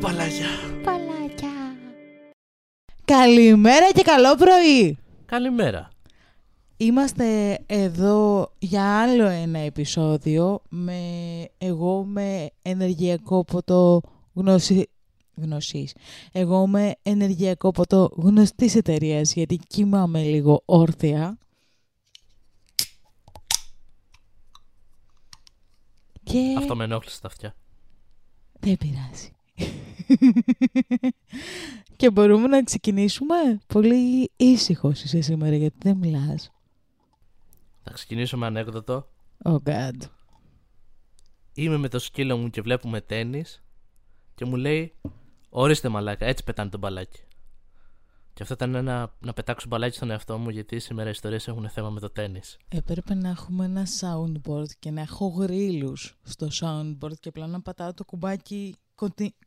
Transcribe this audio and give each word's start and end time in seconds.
παλάκια. 0.00 0.46
Παλάκια. 0.84 1.48
Καλημέρα 3.04 3.90
και 3.92 4.02
καλό 4.02 4.34
πρωί. 4.34 4.98
Καλημέρα. 5.26 5.88
Είμαστε 6.76 7.58
εδώ 7.66 8.50
για 8.58 9.00
άλλο 9.00 9.24
ένα 9.26 9.58
επεισόδιο 9.58 10.62
με 10.68 11.00
εγώ 11.58 12.04
με 12.04 12.50
ενεργειακό 12.62 13.44
ποτό 13.44 14.00
γνώση, 14.34 14.88
γνωσής. 15.36 15.94
Εγώ 16.32 16.66
με 16.66 16.94
ενεργειακό 17.02 17.70
ποτό 17.70 18.10
γνωστής 18.16 18.74
εταιρείας 18.74 19.32
γιατί 19.32 19.56
κοιμάμαι 19.68 20.22
λίγο 20.22 20.62
όρθια. 20.64 21.38
Και 26.22 26.54
Αυτό 26.58 26.76
με 26.76 26.84
ενόχλησε 26.84 27.16
στα 27.16 27.26
αυτιά. 27.26 27.54
δεν 28.60 28.76
πειράζει. 28.78 29.32
και 31.96 32.10
μπορούμε 32.10 32.46
να 32.46 32.62
ξεκινήσουμε. 32.62 33.34
Πολύ 33.66 34.30
ήσυχος 34.36 35.02
είσαι 35.02 35.20
σήμερα 35.20 35.56
γιατί 35.56 35.76
δεν 35.82 35.96
μιλάς. 35.96 36.52
Θα 37.82 37.92
ξεκινήσω 37.92 38.36
με 38.36 38.46
ανέκδοτο. 38.46 39.08
Oh 39.44 39.56
God. 39.64 39.96
Είμαι 41.54 41.76
με 41.76 41.88
το 41.88 41.98
σκύλο 41.98 42.36
μου 42.36 42.50
και 42.50 42.62
βλέπουμε 42.62 43.00
τέννις 43.00 43.62
και 44.34 44.44
μου 44.44 44.56
λέει 44.56 44.94
Ορίστε 45.50 45.88
μαλάκα, 45.88 46.26
έτσι 46.26 46.44
πετάνε 46.44 46.70
το 46.70 46.78
μπαλάκι. 46.78 47.20
Και 48.34 48.42
αυτό 48.42 48.54
ήταν 48.54 48.74
ένα, 48.74 49.14
να 49.20 49.32
πετάξω 49.32 49.66
μπαλάκι 49.68 49.96
στον 49.96 50.10
εαυτό 50.10 50.38
μου 50.38 50.48
γιατί 50.48 50.78
σήμερα 50.78 51.08
οι 51.08 51.10
ιστορίες 51.10 51.48
έχουν 51.48 51.68
θέμα 51.68 51.90
με 51.90 52.00
το 52.00 52.10
τέννις. 52.10 52.56
Έπρεπε 52.68 53.14
να 53.14 53.28
έχουμε 53.28 53.64
ένα 53.64 53.86
soundboard 54.00 54.70
και 54.78 54.90
να 54.90 55.00
έχω 55.00 55.26
γρίλους 55.26 56.18
στο 56.22 56.48
soundboard 56.60 57.18
και 57.20 57.28
απλά 57.28 57.46
να 57.46 57.60
πατάω 57.60 57.94
το 57.94 58.04
κουμπάκι 58.04 58.74
conti- 58.74 58.87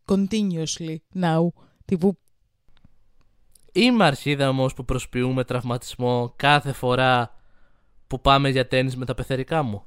continuously 0.06 0.96
now. 1.16 1.48
Τύπου 1.86 2.18
Είμαι 3.74 4.06
αρχίδα 4.06 4.50
όμως 4.50 4.74
που 4.74 4.86
προσποιούμε 4.86 5.44
τραυματισμό 5.44 6.34
κάθε 6.36 6.72
φορά 6.72 7.36
που 8.08 8.22
πάμε 8.22 8.50
για 8.50 8.68
τέννις 8.68 8.96
με 8.96 9.06
τα 9.06 9.14
πεθερικά 9.14 9.64
μου. 9.64 9.84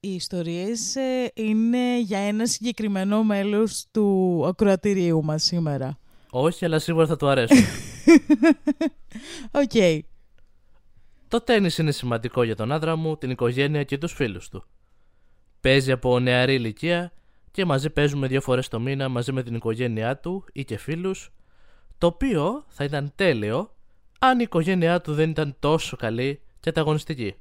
οι 0.00 0.14
ιστορίες 0.14 0.96
ε, 0.96 1.30
είναι 1.34 2.00
για 2.00 2.18
ένα 2.18 2.46
συγκεκριμένο 2.46 3.22
μέλος 3.22 3.86
του 3.90 4.42
ακροατηρίου 4.46 5.24
μας 5.24 5.42
σήμερα. 5.44 5.98
Όχι, 6.30 6.64
αλλά 6.64 6.78
σίγουρα 6.78 7.06
θα 7.06 7.16
του 7.16 7.28
αρέσουν. 7.28 7.56
Οκ. 9.62 10.04
Το 11.28 11.40
τέννις 11.40 11.78
είναι 11.78 11.90
σημαντικό 11.90 12.42
για 12.42 12.56
τον 12.56 12.72
άντρα 12.72 12.96
μου, 12.96 13.16
την 13.16 13.30
οικογένεια 13.30 13.84
και 13.84 13.98
τους 13.98 14.12
φίλους 14.12 14.48
του. 14.48 14.64
Παίζει 15.60 15.92
από 15.92 16.18
νεαρή 16.18 16.54
ηλικία 16.54 17.12
και 17.50 17.64
μαζί 17.64 17.90
παίζουμε 17.90 18.26
δύο 18.26 18.40
φορές 18.40 18.68
το 18.68 18.80
μήνα 18.80 19.08
μαζί 19.08 19.32
με 19.32 19.42
την 19.42 19.54
οικογένειά 19.54 20.18
του 20.18 20.44
ή 20.52 20.64
και 20.64 20.76
φίλους, 20.76 21.30
το 21.98 22.06
οποίο 22.06 22.64
θα 22.68 22.84
ήταν 22.84 23.12
τέλειο 23.14 23.74
αν 24.18 24.38
η 24.38 24.42
οικογένειά 24.42 25.00
του 25.00 25.14
δεν 25.14 25.30
ήταν 25.30 25.56
τόσο 25.58 25.96
καλή 25.96 26.40
και 26.60 26.68
ανταγωνιστική. 26.68 27.34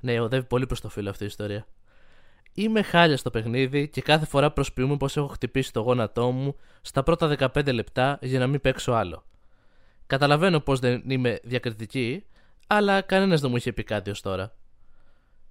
Ναι, 0.00 0.20
οδεύει 0.20 0.46
πολύ 0.46 0.66
προς 0.66 0.80
το 0.80 0.88
φίλο 0.88 1.10
αυτή 1.10 1.22
η 1.24 1.26
ιστορία. 1.26 1.66
Είμαι 2.52 2.82
χάλια 2.82 3.16
στο 3.16 3.30
παιχνίδι 3.30 3.88
και 3.88 4.02
κάθε 4.02 4.26
φορά 4.26 4.52
προσποιούμε 4.52 4.96
πως 4.96 5.16
έχω 5.16 5.26
χτυπήσει 5.26 5.72
το 5.72 5.80
γόνατό 5.80 6.30
μου 6.30 6.56
στα 6.80 7.02
πρώτα 7.02 7.36
15 7.38 7.72
λεπτά 7.72 8.18
για 8.22 8.38
να 8.38 8.46
μην 8.46 8.60
παίξω 8.60 8.92
άλλο. 8.92 9.24
Καταλαβαίνω 10.06 10.60
πως 10.60 10.78
δεν 10.78 11.02
είμαι 11.06 11.38
διακριτική, 11.42 12.24
αλλά 12.66 13.00
κανένας 13.00 13.40
δεν 13.40 13.50
μου 13.50 13.56
είχε 13.56 13.72
πει 13.72 13.84
κάτι 13.84 14.10
ως 14.10 14.20
τώρα. 14.20 14.52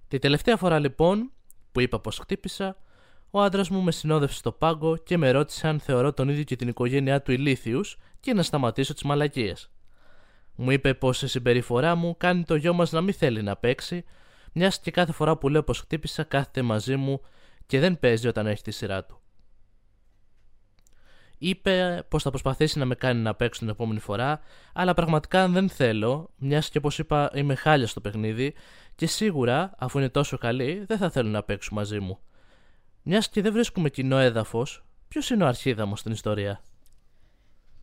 Τη 0.08 0.18
τελευταία 0.18 0.56
φορά 0.56 0.78
λοιπόν 0.78 1.32
που 1.72 1.80
είπα 1.80 2.00
πως 2.00 2.18
χτύπησα, 2.18 2.76
ο 3.30 3.40
άντρας 3.40 3.68
μου 3.68 3.80
με 3.80 3.92
συνόδευσε 3.92 4.36
στο 4.36 4.52
πάγκο 4.52 4.96
και 4.96 5.16
με 5.16 5.30
ρώτησε 5.30 5.68
αν 5.68 5.80
θεωρώ 5.80 6.12
τον 6.12 6.28
ίδιο 6.28 6.44
και 6.44 6.56
την 6.56 6.68
οικογένειά 6.68 7.22
του 7.22 7.32
ηλίθιους 7.32 7.96
και 8.20 8.32
να 8.32 8.42
σταματήσω 8.42 8.92
τις 8.92 9.02
μαλακίες. 9.02 9.70
Μου 10.54 10.70
είπε 10.70 10.94
πως 10.94 11.22
η 11.22 11.28
συμπεριφορά 11.28 11.94
μου 11.94 12.16
κάνει 12.16 12.44
το 12.44 12.54
γιο 12.54 12.72
μας 12.72 12.92
να 12.92 13.00
μην 13.00 13.14
θέλει 13.14 13.42
να 13.42 13.56
παίξει, 13.56 14.04
μιας 14.52 14.80
και 14.80 14.90
κάθε 14.90 15.12
φορά 15.12 15.36
που 15.36 15.48
λέω 15.48 15.62
πως 15.62 15.80
χτύπησα 15.80 16.22
κάθεται 16.22 16.62
μαζί 16.62 16.96
μου 16.96 17.20
και 17.66 17.80
δεν 17.80 17.98
παίζει 17.98 18.28
όταν 18.28 18.46
έχει 18.46 18.62
τη 18.62 18.70
σειρά 18.70 19.04
του. 19.04 19.20
Είπε 21.38 22.04
πως 22.08 22.22
θα 22.22 22.30
προσπαθήσει 22.30 22.78
να 22.78 22.84
με 22.84 22.94
κάνει 22.94 23.20
να 23.20 23.34
παίξω 23.34 23.60
την 23.60 23.68
επόμενη 23.68 24.00
φορά, 24.00 24.40
αλλά 24.72 24.94
πραγματικά 24.94 25.48
δεν 25.48 25.68
θέλω, 25.68 26.30
μιας 26.36 26.70
και 26.70 26.78
όπως 26.78 26.98
είπα 26.98 27.30
είμαι 27.34 27.54
χάλια 27.54 27.86
στο 27.86 28.00
παιχνίδι 28.00 28.54
και 28.98 29.06
σίγουρα, 29.06 29.74
αφού 29.78 29.98
είναι 29.98 30.08
τόσο 30.08 30.38
καλή, 30.38 30.84
δεν 30.86 30.98
θα 30.98 31.10
θέλουν 31.10 31.30
να 31.30 31.42
παίξουν 31.42 31.76
μαζί 31.76 32.00
μου. 32.00 32.18
Μιας 33.02 33.28
και 33.28 33.42
δεν 33.42 33.52
βρίσκουμε 33.52 33.88
κοινό 33.90 34.18
έδαφος, 34.18 34.84
ποιος 35.08 35.30
είναι 35.30 35.44
ο 35.44 35.46
αρχίδαμος 35.46 36.00
στην 36.00 36.12
ιστορία; 36.12 36.62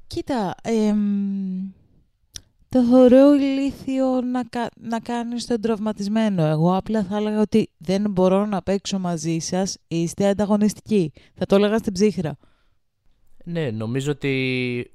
Κοίτα, 0.07 0.55
εμ, 0.61 1.71
το 2.69 2.83
θεωρώ 2.83 3.33
ηλίθιο 3.33 4.21
να, 4.21 4.43
κα, 4.43 4.69
να 4.81 4.99
κάνεις 4.99 5.45
τον 5.45 5.61
τραυματισμένο. 5.61 6.45
Εγώ 6.45 6.75
απλά 6.75 7.03
θα 7.03 7.17
έλεγα 7.17 7.41
ότι 7.41 7.69
δεν 7.77 8.11
μπορώ 8.11 8.45
να 8.45 8.61
παίξω 8.61 8.99
μαζί 8.99 9.39
σας, 9.39 9.77
είστε 9.87 10.27
ανταγωνιστικοί. 10.27 11.11
Θα 11.33 11.45
το 11.45 11.55
έλεγα 11.55 11.77
στην 11.77 11.93
ψύχρα. 11.93 12.37
Ναι, 13.43 13.71
νομίζω 13.71 14.11
ότι 14.11 14.91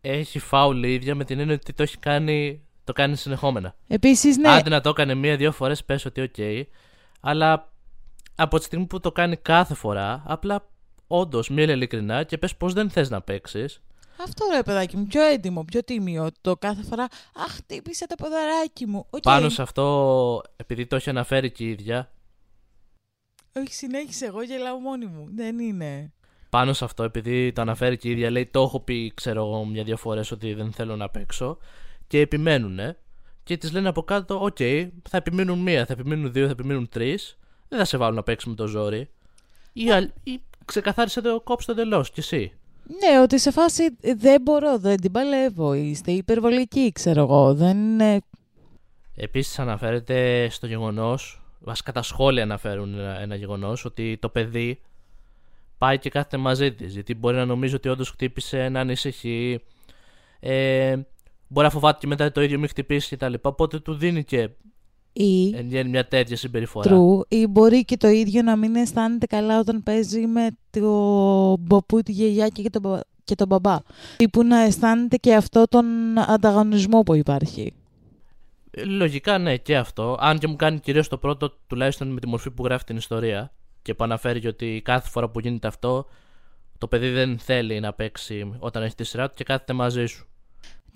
έχει 0.00 0.38
φάουλ 0.38 0.82
η 0.82 0.94
ίδια 0.94 1.14
με 1.14 1.24
την 1.24 1.38
έννοια 1.38 1.54
ότι 1.54 1.72
το 1.72 1.82
έχει 1.82 1.98
κάνει, 1.98 2.65
το 2.86 2.92
κάνεις 2.92 3.20
συνεχόμενα. 3.20 3.74
Επίσης, 3.88 4.36
ναι, 4.36 4.48
Άντε 4.48 4.70
να 4.70 4.80
το 4.80 4.88
έκανε 4.88 5.14
μία-δύο 5.14 5.52
φορές 5.52 5.84
πες 5.84 6.04
ότι 6.04 6.20
οκ, 6.20 6.66
αλλά 7.20 7.72
από 8.34 8.58
τη 8.58 8.64
στιγμή 8.64 8.86
που 8.86 9.00
το 9.00 9.12
κάνει 9.12 9.36
κάθε 9.36 9.74
φορά, 9.74 10.22
απλά 10.26 10.68
όντως 11.06 11.48
μίλε 11.48 11.72
ειλικρινά 11.72 12.22
και 12.22 12.38
πες 12.38 12.56
πως 12.56 12.72
δεν 12.72 12.90
θες 12.90 13.10
να 13.10 13.20
παίξεις. 13.20 13.80
αυτό 14.22 14.44
ρε 14.54 14.62
παιδάκι 14.62 14.96
μου, 14.96 15.06
πιο 15.06 15.22
έντιμο, 15.22 15.64
πιο 15.64 15.84
τίμιο. 15.84 16.28
Το 16.40 16.56
κάθε 16.56 16.82
φορά, 16.82 17.06
αχ, 17.34 17.52
χτύπησε 17.52 18.06
το 18.06 18.14
ποδαράκι 18.14 18.86
μου. 18.86 19.06
Οκ. 19.10 19.22
Πάνω 19.22 19.48
σε 19.48 19.62
αυτό, 19.62 20.42
επειδή 20.56 20.86
το 20.86 20.96
έχει 20.96 21.10
αναφέρει 21.10 21.50
και 21.50 21.64
η 21.64 21.68
ίδια, 21.68 22.10
Όχι, 23.56 23.72
συνέχισε, 23.74 24.26
εγώ 24.26 24.42
γελάω 24.42 24.78
μόνη 24.78 25.06
μου. 25.06 25.28
Δεν 25.34 25.58
είναι. 25.58 26.12
πάνω 26.50 26.72
σε 26.72 26.84
αυτό, 26.84 27.02
επειδή 27.02 27.52
το 27.52 27.60
αναφέρει 27.60 27.96
και 27.96 28.08
η 28.08 28.10
ίδια, 28.10 28.30
λέει: 28.30 28.46
Το 28.46 28.62
έχω 28.62 28.80
πει, 28.80 29.12
ξέρω 29.14 29.40
εγώ, 29.46 29.64
μια-δύο 29.64 29.96
φορές 29.96 30.30
ότι 30.30 30.54
δεν 30.54 30.72
θέλω 30.72 30.96
να 30.96 31.08
παίξω. 31.08 31.58
Και 32.06 32.20
επιμένουνε. 32.20 32.96
Και 33.44 33.56
τη 33.56 33.70
λένε 33.70 33.88
από 33.88 34.02
κάτω: 34.02 34.42
Οκ, 34.44 34.56
θα 35.08 35.16
επιμείνουν 35.16 35.58
μία, 35.58 35.86
θα 35.86 35.92
επιμείνουν 35.92 36.32
δύο, 36.32 36.44
θα 36.44 36.50
επιμείνουν 36.50 36.88
τρεις. 36.88 37.38
Δεν 37.68 37.78
θα 37.78 37.84
σε 37.84 37.96
βάλουν 37.96 38.14
να 38.14 38.22
παίξεις 38.22 38.48
με 38.48 38.54
το 38.54 38.66
ζόρι. 38.66 39.08
Ή, 39.72 39.90
αλ- 39.90 40.10
ή 40.22 40.40
ξεκαθάρισε 40.64 41.20
το 41.20 41.40
κόψει 41.40 41.66
το 41.66 41.72
εντελώς 41.72 42.10
κι 42.10 42.20
εσύ. 42.20 42.52
Ναι, 43.00 43.20
ότι 43.20 43.38
σε 43.38 43.50
φάση 43.50 43.96
ε, 44.00 44.14
δεν 44.14 44.42
μπορώ, 44.42 44.78
δεν 44.78 45.00
την 45.00 45.12
παλεύω. 45.12 45.74
Είστε 45.74 46.10
υπερβολικοί, 46.12 46.92
ξέρω 46.92 47.20
εγώ. 47.22 47.54
Δεν 47.54 47.76
είναι. 47.76 48.20
Επίσης 49.16 49.58
αναφέρεται 49.58 50.48
στο 50.50 50.66
γεγονός, 50.66 51.42
βασικά 51.60 51.92
τα 51.92 52.02
σχόλια 52.02 52.42
αναφέρουν 52.42 52.98
ένα, 52.98 53.20
ένα 53.20 53.34
γεγονός, 53.34 53.84
ότι 53.84 54.18
το 54.20 54.28
παιδί 54.28 54.80
πάει 55.78 55.98
και 55.98 56.10
κάθεται 56.10 56.36
μαζί 56.36 56.72
της. 56.72 56.92
Γιατί 56.92 57.14
μπορεί 57.14 57.36
να 57.36 57.44
νομίζει 57.44 57.74
ότι 57.74 57.88
όντως 57.88 58.10
χτύπησε, 58.10 58.68
να 58.68 58.80
ανησυχεί. 58.80 59.60
Ε, 60.40 60.96
μπορεί 61.48 61.66
να 61.66 61.72
φοβάται 61.72 61.98
και 62.00 62.06
μετά 62.06 62.32
το 62.32 62.42
ίδιο 62.42 62.58
μην 62.58 62.68
χτυπήσει 62.68 63.16
κτλ. 63.16 63.34
Οπότε 63.42 63.78
του 63.78 63.94
δίνει 63.94 64.24
και 64.24 64.48
Ή 65.12 65.56
εν 65.56 65.66
γέννη 65.68 65.90
μια 65.90 66.08
τέτοια 66.08 66.36
συμπεριφορά. 66.36 66.90
true, 66.96 67.20
ή 67.28 67.46
μπορεί 67.46 67.84
και 67.84 67.96
το 67.96 68.08
ίδιο 68.08 68.42
να 68.42 68.56
μην 68.56 68.76
αισθάνεται 68.76 69.26
καλά 69.26 69.58
όταν 69.58 69.82
παίζει 69.82 70.26
με 70.26 70.48
το 70.70 70.90
μποπού, 71.60 72.02
τη 72.02 72.12
γιαγιά 72.12 72.48
και 72.48 72.70
τον, 72.70 72.82
μπα- 72.82 73.00
και 73.24 73.34
τον 73.34 73.46
μπαμπά. 73.46 73.76
Τύπου 74.16 74.42
να 74.42 74.58
αισθάνεται 74.60 75.16
και 75.16 75.34
αυτό 75.34 75.64
τον 75.68 75.86
ανταγωνισμό 76.18 77.02
που 77.02 77.14
υπάρχει. 77.14 77.72
Ε, 78.70 78.84
Λογικά 78.84 79.38
ναι, 79.38 79.56
και 79.56 79.76
αυτό. 79.76 80.16
Αν 80.20 80.38
και 80.38 80.46
μου 80.46 80.56
κάνει 80.56 80.78
κυρίως 80.80 81.08
το 81.08 81.18
πρώτο, 81.18 81.58
τουλάχιστον 81.66 82.08
με 82.08 82.20
τη 82.20 82.28
μορφή 82.28 82.50
που 82.50 82.64
γράφει 82.64 82.84
την 82.84 82.96
ιστορία. 82.96 83.52
Και 83.82 83.94
που 83.94 84.04
αναφέρει 84.04 84.40
και 84.40 84.48
ότι 84.48 84.80
κάθε 84.84 85.08
φορά 85.08 85.28
που 85.30 85.40
γίνεται 85.40 85.68
αυτό, 85.68 86.06
το 86.78 86.86
παιδί 86.88 87.10
δεν 87.10 87.38
θέλει 87.38 87.80
να 87.80 87.92
παίξει 87.92 88.52
όταν 88.58 88.82
έχει 88.82 88.94
τη 88.94 89.04
σειρά 89.04 89.28
του 89.28 89.34
και 89.36 89.44
κάθεται 89.44 89.72
μαζί 89.72 90.06
σου. 90.06 90.26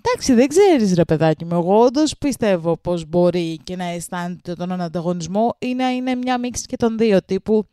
Εντάξει, 0.03 0.33
δεν 0.33 0.47
ξέρεις, 0.47 0.93
ρε 0.93 1.05
παιδάκι 1.05 1.45
μου. 1.45 1.53
Εγώ 1.53 1.79
όντως 1.79 2.17
πιστεύω 2.17 2.77
πως 2.77 3.05
μπορεί 3.05 3.59
και 3.63 3.75
να 3.75 3.85
αισθάνεται 3.85 4.53
τον 4.53 4.81
ανταγωνισμό 4.81 5.55
ή 5.59 5.73
να 5.73 5.89
είναι 5.89 6.15
μια 6.15 6.39
μίξη 6.39 6.65
και 6.65 6.75
των 6.75 6.97
δύο. 6.97 7.23
Τύπου 7.25 7.65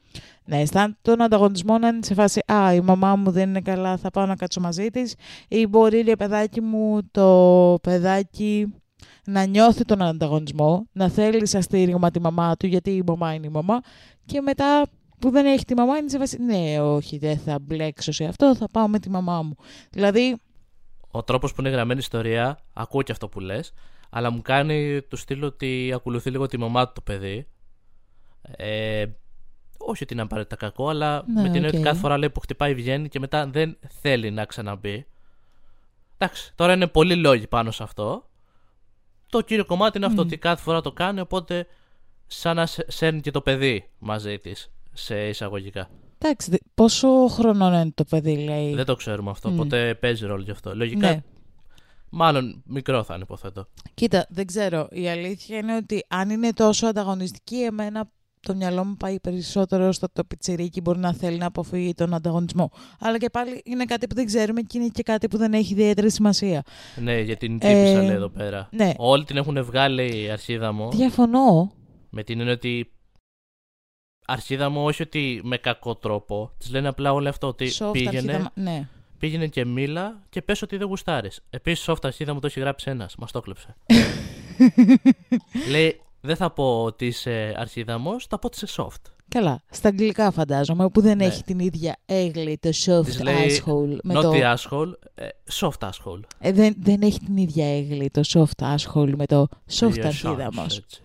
να 0.44 0.56
αισθάνεται 0.56 0.98
τον 1.02 1.22
ανταγωνισμό 1.22 1.78
να 1.78 1.88
είναι 1.88 2.02
σε 2.02 2.14
φάση 2.14 2.40
Α, 2.52 2.74
η 2.74 2.80
μαμά 2.80 3.16
μου 3.16 3.30
δεν 3.30 3.48
είναι 3.48 3.60
καλά, 3.60 3.96
θα 3.96 4.10
πάω 4.10 4.26
να 4.26 4.36
κάτσω 4.36 4.60
μαζί 4.60 4.90
της. 4.90 5.14
Ή 5.48 5.66
μπορεί, 5.66 6.00
ρε 6.00 6.16
παιδάκι 6.16 6.60
μου, 6.60 6.98
το 7.10 7.78
παιδάκι 7.82 8.74
να 9.24 9.44
νιώθει 9.44 9.84
τον 9.84 10.02
ανταγωνισμό, 10.02 10.86
να 10.92 11.08
θέλει 11.08 11.46
σαν 11.46 11.62
στήριγμα 11.62 12.10
τη 12.10 12.20
μαμά 12.20 12.56
του, 12.56 12.66
γιατί 12.66 12.90
η 12.90 13.02
μαμά 13.06 13.34
είναι 13.34 13.46
η 13.46 13.50
μαμά, 13.50 13.80
και 14.26 14.40
μετά 14.40 14.86
που 15.18 15.30
δεν 15.30 15.46
έχει 15.46 15.64
τη 15.64 15.74
μαμά 15.74 15.96
είναι 15.96 16.08
σε 16.08 16.18
φάση 16.18 16.42
Ναι, 16.42 16.80
όχι, 16.80 17.18
δεν 17.18 17.38
θα 17.38 17.58
μπλέξω 17.62 18.12
σε 18.12 18.24
αυτό, 18.24 18.54
θα 18.56 18.68
πάω 18.72 18.88
με 18.88 18.98
τη 18.98 19.10
μαμά 19.10 19.42
μου. 19.42 19.54
Δηλαδή, 19.90 20.36
Ο 21.10 21.22
τρόπος 21.22 21.54
που 21.54 21.60
είναι 21.60 21.70
γραμμένη 21.70 21.98
η 22.00 22.02
ιστορία, 22.02 22.58
ακούω 22.72 23.02
και 23.02 23.12
αυτό 23.12 23.28
που 23.28 23.40
λες, 23.40 23.72
αλλά 24.10 24.30
μου 24.30 24.42
κάνει 24.42 25.02
του 25.02 25.16
στυλ 25.16 25.42
ότι 25.42 25.92
ακολουθεί 25.94 26.30
λίγο 26.30 26.46
τη 26.46 26.58
μαμά 26.58 26.86
του 26.86 26.92
το 26.94 27.00
παιδί. 27.00 27.46
Ε, 28.56 29.06
όχι 29.78 30.02
ότι 30.02 30.12
είναι 30.12 30.22
απαραίτητα 30.22 30.56
κακό, 30.56 30.88
αλλά 30.88 31.24
Ναι, 31.26 31.40
με 31.42 31.46
την 31.48 31.54
έννοια 31.54 31.68
οκ. 31.68 31.74
ότι 31.74 31.82
κάθε 31.82 31.98
φορά 32.00 32.18
λέει 32.18 32.30
που 32.30 32.40
χτυπάει 32.40 32.74
βγαίνει 32.74 33.08
και 33.08 33.18
μετά 33.18 33.46
δεν 33.46 33.78
θέλει 34.00 34.30
να 34.30 34.44
ξαναμπεί. 34.44 35.06
Εντάξει, 36.18 36.52
τώρα 36.54 36.72
είναι 36.72 36.86
πολλοί 36.86 37.16
λόγοι 37.16 37.46
πάνω 37.46 37.70
σε 37.70 37.82
αυτό. 37.82 38.28
Το 39.28 39.40
κύριο 39.40 39.64
κομμάτι 39.64 39.96
είναι 39.96 40.06
αυτό 40.06 40.22
Μμ. 40.22 40.26
ότι 40.26 40.38
κάθε 40.38 40.62
φορά 40.62 40.80
το 40.80 40.92
κάνει, 40.92 41.20
οπότε 41.20 41.66
σαν 42.26 42.56
να 42.56 42.66
σε- 42.66 42.90
σέρνει 42.90 43.20
και 43.20 43.30
το 43.30 43.40
παιδί 43.40 43.90
μαζί 43.98 44.38
της 44.38 44.70
σε 44.92 45.28
εισαγωγικά. 45.28 45.90
Εντάξει, 46.18 46.50
δε- 46.50 46.56
πόσο 46.74 47.08
χρονών 47.30 47.72
είναι 47.72 47.90
το 47.94 48.04
παιδί, 48.04 48.36
λέει; 48.36 48.74
Δεν 48.74 48.84
το 48.84 48.94
ξέρουμε 48.96 49.30
αυτό, 49.30 49.50
Μμ. 49.50 49.54
οπότε 49.60 49.94
παίζει 49.94 50.26
ρόλο 50.26 50.42
γι' 50.42 50.50
αυτό. 50.50 50.74
Λογικά, 50.74 51.08
Ναι. 51.10 51.22
μάλλον 52.10 52.62
μικρό 52.66 53.02
θα 53.02 53.14
είναι, 53.14 53.22
υποθέτω. 53.22 53.68
Κοίτα, 53.94 54.26
δεν 54.28 54.46
ξέρω. 54.46 54.88
Η 54.90 55.08
αλήθεια 55.08 55.56
είναι 55.58 55.76
ότι 55.76 56.04
αν 56.08 56.30
είναι 56.30 56.52
τόσο 56.52 56.86
ανταγωνιστική, 56.86 57.56
εμένα 57.56 58.10
το 58.40 58.54
μυαλό 58.54 58.84
μου 58.84 58.96
πάει 58.96 59.20
περισσότερο 59.20 59.92
στο 59.92 60.04
ότι 60.04 60.14
το 60.14 60.24
πιτσιρίκι 60.24 60.80
μπορεί 60.80 60.98
να 60.98 61.12
θέλει 61.12 61.38
να 61.38 61.46
αποφύγει 61.46 61.94
τον 61.94 62.14
ανταγωνισμό. 62.14 62.70
Αλλά 63.00 63.18
και 63.18 63.30
πάλι 63.30 63.60
είναι 63.64 63.84
κάτι 63.84 64.06
που 64.06 64.14
δεν 64.14 64.26
ξέρουμε 64.26 64.60
και 64.60 64.78
είναι 64.78 64.88
και 64.88 65.02
κάτι 65.02 65.28
που 65.28 65.36
δεν 65.36 65.52
έχει 65.52 65.72
ιδιαίτερη 65.72 66.10
σημασία. 66.10 66.62
Ναι, 66.96 67.20
για 67.20 67.36
την 67.36 67.52
τύπησα 67.58 67.76
Ε, 67.76 68.00
λέει 68.00 68.08
εδώ 68.14 68.28
πέρα. 68.28 68.68
ναι. 68.72 68.92
Όλοι 68.96 69.24
την 69.24 69.36
έχουν 69.36 69.64
βγάλει 69.64 70.22
η 70.24 70.30
αρχίδα 70.30 70.72
μου. 70.72 70.90
Διαφωνώ. 70.90 71.72
Με 72.10 72.22
την 72.22 72.38
έννοια 72.38 72.54
ότι. 72.54 72.92
Αρχίδα 74.30 74.68
μου, 74.68 74.84
όχι 74.84 75.02
ότι 75.02 75.40
με 75.44 75.56
κακό 75.56 75.94
τρόπο. 75.94 76.50
Της 76.58 76.70
λένε 76.70 76.88
απλά 76.88 77.12
όλο 77.12 77.28
αυτό 77.28 77.46
ότι 77.46 77.70
Soft 77.78 77.92
πήγαινε, 77.92 78.16
αρχίδα, 78.32 78.50
ναι. 78.54 78.88
πήγαινε 79.18 79.46
και 79.46 79.64
μίλα 79.64 80.20
και 80.30 80.42
πες 80.42 80.62
ότι 80.62 80.76
δεν 80.76 80.86
γουστάρεις. 80.86 81.40
Επίσης, 81.50 81.84
soft 81.88 81.96
αρχίδα 82.02 82.34
μου 82.34 82.40
το 82.40 82.46
έχει 82.46 82.60
γράψει 82.60 82.90
ένας. 82.90 83.16
Μας 83.16 83.30
το 83.32 83.40
κλέψε. 83.40 83.76
Λέει, 85.70 86.00
δεν 86.20 86.36
θα 86.36 86.50
πω 86.50 86.82
ότι 86.82 87.06
είσαι 87.06 87.54
αρχίδα 87.56 87.98
μου, 87.98 88.20
θα 88.28 88.38
πω 88.38 88.46
ότι 88.46 88.58
είσαι 88.64 88.82
soft. 88.82 89.10
Καλά. 89.28 89.62
Στα 89.70 89.88
αγγλικά 89.88 90.30
φαντάζομαι, 90.30 90.88
που 90.88 91.00
δεν 91.00 91.16
Ναι. 91.16 91.24
έχει 91.24 91.42
την 91.42 91.58
ίδια 91.58 91.96
έγλη 92.06 92.58
το 92.58 92.68
soft 92.86 93.04
Της 93.04 93.22
λέει, 93.22 93.34
asshole. 93.64 93.96
Με 94.02 94.14
Not 94.18 94.22
το... 94.22 94.32
the 94.34 94.54
asshole, 94.54 94.92
ε, 95.14 95.28
soft 95.52 95.88
asshole. 95.88 96.20
Ε, 96.38 96.52
δεν, 96.52 96.74
δεν 96.78 97.00
έχει 97.02 97.18
την 97.18 97.36
ίδια 97.36 97.76
έγλη 97.76 98.10
το 98.10 98.20
soft 98.28 98.74
asshole 98.76 99.12
με 99.16 99.26
το 99.26 99.46
soft 99.78 99.94
Your 99.94 100.00
αρχίδα 100.04 100.48
sons, 100.50 100.54
μας. 100.54 100.76
έτσι. 100.78 101.02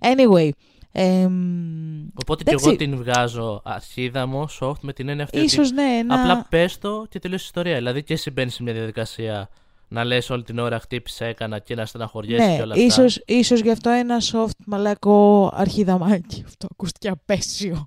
Anyway. 0.00 0.50
Εμ, 0.96 2.06
Οπότε 2.14 2.42
και 2.42 2.50
Εντάξει. 2.50 2.68
εγώ 2.68 2.76
την 2.76 2.96
βγάζω 2.96 3.60
αρχίδα 3.64 4.26
μου, 4.26 4.46
soft, 4.60 4.78
με 4.80 4.92
την 4.92 5.08
έννοια 5.08 5.24
αυτή 5.24 5.36
ότι 5.36 5.46
ίσως 5.46 5.70
ναι, 5.70 5.82
ένα... 5.82 6.20
Απλά 6.20 6.46
πες 6.48 6.78
το 6.78 7.06
και 7.08 7.18
τελείωσε 7.18 7.42
η 7.42 7.46
ιστορία. 7.46 7.74
Δηλαδή 7.74 8.02
και 8.02 8.12
εσύ 8.12 8.30
μπαίνεις 8.30 8.54
σε 8.54 8.62
μια 8.62 8.72
διαδικασία 8.72 9.48
να 9.88 10.04
λες 10.04 10.30
όλη 10.30 10.42
την 10.42 10.58
ώρα 10.58 10.78
χτύπησε, 10.78 11.26
έκανα 11.26 11.58
και 11.58 11.74
να 11.74 11.86
στεναχωριέσαι 11.86 12.46
ναι, 12.46 12.56
και 12.56 12.62
όλα 12.62 12.72
αυτά. 12.72 12.84
ίσως, 12.84 13.22
ίσως 13.26 13.60
γι' 13.60 13.70
αυτό 13.70 13.90
ένα 13.90 14.20
soft 14.32 14.56
μαλακό 14.66 15.50
αρχιδαμάκι. 15.54 16.42
Αυτό 16.46 16.66
ακούστηκε 16.70 17.08
απέσιο. 17.08 17.86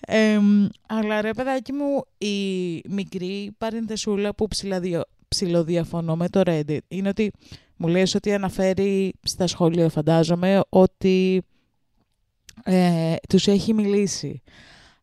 Εμ, 0.00 0.66
αλλά 0.86 1.20
ρε 1.20 1.30
παιδάκι 1.30 1.72
μου, 1.72 2.04
η 2.18 2.80
μικρή 2.88 3.54
παρενθεσούλα 3.58 4.34
που 4.34 4.46
ψηλαδιο, 4.48 5.02
ψηλοδιαφωνώ 5.28 6.16
με 6.16 6.28
το 6.28 6.42
Reddit 6.46 6.78
είναι 6.88 7.08
ότι 7.08 7.32
μου 7.76 7.88
λες 7.88 8.14
ότι 8.14 8.32
αναφέρει 8.32 9.14
στα 9.22 9.46
σχόλια 9.46 9.88
φαντάζομαι 9.88 10.60
ότι 10.68 11.42
ε, 12.64 13.14
τους 13.28 13.46
έχει 13.46 13.74
μιλήσει. 13.74 14.42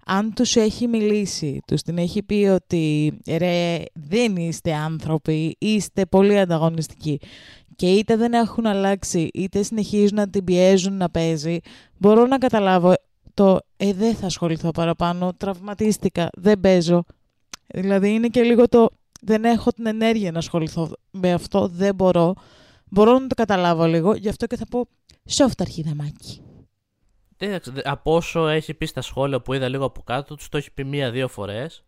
Αν 0.06 0.34
τους 0.34 0.56
έχει 0.56 0.88
μιλήσει, 0.88 1.60
τους 1.68 1.82
την 1.82 1.98
έχει 1.98 2.24
πει 2.24 2.34
ότι 2.34 3.14
ρε 3.28 3.84
δεν 3.94 4.36
είστε 4.36 4.74
άνθρωποι, 4.74 5.56
είστε 5.60 6.06
πολύ 6.06 6.40
ανταγωνιστικοί 6.40 7.20
και 7.76 7.92
είτε 7.92 8.16
δεν 8.16 8.34
έχουν 8.34 8.66
αλλάξει 8.66 9.30
είτε 9.34 9.64
συνεχίζουν 9.64 10.16
να 10.16 10.30
την 10.30 10.44
πιέζουν 10.44 10.94
να 10.98 11.10
παίζει, 11.10 11.60
μπορώ 11.98 12.26
να 12.26 12.38
καταλάβω 12.38 12.94
το 13.34 13.60
ε 13.78 13.94
δεν 13.94 14.16
θα 14.16 14.26
ασχοληθώ 14.26 14.72
παραπάνω, 14.72 15.34
τραυματίστηκα, 15.38 16.30
δεν 16.34 16.60
παίζω. 16.60 17.04
Δηλαδή 17.68 18.14
είναι 18.14 18.28
και 18.28 18.42
λίγο 18.42 18.68
το 18.68 18.90
δεν 19.22 19.44
έχω 19.44 19.72
την 19.72 19.86
ενέργεια 19.86 20.32
να 20.32 20.38
ασχοληθώ 20.38 20.92
με 21.12 21.34
αυτό, 21.34 21.68
δεν 21.68 21.96
μπορώ. 21.96 22.34
Μπορώ 22.86 23.20
να 23.20 23.28
το 23.28 23.36
καταλάβω 23.36 23.86
λίγο, 23.86 24.16
γι' 24.16 24.30
αυτό 24.30 24.46
και 24.46 24.56
θα 24.56 24.66
πω 24.70 24.88
soft 25.30 25.58
αρχιδαμάκι. 25.58 26.42
Εντάξει, 27.46 27.72
δε- 27.72 27.82
από 27.86 28.16
όσο 28.16 28.48
έχει 28.48 28.74
πει 28.74 28.86
στα 28.86 29.02
σχόλια 29.02 29.42
που 29.42 29.54
είδα 29.54 29.68
λίγο 29.68 29.86
από 29.86 30.02
κάτω, 30.02 30.36
τους 30.36 30.50
το 30.50 30.58
έχει 30.58 30.72
πει 30.72 30.84
μία-δύο 30.84 31.28
φορές. 31.28 31.84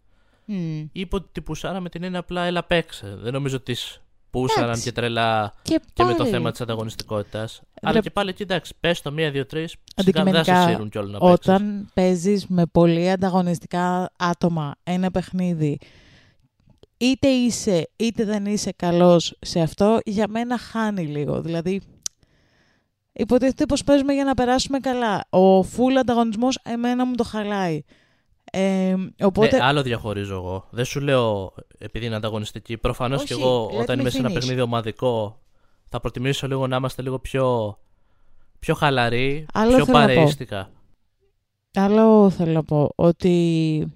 Μμ. 0.45 0.85
Είπε 0.91 1.15
ότι 1.15 1.27
την 1.31 1.43
πουσάρα 1.43 1.79
με 1.79 1.89
την 1.89 2.03
έννοια 2.03 2.19
απλά 2.19 2.43
έλα 2.45 2.63
παίξε. 2.63 3.17
Δεν 3.21 3.33
νομίζω 3.33 3.55
ότι 3.55 3.73
τις 3.73 4.01
πούσαραν 4.29 4.63
Εντάξει. 4.63 4.83
και 4.83 4.91
τρελά 4.91 5.53
Και, 5.61 5.79
και 5.93 6.03
με 6.03 6.11
το 6.11 6.17
πάλι, 6.17 6.29
θέμα 6.29 6.51
της 6.51 6.61
ανταγωνιστικότητας. 6.61 7.61
Ρε- 7.81 7.89
Αλλά 7.89 7.99
και 7.99 8.09
πάλι, 8.09 8.33
κοιτάξτε, 8.33 8.75
πες 8.79 9.01
το 9.01 9.11
μία-δύο-τρει. 9.11 9.67
Σιγά 9.67 9.79
δεν 9.95 10.05
Αντικειμενικά, 10.05 10.61
σε 10.63 10.69
σύρουν 10.69 10.89
κιόλας 10.89 11.11
να 11.11 11.19
παίξεις. 11.19 11.37
Όταν 11.53 11.89
παίζεις 11.93 12.47
με 12.47 12.65
πολύ 12.65 13.11
ανταγωνιστικά 13.11 14.11
άτομα 14.17 14.75
ένα 14.83 15.11
παιχνίδι, 15.11 15.79
είτε 16.97 17.27
είσαι 17.27 17.89
είτε 17.95 18.23
δεν 18.23 18.45
είσαι 18.45 18.71
καλός 18.75 19.37
σε 19.41 19.59
αυτό, 19.59 19.99
για 20.05 20.27
μένα 20.29 20.57
χάνει 20.57 21.05
λίγο. 21.05 21.41
Δηλαδή, 21.41 21.81
υποτίθεται 23.13 23.65
πως 23.65 23.83
παίζουμε 23.83 24.13
για 24.13 24.23
να 24.23 24.33
περάσουμε 24.33 24.79
καλά. 24.79 25.25
Ο 25.29 25.59
full 25.59 25.93
ανταγωνισμός 25.99 26.59
εμένα 26.63 27.05
μου 27.05 27.15
το 27.15 27.23
χαλάει. 27.23 27.83
Ε, 28.51 28.95
οπότε, 29.21 29.57
Ναι, 29.57 29.63
άλλο 29.63 29.81
διαχωρίζω 29.81 30.33
εγώ. 30.35 30.67
Δεν 30.69 30.85
σου 30.85 30.99
λέω 30.99 31.53
επειδή 31.77 32.05
είναι 32.05 32.15
ανταγωνιστική. 32.15 32.77
Προφανώς 32.77 33.17
Όχι, 33.19 33.27
και 33.27 33.33
εγώ 33.33 33.69
let 33.73 33.81
όταν 33.81 33.97
me 33.97 33.99
είμαι 33.99 34.09
σε 34.09 34.17
ένα 34.17 34.29
finish. 34.29 34.33
παιχνίδι 34.33 34.61
ομαδικό 34.61 35.39
θα 35.89 35.99
προτιμήσω 35.99 36.47
λίγο 36.47 36.67
να 36.67 36.75
είμαστε 36.75 37.01
λίγο 37.01 37.19
πιο, 37.19 37.77
πιο 38.59 38.73
χαλαροί, 38.75 39.45
Άλλο 39.53 39.75
πιο 39.75 39.85
θέλω 39.85 39.97
να 39.97 40.05
πω. 40.07 40.13
παρείστικα. 40.13 40.69
Άλλο 41.73 42.29
θέλω 42.29 42.51
να 42.51 42.63
πω 42.63 42.89
ότι. 42.95 43.93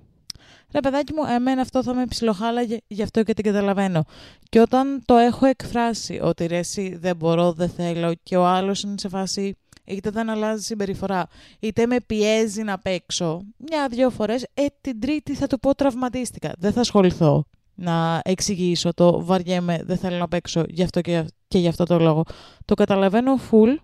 Ρε 0.74 0.80
παιδάκι 0.80 1.14
μου, 1.14 1.24
εμένα 1.36 1.62
αυτό 1.62 1.84
θα 1.84 1.94
με 1.94 2.06
ψιλοχάλαγε, 2.06 2.78
γι' 2.88 3.02
αυτό 3.04 3.24
και 3.24 3.34
την 3.34 3.44
καταλαβαίνω. 3.44 4.04
Και 4.50 4.60
όταν 4.60 5.02
το 5.06 5.16
έχω 5.16 5.46
εκφράσει 5.46 6.20
ότι 6.24 6.46
ρε 6.46 6.58
εσύ 6.58 6.98
δεν 7.00 7.16
μπορώ, 7.16 7.52
δεν 7.52 7.70
θέλω 7.70 8.14
και 8.24 8.38
ο 8.38 8.46
άλλος 8.46 8.82
είναι 8.82 8.96
σε 8.98 9.10
φάση 9.10 9.56
είτε 9.88 10.10
δεν 10.10 10.30
αλλάζει 10.30 10.64
συμπεριφορά, 10.64 11.28
είτε 11.60 11.86
με 11.86 12.00
πιέζει 12.06 12.64
να 12.64 12.80
παίξω 12.80 13.42
μια-δυο 13.58 14.10
φορές, 14.10 14.46
ε, 14.54 14.66
την 14.82 15.00
τρίτη 15.00 15.36
θα 15.36 15.48
του 15.48 15.60
πω 15.60 15.76
τραυματίστηκα. 15.76 16.52
Δεν 16.58 16.72
θα 16.72 16.80
ασχοληθώ 16.80 17.46
να 17.76 18.22
εξηγήσω 18.24 18.94
το 18.94 19.26
βαριέμαι, 19.26 19.82
δεν 19.84 19.98
θέλω 19.98 20.18
να 20.18 20.28
παίξω 20.28 20.64
γι' 20.68 20.84
αυτό 20.84 21.02
και, 21.02 21.26
και 21.48 21.58
γι' 21.58 21.68
αυτό 21.68 21.84
το 21.84 22.00
λόγο. 22.00 22.24
Το 22.66 22.74
καταλαβαίνω 22.74 23.40
full. 23.52 23.76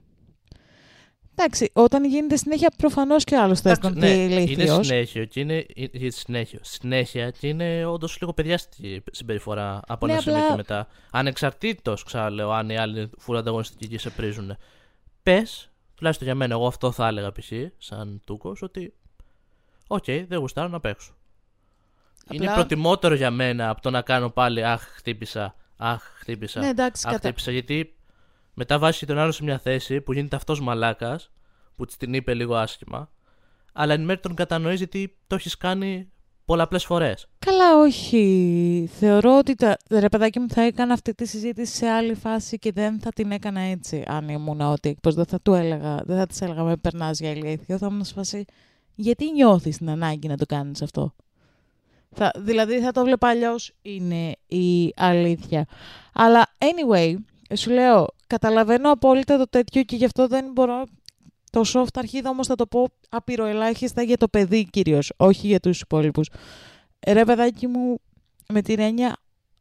Εντάξει, 1.35 1.69
όταν 1.74 2.06
γίνεται 2.06 2.35
συνέχεια 2.35 2.74
προφανώς 2.77 3.24
και 3.24 3.35
άλλος 3.35 3.59
θα 3.61 3.69
Εντάξει, 3.69 3.90
αισθανθεί 3.90 4.16
ναι, 4.18 4.23
είναι 4.23 4.42
ηλίθιος. 4.42 4.87
συνέχεια 4.87 5.25
και 5.25 5.40
είναι, 5.40 5.66
είναι 5.75 6.09
συνέχεια, 6.09 6.59
συνέχεια 6.61 7.30
και 7.30 7.47
είναι 7.47 7.85
όντως 7.85 8.18
λίγο 8.21 8.33
παιδιάστικη 8.33 9.04
συμπεριφορά 9.11 9.80
από 9.87 10.06
Ναι, 10.06 10.11
ένα 10.11 10.21
σημείο 10.21 10.37
απλά- 10.37 10.49
και 10.49 10.56
μετά. 10.56 10.87
Ανεξαρτήτως, 11.11 12.04
ξαναλέω, 12.04 12.52
αν 12.52 12.69
οι 12.69 12.78
άλλοι 12.78 12.99
είναι 12.99 13.09
φουλ 13.18 13.37
ανταγωνιστικοί 13.37 13.87
και 13.87 13.99
σε 13.99 14.09
πρίζουν. 14.09 14.57
Πες, 15.23 15.69
τουλάχιστον 15.95 16.28
για 16.28 16.35
μένα, 16.35 16.54
εγώ 16.54 16.68
αυτό 16.68 16.92
θα 16.92 17.07
έλεγα 17.07 17.31
π.χ. 17.31 17.52
σαν 17.78 18.21
τούκος, 18.25 18.61
ότι. 18.61 18.94
Οκ, 19.87 20.06
δεν 20.06 20.40
γουστάρω 20.40 20.68
να 20.68 20.80
παίξω. 20.80 21.13
Είναι 22.31 22.44
Απλά- 22.45 22.56
προτιμότερο 22.57 23.16
για 23.16 23.31
μένα 23.31 23.69
από 23.69 23.81
το 23.81 23.90
να 23.90 24.02
κάνω 24.02 24.30
πάλι 24.30 24.66
Αχ, 24.66 24.81
χτύπησα. 24.95 25.56
Αχ, 25.78 26.02
χτύπησα. 26.16 26.59
Ναι, 26.59 26.68
εντάξει, 26.68 27.04
Αχ, 27.06 27.13
κατα... 27.13 27.28
χτύπησα. 27.28 27.52
Γιατί 27.52 27.95
μετά 28.54 28.80
βάζει 28.80 28.98
και 28.98 29.06
τον 29.06 29.18
άλλο 29.18 29.31
σε 29.31 29.44
μια 29.44 29.60
θέση 29.60 30.02
που 30.02 30.14
γίνεται 30.14 30.36
αυτός 30.36 30.62
μαλάκας, 30.62 31.31
που 31.76 31.86
της 31.86 31.98
την 31.98 32.14
είπε 32.14 32.33
λίγο 32.33 32.56
άσχημα, 32.56 33.12
αλλά 33.74 33.94
εν 33.94 34.04
μέρει 34.04 34.19
τον 34.19 34.33
κατανοείς 34.36 34.78
γιατί 34.78 35.18
το 35.28 35.36
έχεις 35.36 35.57
κάνει 35.57 36.12
πολλαπλές 36.45 36.86
φορές. 36.86 37.28
Καλά, 37.40 37.78
όχι. 37.78 38.90
Θεωρώ 38.94 39.38
ότι 39.38 39.56
τα... 39.56 39.78
ρε 39.90 40.10
παιδάκι 40.10 40.40
μου 40.40 40.50
θα 40.50 40.62
έκανα 40.62 40.94
αυτή 40.94 41.14
τη 41.16 41.26
συζήτηση 41.26 41.76
σε 41.76 41.88
άλλη 41.88 42.14
φάση 42.14 42.57
και 42.57 42.72
δεν 42.72 43.00
θα 43.00 43.12
την 43.12 43.31
έκανα 43.31 43.60
έτσι 43.60 44.04
αν 44.07 44.30
ήμουν 44.30 44.62
ότι 44.62 44.98
πως 45.02 45.16
δεν 45.16 45.26
θα 45.26 45.42
του 45.42 45.54
έλεγα, 45.54 46.02
δεν 46.06 46.18
θα 46.18 46.28
της 46.28 46.42
έλεγα 46.42 46.64
με 46.64 46.78
περνάς 46.78 47.19
για 47.19 47.31
ηλίθιο, 47.31 47.78
θα 47.78 47.88
ήμουν 47.92 48.04
σε 48.04 48.14
φάση 48.14 48.45
γιατί 48.95 49.31
νιώθεις 49.31 49.78
την 49.78 49.90
ανάγκη 49.90 50.28
να 50.28 50.38
το 50.38 50.45
κάνεις 50.45 50.81
αυτό; 50.81 51.16
Θα, 52.10 52.31
δηλαδή 52.38 52.80
θα 52.80 52.92
το 52.92 53.04
βλέπα 53.04 53.28
αλλιώς 53.28 53.74
είναι 53.81 54.36
η 54.48 54.94
αλήθεια. 54.95 55.66
Αλλά 56.14 56.45
anyway, 56.57 57.16
σου 57.56 57.71
λέω, 57.71 58.07
καταλαβαίνω 58.28 58.92
απόλυτα 58.92 59.38
το 59.38 59.50
τέτοιο 59.50 59.83
και 59.83 59.95
γι' 59.95 60.06
αυτό 60.06 60.28
δεν 60.28 60.52
μπορώ 60.52 60.83
το 61.50 61.62
soft 61.73 61.94
αρχίδα 61.94 62.30
όμως 62.30 62.47
θα 62.47 62.56
το 62.56 62.66
πω 62.68 62.90
απειροελάχιστα 63.09 64.02
για 64.02 64.18
το 64.18 64.28
παιδί 64.28 64.69
κυρίως, 64.69 65.14
όχι 65.18 65.47
για 65.47 65.59
τους 65.59 65.81
υπόλοιπους. 65.81 66.30
Ρε 67.07 67.26
παιδάκι 67.26 67.68
μου, 67.68 68.00
με 68.50 68.62
την 68.62 68.80
έννοια, 68.80 69.16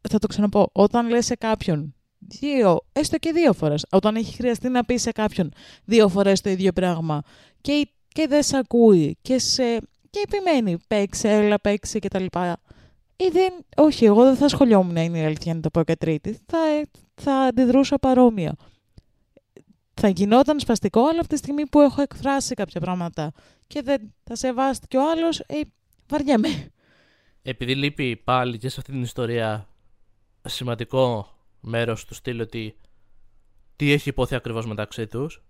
θα 0.09 0.19
το 0.19 0.27
ξαναπώ, 0.27 0.69
όταν 0.71 1.09
λες 1.09 1.25
σε 1.25 1.35
κάποιον 1.35 1.95
δύο, 2.17 2.79
έστω 2.91 3.17
και 3.17 3.31
δύο 3.31 3.53
φορές, 3.53 3.85
όταν 3.91 4.15
έχει 4.15 4.35
χρειαστεί 4.35 4.69
να 4.69 4.83
πει 4.85 4.97
σε 4.97 5.11
κάποιον 5.11 5.51
δύο 5.85 6.07
φορές 6.07 6.41
το 6.41 6.49
ίδιο 6.49 6.71
πράγμα 6.71 7.21
και, 7.61 7.89
και 8.07 8.27
δεν 8.27 8.43
σε 8.43 8.57
ακούει 8.57 9.17
και, 9.21 9.39
σε, 9.39 9.63
και 10.09 10.23
επιμένει, 10.23 10.77
παίξε, 10.87 11.29
έλα, 11.29 11.59
παίξε 11.59 11.99
κτλ. 11.99 12.25
Ή 13.25 13.29
δεν, 13.31 13.53
όχι, 13.77 14.05
εγώ 14.05 14.23
δεν 14.23 14.35
θα 14.35 14.47
σχολιόμουν, 14.47 14.95
είναι 14.95 15.19
η 15.19 15.25
αλήθεια 15.25 15.53
να 15.53 15.59
το 15.59 15.69
πω 15.69 15.83
και 15.83 15.95
τρίτη, 15.95 16.39
θα, 16.45 16.57
θα 17.15 17.33
αντιδρούσα 17.33 17.97
παρόμοια. 17.97 18.55
θα 19.93 20.07
γινόταν 20.07 20.59
σπαστικό, 20.59 21.07
αλλά 21.07 21.19
από 21.19 21.27
τη 21.27 21.37
στιγμή 21.37 21.67
που 21.67 21.79
έχω 21.79 22.01
εκφράσει 22.01 22.53
κάποια 22.53 22.81
πράγματα 22.81 23.31
και 23.67 23.81
δεν 23.81 24.13
τα 24.23 24.35
σεβάστηκε 24.35 24.97
ο 24.97 25.09
άλλος, 25.11 25.39
ε, 25.39 25.59
βαριέμαι. 26.07 26.47
Επειδή 27.41 27.75
λείπει 27.75 28.15
πάλι 28.15 28.57
και 28.57 28.69
σε 28.69 28.75
αυτή 28.79 28.91
την 28.91 29.01
ιστορία 29.01 29.67
σημαντικό 30.41 31.27
μέρος 31.59 32.05
του 32.05 32.13
στυλ 32.13 32.39
ότι 32.41 32.75
τι 33.75 33.91
έχει 33.91 34.09
υποθεί 34.09 34.35
ακριβώς 34.35 34.65
μεταξύ 34.65 35.07
τους 35.07 35.43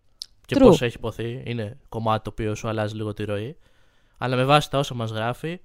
και 0.45 0.55
True. 0.57 0.61
πώς 0.61 0.81
έχει 0.81 0.95
υποθεί, 0.97 1.43
είναι 1.45 1.77
κομμάτι 1.89 2.23
το 2.23 2.29
οποίο 2.29 2.55
σου 2.55 2.67
αλλάζει 2.67 2.95
λίγο 2.95 3.13
τη 3.13 3.23
ροή. 3.23 3.57
Αλλά 4.17 4.35
με 4.35 4.45
βάση 4.45 4.69
τα 4.69 4.77
όσα 4.77 4.93
μας 4.93 5.11
γράφει, 5.11 5.59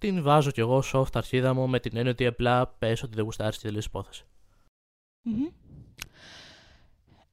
την 0.00 0.22
βάζω 0.22 0.50
κι 0.50 0.60
εγώ 0.60 0.82
soft 0.92 1.12
αρχίδα 1.12 1.54
μου 1.54 1.68
με 1.68 1.80
την 1.80 1.96
έννοια 1.96 2.10
ότι 2.10 2.26
απλά 2.26 2.66
πες 2.66 3.02
ότι 3.02 3.14
δεν 3.14 3.24
γουστάρεις 3.24 3.58
και 3.58 3.66
τελείως 3.66 3.84
υπόθεση. 3.84 4.24
Μμμ. 5.22 5.46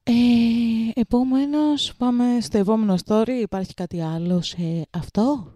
Ε, 0.03 0.11
επόμενος, 0.93 1.95
πάμε 1.97 2.37
στο 2.41 2.57
επόμενο 2.57 2.95
story. 3.05 3.39
Υπάρχει 3.41 3.73
κάτι 3.73 4.01
άλλο 4.01 4.41
σε 4.41 4.87
αυτό; 4.89 5.53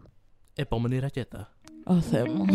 Επόμενη 0.55 0.99
ρακέτα. 0.99 1.55
Ω 1.85 2.01
Θεέ 2.01 2.23
μου. 2.23 2.45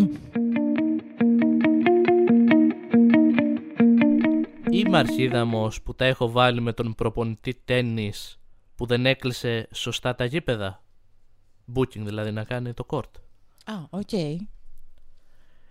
Είμαι 4.70 4.98
αρχίδαμος 4.98 5.82
που 5.82 5.94
τα 5.94 6.04
έχω 6.04 6.30
βάλει 6.30 6.60
με 6.60 6.72
τον 6.72 6.94
προπονητή 6.94 7.54
τέννις 7.64 8.40
που 8.74 8.86
δεν 8.86 9.06
έκλεισε 9.06 9.68
σωστά 9.72 10.14
τα 10.14 10.24
γήπεδα. 10.24 10.84
Booking 11.74 12.02
δηλαδή 12.04 12.32
να 12.32 12.44
κάνει 12.44 12.72
το 12.72 12.86
court. 12.90 13.25
Α, 13.66 13.74
οκ. 13.90 14.10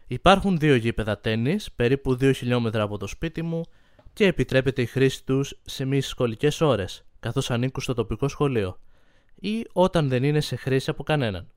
Υπάρχουν 0.08 0.58
δύο 0.58 0.76
γήπεδα 0.76 1.20
τέννις, 1.20 1.72
περίπου 1.72 2.14
2 2.14 2.32
χιλιόμετρα 2.36 2.84
από 2.84 2.98
το 2.98 3.08
σπίτι 3.08 3.42
μου 3.42 3.62
και 4.14 4.26
επιτρέπεται 4.26 4.82
η 4.82 4.86
χρήση 4.86 5.26
τους 5.26 5.60
σε 5.66 5.86
μη 5.86 6.02
σχολικές 6.02 6.62
ώρες, 6.62 7.06
καθώς 7.20 7.52
ανήκουν 7.52 7.84
στο 7.84 7.94
τοπικό 7.94 8.28
σχολείο 8.28 8.80
ή 9.36 9.68
όταν 9.74 10.10
δεν 10.10 10.24
είναι 10.24 10.42
σε 10.42 10.56
χρήση 10.56 10.90
από 10.90 11.04
κανέναν. 11.04 11.50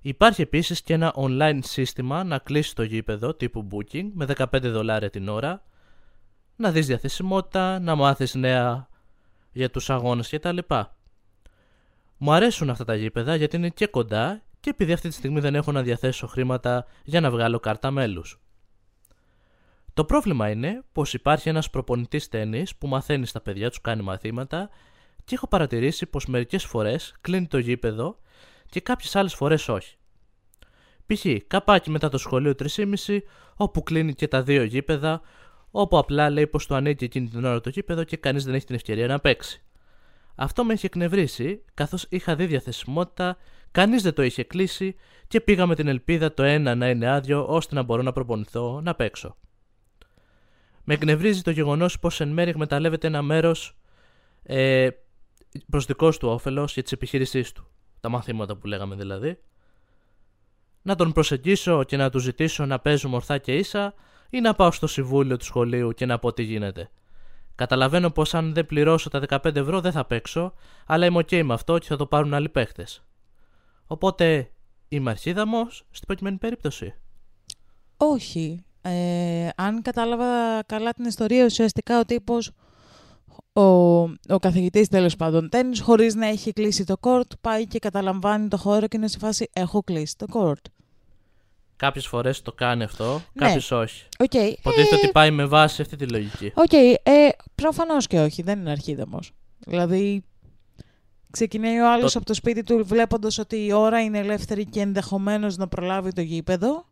Υπάρχει 0.00 0.42
επίσης 0.42 0.82
και 0.82 0.94
ένα 0.94 1.14
online 1.16 1.58
σύστημα 1.62 2.24
να 2.24 2.38
κλείσεις 2.38 2.72
το 2.72 2.82
γήπεδο 2.82 3.34
τύπου 3.34 3.68
booking 3.70 4.10
με 4.12 4.26
15 4.36 4.46
δολάρια 4.62 5.10
την 5.10 5.28
ώρα, 5.28 5.64
να 6.56 6.70
δεις 6.70 6.86
διαθεσιμότητα, 6.86 7.78
να 7.78 7.94
μάθεις 7.94 8.34
νέα 8.34 8.88
για 9.52 9.70
τους 9.70 9.90
αγώνες 9.90 10.28
κτλ. 10.28 10.58
Μου 12.16 12.32
αρέσουν 12.32 12.70
αυτά 12.70 12.84
τα 12.84 12.94
γήπεδα 12.94 13.34
γιατί 13.34 13.56
είναι 13.56 13.68
και 13.68 13.86
κοντά 13.86 14.42
και 14.68 14.74
επειδή 14.74 14.92
αυτή 14.92 15.08
τη 15.08 15.14
στιγμή 15.14 15.40
δεν 15.40 15.54
έχω 15.54 15.72
να 15.72 15.82
διαθέσω 15.82 16.26
χρήματα 16.26 16.86
για 17.04 17.20
να 17.20 17.30
βγάλω 17.30 17.60
κάρτα 17.60 17.90
μέλους. 17.90 18.40
Το 19.94 20.04
πρόβλημα 20.04 20.50
είναι 20.50 20.84
πως 20.92 21.14
υπάρχει 21.14 21.48
ένας 21.48 21.70
προπονητής 21.70 22.28
τέννις 22.28 22.76
που 22.76 22.88
μαθαίνει 22.88 23.26
στα 23.26 23.40
παιδιά 23.40 23.68
τους 23.68 23.80
κάνει 23.80 24.02
μαθήματα 24.02 24.70
και 25.24 25.34
έχω 25.34 25.48
παρατηρήσει 25.48 26.06
πως 26.06 26.26
μερικές 26.26 26.64
φορές 26.64 27.14
κλείνει 27.20 27.46
το 27.46 27.58
γήπεδο 27.58 28.18
και 28.70 28.80
κάποιες 28.80 29.16
άλλες 29.16 29.34
φορές 29.34 29.68
όχι. 29.68 29.96
Π.χ. 31.06 31.26
καπάκι 31.46 31.90
μετά 31.90 32.08
το 32.08 32.18
σχολείο 32.18 32.54
3,5 32.76 33.18
όπου 33.56 33.82
κλείνει 33.82 34.14
και 34.14 34.28
τα 34.28 34.42
δύο 34.42 34.62
γήπεδα 34.62 35.20
όπου 35.70 35.98
απλά 35.98 36.30
λέει 36.30 36.46
πως 36.46 36.66
το 36.66 36.74
ανήκει 36.74 37.04
εκείνη 37.04 37.28
την 37.28 37.44
ώρα 37.44 37.60
το 37.60 37.68
γήπεδο 37.68 38.04
και 38.04 38.16
κανείς 38.16 38.44
δεν 38.44 38.54
έχει 38.54 38.66
την 38.66 38.74
ευκαιρία 38.74 39.06
να 39.06 39.20
παίξει. 39.20 39.62
Αυτό 40.34 40.64
με 40.64 40.72
έχει 40.72 40.86
εκνευρίσει 40.86 41.64
καθώς 41.74 42.06
είχα 42.08 42.36
δει 42.36 42.46
διαθεσιμότητα, 42.46 43.36
κανείς 43.70 44.02
δεν 44.02 44.14
το 44.14 44.22
είχε 44.22 44.42
κλείσει 44.42 44.96
και 45.28 45.40
πήγα 45.40 45.66
με 45.66 45.74
την 45.74 45.88
ελπίδα 45.88 46.34
το 46.34 46.42
ένα 46.42 46.74
να 46.74 46.88
είναι 46.88 47.10
άδειο 47.10 47.46
ώστε 47.46 47.74
να 47.74 47.82
μπορώ 47.82 48.02
να 48.02 48.12
προπονηθώ 48.12 48.80
να 48.80 48.94
παίξω. 48.94 49.36
Με 50.84 50.94
εκνευρίζει 50.94 51.42
το 51.42 51.50
γεγονός 51.50 51.98
πως 51.98 52.20
εν 52.20 52.28
μέρει 52.28 52.50
εκμεταλλεύεται 52.50 53.06
ένα 53.06 53.22
μέρος 53.22 53.76
ε, 54.42 54.88
προς 55.70 55.84
δικός 55.84 56.18
του 56.18 56.28
όφελος 56.28 56.72
για 56.74 56.82
τι 56.82 56.90
επιχείρησής 56.92 57.52
του. 57.52 57.66
Τα 58.00 58.08
μαθήματα 58.08 58.56
που 58.56 58.66
λέγαμε 58.66 58.94
δηλαδή. 58.94 59.38
Να 60.82 60.94
τον 60.94 61.12
προσεγγίσω 61.12 61.84
και 61.84 61.96
να 61.96 62.10
του 62.10 62.18
ζητήσω 62.18 62.66
να 62.66 62.78
παίζουμε 62.78 63.14
ορθά 63.14 63.38
και 63.38 63.56
ίσα 63.56 63.94
ή 64.30 64.40
να 64.40 64.54
πάω 64.54 64.70
στο 64.70 64.86
συμβούλιο 64.86 65.36
του 65.36 65.44
σχολείου 65.44 65.92
και 65.92 66.06
να 66.06 66.18
πω 66.18 66.32
τι 66.32 66.42
γίνεται. 66.42 66.90
Καταλαβαίνω 67.54 68.10
πως 68.10 68.34
αν 68.34 68.54
δεν 68.54 68.66
πληρώσω 68.66 69.10
τα 69.10 69.22
15 69.28 69.56
ευρώ 69.56 69.80
δεν 69.80 69.92
θα 69.92 70.04
παίξω, 70.04 70.52
αλλά 70.86 71.06
είμαι 71.06 71.18
ok 71.18 71.42
με 71.42 71.54
αυτό 71.54 71.78
και 71.78 71.86
θα 71.86 71.96
το 71.96 72.06
πάρουν 72.06 72.34
άλλοι 72.34 72.48
παίχτε. 72.48 72.86
Οπότε 73.90 74.50
είμαι 74.88 75.10
αρχίδαμος 75.10 75.86
στην 75.90 76.06
προκειμένη 76.06 76.36
περίπτωση. 76.36 76.94
Όχι. 77.96 78.62
Ε, 78.82 79.48
αν 79.56 79.82
κατάλαβα 79.82 80.62
καλά 80.66 80.92
την 80.92 81.04
ιστορία, 81.04 81.44
ουσιαστικά 81.44 81.98
ο 81.98 82.04
τύπος, 82.04 82.50
ο, 83.52 83.62
ο 84.28 84.38
καθηγητής 84.40 84.88
τέλος 84.88 85.16
πάντων 85.16 85.48
τέννις, 85.48 85.80
χωρίς 85.80 86.14
να 86.14 86.26
έχει 86.26 86.52
κλείσει 86.52 86.84
το 86.84 86.96
κόρτ, 86.96 87.32
πάει 87.40 87.66
και 87.66 87.78
καταλαμβάνει 87.78 88.48
το 88.48 88.56
χώρο 88.56 88.86
και 88.86 88.96
είναι 88.96 89.08
σε 89.08 89.18
φάση 89.18 89.50
έχω 89.52 89.82
κλείσει 89.82 90.16
το 90.16 90.26
κόρτ. 90.26 90.66
Κάποιες 91.76 92.06
φορές 92.06 92.42
το 92.42 92.52
κάνει 92.52 92.82
αυτό, 92.82 93.12
Ναι. 93.32 93.44
κάποιες 93.46 93.70
όχι. 93.70 94.04
Οκ. 94.18 94.34
Υποτίθεται 94.34 94.94
ε, 94.94 94.98
ότι 94.98 95.12
πάει 95.12 95.30
με 95.30 95.44
βάση 95.44 95.82
αυτή 95.82 95.96
τη 95.96 96.06
λογική. 96.06 96.52
Οκ, 96.54 96.72
ε, 96.72 97.28
προφανώς 97.54 98.06
και 98.06 98.20
όχι, 98.20 98.42
δεν 98.42 98.58
είναι 98.58 98.70
αρχίδαμος. 98.70 99.32
Δηλαδή, 99.58 100.24
ξεκινάει 101.30 101.78
ο 101.80 101.90
άλλος 101.92 102.12
Το- 102.12 102.18
από 102.18 102.26
το 102.26 102.34
σπίτι 102.34 102.62
του 102.62 102.86
βλέποντας 102.86 103.38
ότι 103.38 103.64
η 103.66 103.72
ώρα 103.72 104.00
είναι 104.02 104.18
ελεύθερη 104.18 104.64
και 104.64 104.80
ενδεχομένως 104.80 105.56
να 105.56 105.68
προλάβει 105.68 106.12
το 106.12 106.20
γήπεδο 106.20 106.86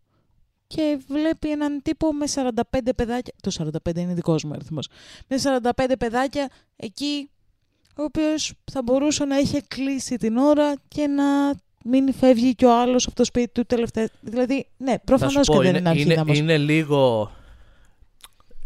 και 0.66 0.99
βλέπει 1.09 1.50
έναν 1.50 1.83
τύπο 1.83 2.12
με 2.12 2.26
45 2.26 2.52
παιδάκια, 2.97 3.33
το 3.43 3.50
45 3.50 4.00
είναι 4.00 4.14
δικός 4.14 4.45
μου 4.45 4.52
αριθμός, 4.52 4.88
με 5.28 5.37
45 5.76 5.97
παιδάκια 5.99 6.49
εκεί, 6.76 7.31
ο 7.99 8.02
οποίος 8.02 8.52
θα 8.73 8.83
μπορούσε 8.83 9.25
να 9.25 9.38
είχε 9.38 9.61
κλείσει 9.69 10.16
την 10.16 10.37
ώρα 10.37 10.75
και 10.88 11.07
να 11.07 11.25
μην 11.85 12.12
φεύγει 12.14 12.55
και 12.55 12.66
ο 12.66 12.81
άλλος 12.81 13.07
από 13.07 13.14
το 13.16 13.25
σπίτι 13.25 13.49
του 13.52 13.64
τελευταία. 13.64 14.09
Δηλαδή, 14.21 14.69
ναι, 14.76 14.90
Θα 14.90 14.97
σου 14.99 15.05
προφανώς 15.05 15.47
και 15.49 15.55
πω, 15.55 15.61
δεν 15.61 15.69
είναι, 15.69 15.78
είναι 15.78 15.88
είναι, 15.90 16.00
αρχίδαμος. 16.02 16.38
είναι 16.38 16.59
λίγο. 16.59 17.31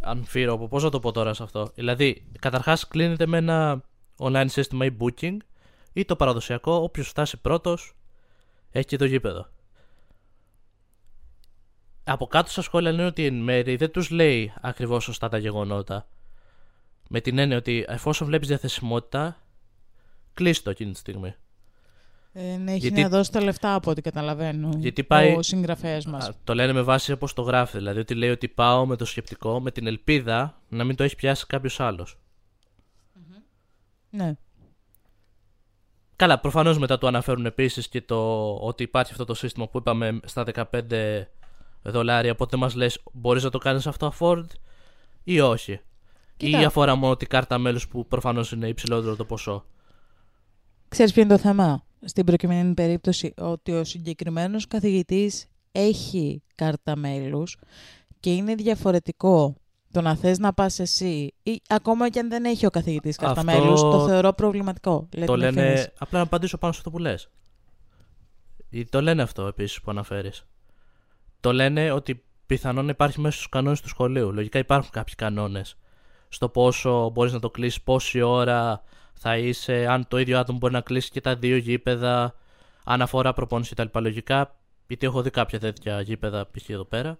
Αμφίροπο, 0.02 0.68
πώς 0.68 0.82
να 0.82 0.90
το 0.90 1.00
πω 1.00 1.12
τώρα 1.12 1.34
σε 1.34 1.42
αυτό; 1.42 1.70
Δηλαδή, 1.74 2.24
καταρχάς 2.40 2.88
κλείνεται 2.88 3.26
με 3.26 3.36
ένα 3.38 3.82
online 4.18 4.44
σύστημα 4.48 4.84
ή 4.84 4.90
booking 5.00 5.36
ή 5.92 6.04
το 6.04 6.16
παραδοσιακό, 6.16 6.72
όποιος 6.74 7.08
φτάσει 7.08 7.36
πρώτος 7.36 7.94
έχει 8.70 8.86
και 8.86 8.96
το 8.96 9.04
γήπεδο. 9.04 9.46
Από 12.04 12.26
κάτω 12.26 12.50
στα 12.50 12.62
σχόλια 12.62 12.90
λένε 12.90 13.06
ότι 13.06 13.24
εν 13.26 13.34
μέρη 13.34 13.76
δεν 13.76 13.90
τους 13.90 14.10
λέει 14.10 14.52
ακριβώς 14.60 15.04
σωστά 15.04 15.28
τα 15.28 15.38
γεγονότα. 15.38 16.06
Με 17.08 17.20
την 17.20 17.38
έννοια 17.38 17.56
ότι 17.56 17.84
εφόσον 17.88 18.26
βλέπεις 18.26 18.48
διαθεσιμότητα, 18.48 19.36
κλείσει 20.34 20.62
το 20.62 20.70
εκείνη 20.70 20.92
τη 20.92 20.98
στιγμή. 20.98 21.34
Ε, 22.32 22.56
ναι, 22.56 22.70
έχει 22.70 22.78
Γιατί- 22.80 23.02
να 23.02 23.08
δώσει 23.08 23.32
τα 23.32 23.42
λεφτά 23.42 23.74
από 23.74 23.90
ό,τι 23.90 24.00
καταλαβαίνω. 24.02 24.70
Γιατί 24.76 25.04
πάει- 25.04 25.36
Ο 25.36 25.42
συγγραφέας 25.42 26.06
μας. 26.06 26.28
Α, 26.28 26.34
Το 26.44 26.54
λένε 26.54 26.72
με 26.72 26.82
βάση 26.82 27.12
όπω 27.12 27.34
το 27.34 27.42
γράφει. 27.42 27.76
Δηλαδή 27.76 28.00
ότι 28.00 28.14
λέει 28.14 28.30
ότι 28.30 28.48
πάω 28.48 28.86
με 28.86 28.96
το 28.96 29.04
σκεπτικό, 29.04 29.60
με 29.60 29.70
την 29.70 29.86
ελπίδα 29.86 30.60
να 30.68 30.84
μην 30.84 30.96
το 30.96 31.02
έχει 31.04 31.14
πιάσει 31.16 31.46
κάποιος 31.46 31.80
άλλος. 31.80 32.18
Ναι. 34.10 34.34
Καλά, 36.20 36.38
προφανώς 36.38 36.78
μετά 36.78 36.98
του 36.98 37.06
αναφέρουν 37.06 37.46
επίσης 37.46 37.88
και 37.88 38.02
το 38.02 38.52
ότι 38.54 38.82
υπάρχει 38.82 39.12
αυτό 39.12 39.24
το 39.24 39.34
σύστημα 39.34 39.68
που 39.68 39.78
είπαμε 39.78 40.20
στα 40.24 40.44
15 40.54 41.26
δολάρια. 41.82 42.32
Οπότε 42.32 42.56
μας 42.56 42.74
λες, 42.74 43.02
μπορείς 43.12 43.44
να 43.44 43.50
το 43.50 43.58
κάνεις 43.58 43.86
αυτό 43.86 44.12
afford 44.18 44.44
ή 45.24 45.40
όχι. 45.40 45.80
Κοίτα. 46.36 46.60
Ή 46.60 46.64
αφορά 46.64 46.94
μόνο 46.94 47.16
την 47.16 47.28
κάρτα 47.28 47.58
μέλους 47.58 47.88
που 47.88 48.06
προφανώς 48.06 48.52
είναι 48.52 48.68
υψηλότερο 48.68 49.16
το 49.16 49.24
ποσό. 49.24 49.64
Ξέρεις 50.88 51.12
ποιο 51.12 51.22
είναι 51.22 51.32
το 51.36 51.38
θέμα; 51.38 51.84
Στην 52.04 52.24
προκειμένη 52.24 52.74
περίπτωση 52.74 53.34
ότι 53.36 53.72
ο 53.72 53.84
συγκεκριμένος 53.84 54.66
καθηγητής 54.66 55.46
έχει 55.72 56.42
κάρτα 56.54 56.96
μέλους 56.96 57.56
και 58.20 58.34
είναι 58.34 58.54
διαφορετικό 58.54 59.56
το 59.92 60.00
να 60.00 60.16
θες 60.16 60.38
να 60.38 60.52
πας 60.52 60.78
εσύ 60.78 61.34
ή 61.42 61.62
ακόμα 61.68 62.08
και 62.08 62.18
αν 62.18 62.28
δεν 62.28 62.44
έχει 62.44 62.66
ο 62.66 62.70
καθηγητής 62.70 63.16
κάρτα 63.16 63.40
Αυτό 63.40 63.52
μέλους, 63.52 63.80
το 63.80 64.06
θεωρώ 64.06 64.32
προβληματικό. 64.32 65.08
Let 65.16 65.24
το 65.26 65.32
me 65.32 65.36
λένε. 65.36 65.74
finish. 65.76 65.92
Απλά 65.98 66.18
να 66.18 66.24
απαντήσω 66.24 66.58
πάνω 66.58 66.72
σε 66.72 66.78
αυτό 66.78 66.90
που 66.90 66.98
λες. 66.98 67.30
Το 68.90 69.02
λένε 69.02 69.22
αυτό 69.22 69.46
επίσης 69.46 69.80
που 69.80 69.90
αναφέρεις. 69.90 70.44
Το 71.40 71.52
λένε 71.52 71.90
ότι 71.90 72.24
πιθανόν 72.46 72.88
υπάρχει 72.88 73.20
μέσα 73.20 73.34
στους 73.34 73.48
κανόνες 73.48 73.80
του 73.80 73.88
σχολείου. 73.88 74.32
Λογικά 74.32 74.58
υπάρχουν 74.58 74.90
κάποιοι 74.90 75.14
κανόνες. 75.14 75.76
Στο 76.28 76.48
πόσο 76.48 77.10
μπορείς 77.10 77.32
να 77.32 77.40
το 77.40 77.50
κλείσεις, 77.50 77.82
πόση 77.82 78.20
ώρα 78.20 78.82
θα 79.12 79.36
είσαι, 79.36 79.86
αν 79.86 80.08
το 80.08 80.18
ίδιο 80.18 80.38
άτομο 80.38 80.58
μπορεί 80.58 80.72
να 80.72 80.80
κλείσει 80.80 81.10
και 81.10 81.20
τα 81.20 81.36
δύο 81.36 81.56
γήπεδα, 81.56 82.34
αν 82.84 83.02
αφορά 83.02 83.32
προπόνηση 83.32 83.74
κτλ. 83.74 83.98
Λογικά, 83.98 84.56
γιατί 84.86 85.06
έχω 85.06 85.22
δει 85.22 85.30
κάποια 85.30 85.60
τέτοια 85.60 86.00
γήπεδα 86.00 86.46
π.χ. 86.50 86.68
εδώ 86.68 86.84
πέρα, 86.84 87.18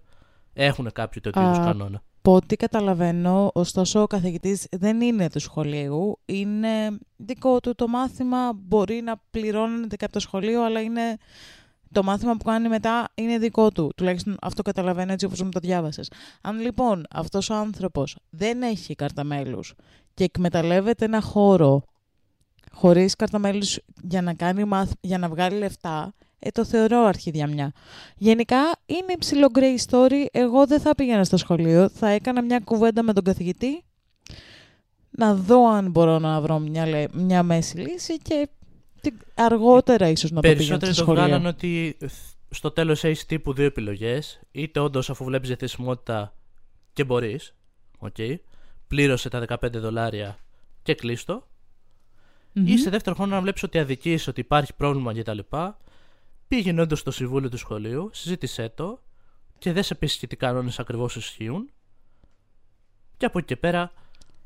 έχουν 0.53 0.93
κάποιο 0.93 1.21
τέτοιο 1.21 1.43
είδους 1.43 1.59
Α, 1.59 1.65
κανόνα. 1.65 2.03
Από 2.23 2.35
ό,τι 2.35 2.57
καταλαβαίνω, 2.57 3.50
ωστόσο 3.55 4.03
ο 4.03 4.07
καθηγητής 4.07 4.67
δεν 4.71 5.00
είναι 5.00 5.31
του 5.31 5.41
σχολείου, 5.41 6.19
είναι 6.25 6.99
δικό 7.17 7.61
του 7.61 7.75
το 7.75 7.89
μάθημα, 7.89 8.53
μπορεί 8.55 9.00
να 9.00 9.23
πληρώνεται 9.31 9.97
και 9.97 10.05
από 10.05 10.12
το 10.12 10.21
σχολείο, 10.21 10.65
αλλά 10.65 10.81
είναι 10.81 11.17
το 11.93 12.03
μάθημα 12.03 12.37
που 12.37 12.45
κάνει 12.45 12.69
μετά 12.69 13.09
είναι 13.15 13.39
δικό 13.39 13.71
του. 13.71 13.93
Τουλάχιστον 13.97 14.37
αυτό 14.41 14.62
καταλαβαίνω 14.62 15.12
έτσι 15.12 15.25
όπως 15.25 15.43
μου 15.43 15.49
το 15.49 15.59
διάβασες. 15.61 16.11
Αν 16.41 16.61
λοιπόν 16.61 17.07
αυτός 17.11 17.50
ο 17.50 17.55
άνθρωπος 17.55 18.17
δεν 18.31 18.62
έχει 18.62 18.95
κάρτα 18.95 19.25
μέλους 19.25 19.75
και 20.15 20.25
εκμεταλλεύεται 20.25 21.05
ένα 21.05 21.21
χώρο 21.21 21.83
χωρίς 22.73 23.17
κάρτα 23.17 23.39
μέλους 23.39 23.79
για 24.03 24.23
να, 24.23 24.35
κάνει 24.35 24.65
μάθ... 24.65 24.93
για 25.00 25.19
να 25.19 25.29
βγάλει 25.29 25.59
λεφτά, 25.59 26.15
ε, 26.42 26.50
το 26.50 26.64
θεωρώ 26.64 26.99
αρχιδιαμιά. 27.04 27.73
Γενικά 28.16 28.56
είναι 28.87 29.12
υψηλό 29.14 29.47
grey 29.54 29.76
story. 29.90 30.26
Εγώ 30.32 30.66
δεν 30.66 30.80
θα 30.80 30.94
πήγαινα 30.94 31.25
στο 31.25 31.37
σχολείο. 31.37 31.88
Θα 31.88 32.09
έκανα 32.09 32.42
μια 32.42 32.61
κουβέντα 32.64 33.02
με 33.02 33.12
τον 33.12 33.25
καθηγητή 33.25 33.85
να 35.11 35.35
δω 35.35 35.68
αν 35.68 35.90
μπορώ 35.90 36.18
να 36.18 36.40
βρω 36.40 36.59
μια, 36.59 36.87
λέ- 36.87 37.12
μια 37.14 37.42
μέση 37.42 37.76
λύση 37.78 38.18
και 38.18 38.49
τι- 39.00 39.12
αργότερα 39.35 40.09
ίσως 40.09 40.30
να 40.30 40.40
το 40.40 40.49
πήγαινα 40.49 40.62
στο 40.62 40.68
Περισσότεροι 40.78 40.94
το 40.97 41.02
σχολείο. 41.02 41.23
βγάλαν 41.23 41.47
ότι 41.47 41.97
στο 42.50 42.70
τέλος 42.70 43.04
έχεις 43.04 43.26
τύπου 43.26 43.52
δύο 43.52 43.64
επιλογές. 43.64 44.40
Είτε 44.50 44.80
όντως 44.80 45.11
αφού 45.11 45.25
βλέπεις 45.25 45.49
διαθεσιμότητα 45.49 46.35
και 46.92 47.04
μπορείς, 47.04 47.54
οκ, 47.99 48.16
πλήρωσε 48.88 49.28
τα 49.28 49.38
15 49.38 49.78
δολάρια 49.78 50.38
και 50.82 50.94
κλείστο. 50.94 51.49
Μμμ. 52.52 52.66
Ή 52.66 52.78
σε 52.78 52.90
δεύτερο 52.90 53.16
χρόνο 53.16 53.35
να 53.35 53.40
βλέπεις 53.40 53.62
ότι 53.62 53.78
αδικείς, 53.78 54.26
ότι 54.28 54.40
υπάρχει 54.40 54.75
πρόβλημα 54.75 55.12
κτλ. 55.14 55.38
Πήγαινε 56.50 56.80
όντως 56.80 56.99
στο 56.99 57.11
συμβούλιο 57.11 57.49
του 57.49 57.57
σχολείου, 57.57 58.11
συζήτησέ 58.12 58.73
το 58.75 59.02
και 59.59 59.73
δες 59.73 59.83
επίσης 59.88 60.19
και 60.19 60.26
τι 60.26 60.37
κανόνες 60.37 60.78
ακριβώς 60.78 61.16
ισχύουν. 61.16 61.71
Και 63.16 63.26
από 63.26 63.38
εκεί 63.38 63.47
και 63.47 63.57
πέρα 63.57 63.92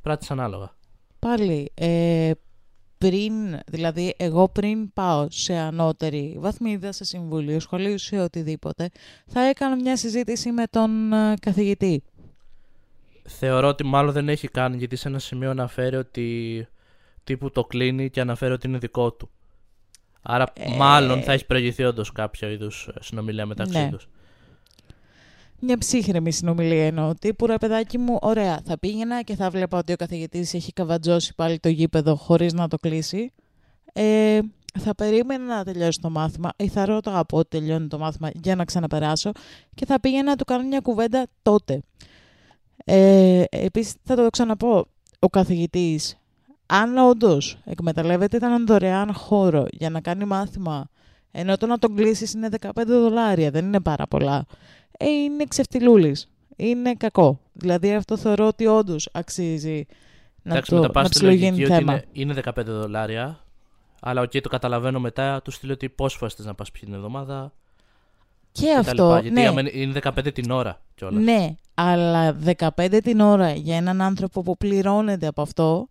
πράττεις 0.02 0.30
ανάλογα. 0.30 0.75
Πάλι, 1.18 1.70
ε, 1.75 2.30
πριν, 2.99 3.32
δηλαδή 3.66 4.14
εγώ 4.16 4.49
πριν 4.49 4.92
πάω 4.92 5.26
σε 5.30 5.54
ανώτερη 5.54 6.37
βαθμίδα, 6.38 6.92
σε 6.92 7.04
συμβούλιο, 7.04 7.61
σχολείο, 7.61 7.99
σε 7.99 8.20
οτιδήποτε, 8.20 8.90
θα 9.26 9.40
έκανα 9.40 9.76
μια 9.76 9.96
συζήτηση 9.96 10.52
με 10.52 10.64
τον 10.70 11.12
ε, 11.12 11.34
καθηγητή. 11.40 12.02
Θεωρώ 13.23 13.68
ότι 13.68 13.84
μάλλον 13.84 14.12
δεν 14.12 14.28
έχει 14.28 14.49
κάνει 14.49 14.76
γιατί 14.76 14.96
σε 14.96 15.08
ένα 15.08 15.18
σημείο 15.18 15.50
αναφέρει 15.50 15.96
ότι 15.96 16.68
τύπου 17.25 17.50
το 17.50 17.64
κλείνει 17.64 18.11
και 18.11 18.20
αναφέρει 18.20 18.52
ότι 18.52 18.66
είναι 18.66 18.78
δικό 18.78 19.12
του. 19.12 19.30
Άρα 20.26 20.52
Ε, 20.54 20.76
μάλλον 20.76 21.23
θα 21.23 21.33
έχει 21.33 21.47
προηγηθεί 21.47 21.85
όντως 21.85 22.12
κάποιο 22.12 22.49
είδους 22.49 22.88
συνομιλία 23.00 23.47
μεταξύ 23.47 23.78
Ναι. 23.78 23.90
τους. 23.90 24.09
Μια 25.61 25.78
ψύχρεμη 25.78 26.33
συνομιλία 26.33 26.87
εννοώ. 26.87 27.14
Τύπου 27.14 27.47
ρε 27.47 27.57
παιδάκι 27.57 27.99
μου, 27.99 28.19
ωραία, 28.21 28.61
θα 28.64 28.78
πήγαινα 28.78 29.23
και 29.23 29.35
θα 29.35 29.50
βλέπα 29.50 29.78
ότι 29.78 29.93
ο 29.93 29.97
καθηγητής 29.97 30.54
έχει 30.54 30.73
καβατζώσει 30.73 31.35
πάλι 31.35 31.59
το 31.59 31.69
γήπεδο 31.69 32.14
χωρίς 32.14 32.52
να 32.52 32.69
το 32.69 32.76
κλείσει. 32.76 33.33
Ε, 33.93 34.38
θα 34.78 34.95
περίμενα 34.95 35.45
να 35.57 35.64
τελειώσει 35.64 35.99
το 36.00 36.11
μάθημα 36.11 36.50
ή 36.57 36.69
θα 36.69 36.85
ρώταγα 36.85 37.25
πότε 37.25 37.59
τελειώνει 37.59 37.87
το 37.88 37.99
μάθημα 37.99 38.31
για 38.35 38.54
να 38.57 38.64
ξαναπεράσω 38.64 39.31
και 39.75 39.87
θα 39.87 40.00
πήγαινα 40.00 40.23
να 40.31 40.37
του 40.37 40.45
κάνω 40.45 40.66
μια 40.69 40.81
κουβέντα 40.81 41.26
τότε. 41.43 41.81
Ε, 42.85 43.43
επίσης 43.50 43.95
θα 44.04 44.14
το 44.14 44.31
ξαναπώ, 44.31 44.87
ο 45.19 45.28
καθηγητής 45.28 46.16
αν 46.66 46.97
όντως 46.97 47.59
εκμεταλλεύεται 47.64 48.37
έναν 48.37 48.66
δωρεάν 48.66 49.12
χώρο 49.12 49.66
για 49.71 49.90
να 49.90 50.00
κάνει 50.00 50.25
μάθημα 50.25 50.88
ενώ 51.30 51.56
το 51.56 51.66
να 51.66 51.78
τον 51.78 51.94
κλείσει 51.94 52.30
είναι 52.37 52.49
15 52.61 52.68
δολάρια, 52.87 53.50
δεν 53.50 53.64
είναι 53.64 53.80
πάρα 53.80 54.06
πολλά 54.06 54.47
ε, 54.99 55.09
είναι 55.09 55.44
ξεφτιλούλης. 55.44 56.28
Είναι 56.56 56.94
κακό. 56.94 57.40
Δηλαδή 57.52 57.94
αυτό 57.94 58.16
θεωρώ 58.16 58.47
ότι 58.47 58.66
όντως 58.66 59.09
αξίζει 59.12 59.87
να, 60.42 60.52
Εντάξει, 60.52 60.71
το, 60.71 60.76
μετά 60.76 60.90
πας 60.92 61.02
να 61.02 61.09
στη 61.09 61.18
ψιλογίνει 61.18 61.50
λογική 61.50 61.64
ότι 61.64 61.75
θέμα. 61.75 61.92
είναι, 61.92 62.04
είναι 62.12 62.40
15 62.44 62.64
δολάρια. 62.64 63.38
Αλλά 64.00 64.21
οκ, 64.21 64.30
το 64.30 64.49
καταλαβαίνω 64.49 65.00
μετά, 65.00 65.42
του 65.42 65.50
στείλω 65.50 65.73
ότι 65.73 65.88
πόσες 65.88 66.18
φορές 66.18 66.35
θες 66.35 66.47
να 66.47 66.54
πας 66.54 66.71
την 66.71 66.94
εβδομάδα. 66.94 67.52
Και 68.58 68.66
κτλ. 68.66 68.78
αυτό, 68.90 69.08
Γιατί 69.23 69.30
ναι, 69.30 69.46
άμα 69.46 69.61
είναι- 69.61 69.70
είναι 69.75 69.92
15 69.92 70.32
την 70.32 70.50
ώρα 70.50 70.80
κιόλας. 70.94 71.23
ναι, 71.25 71.56
αλλά 71.75 72.32
15 72.32 73.00
την 73.02 73.20
ώρα 73.20 73.52
για 73.52 73.76
έναν 73.76 74.00
άνθρωπο 74.00 74.42
που 74.42 74.56
πληρώνεται 74.56 75.26
από 75.26 75.42
αυτό 75.42 75.88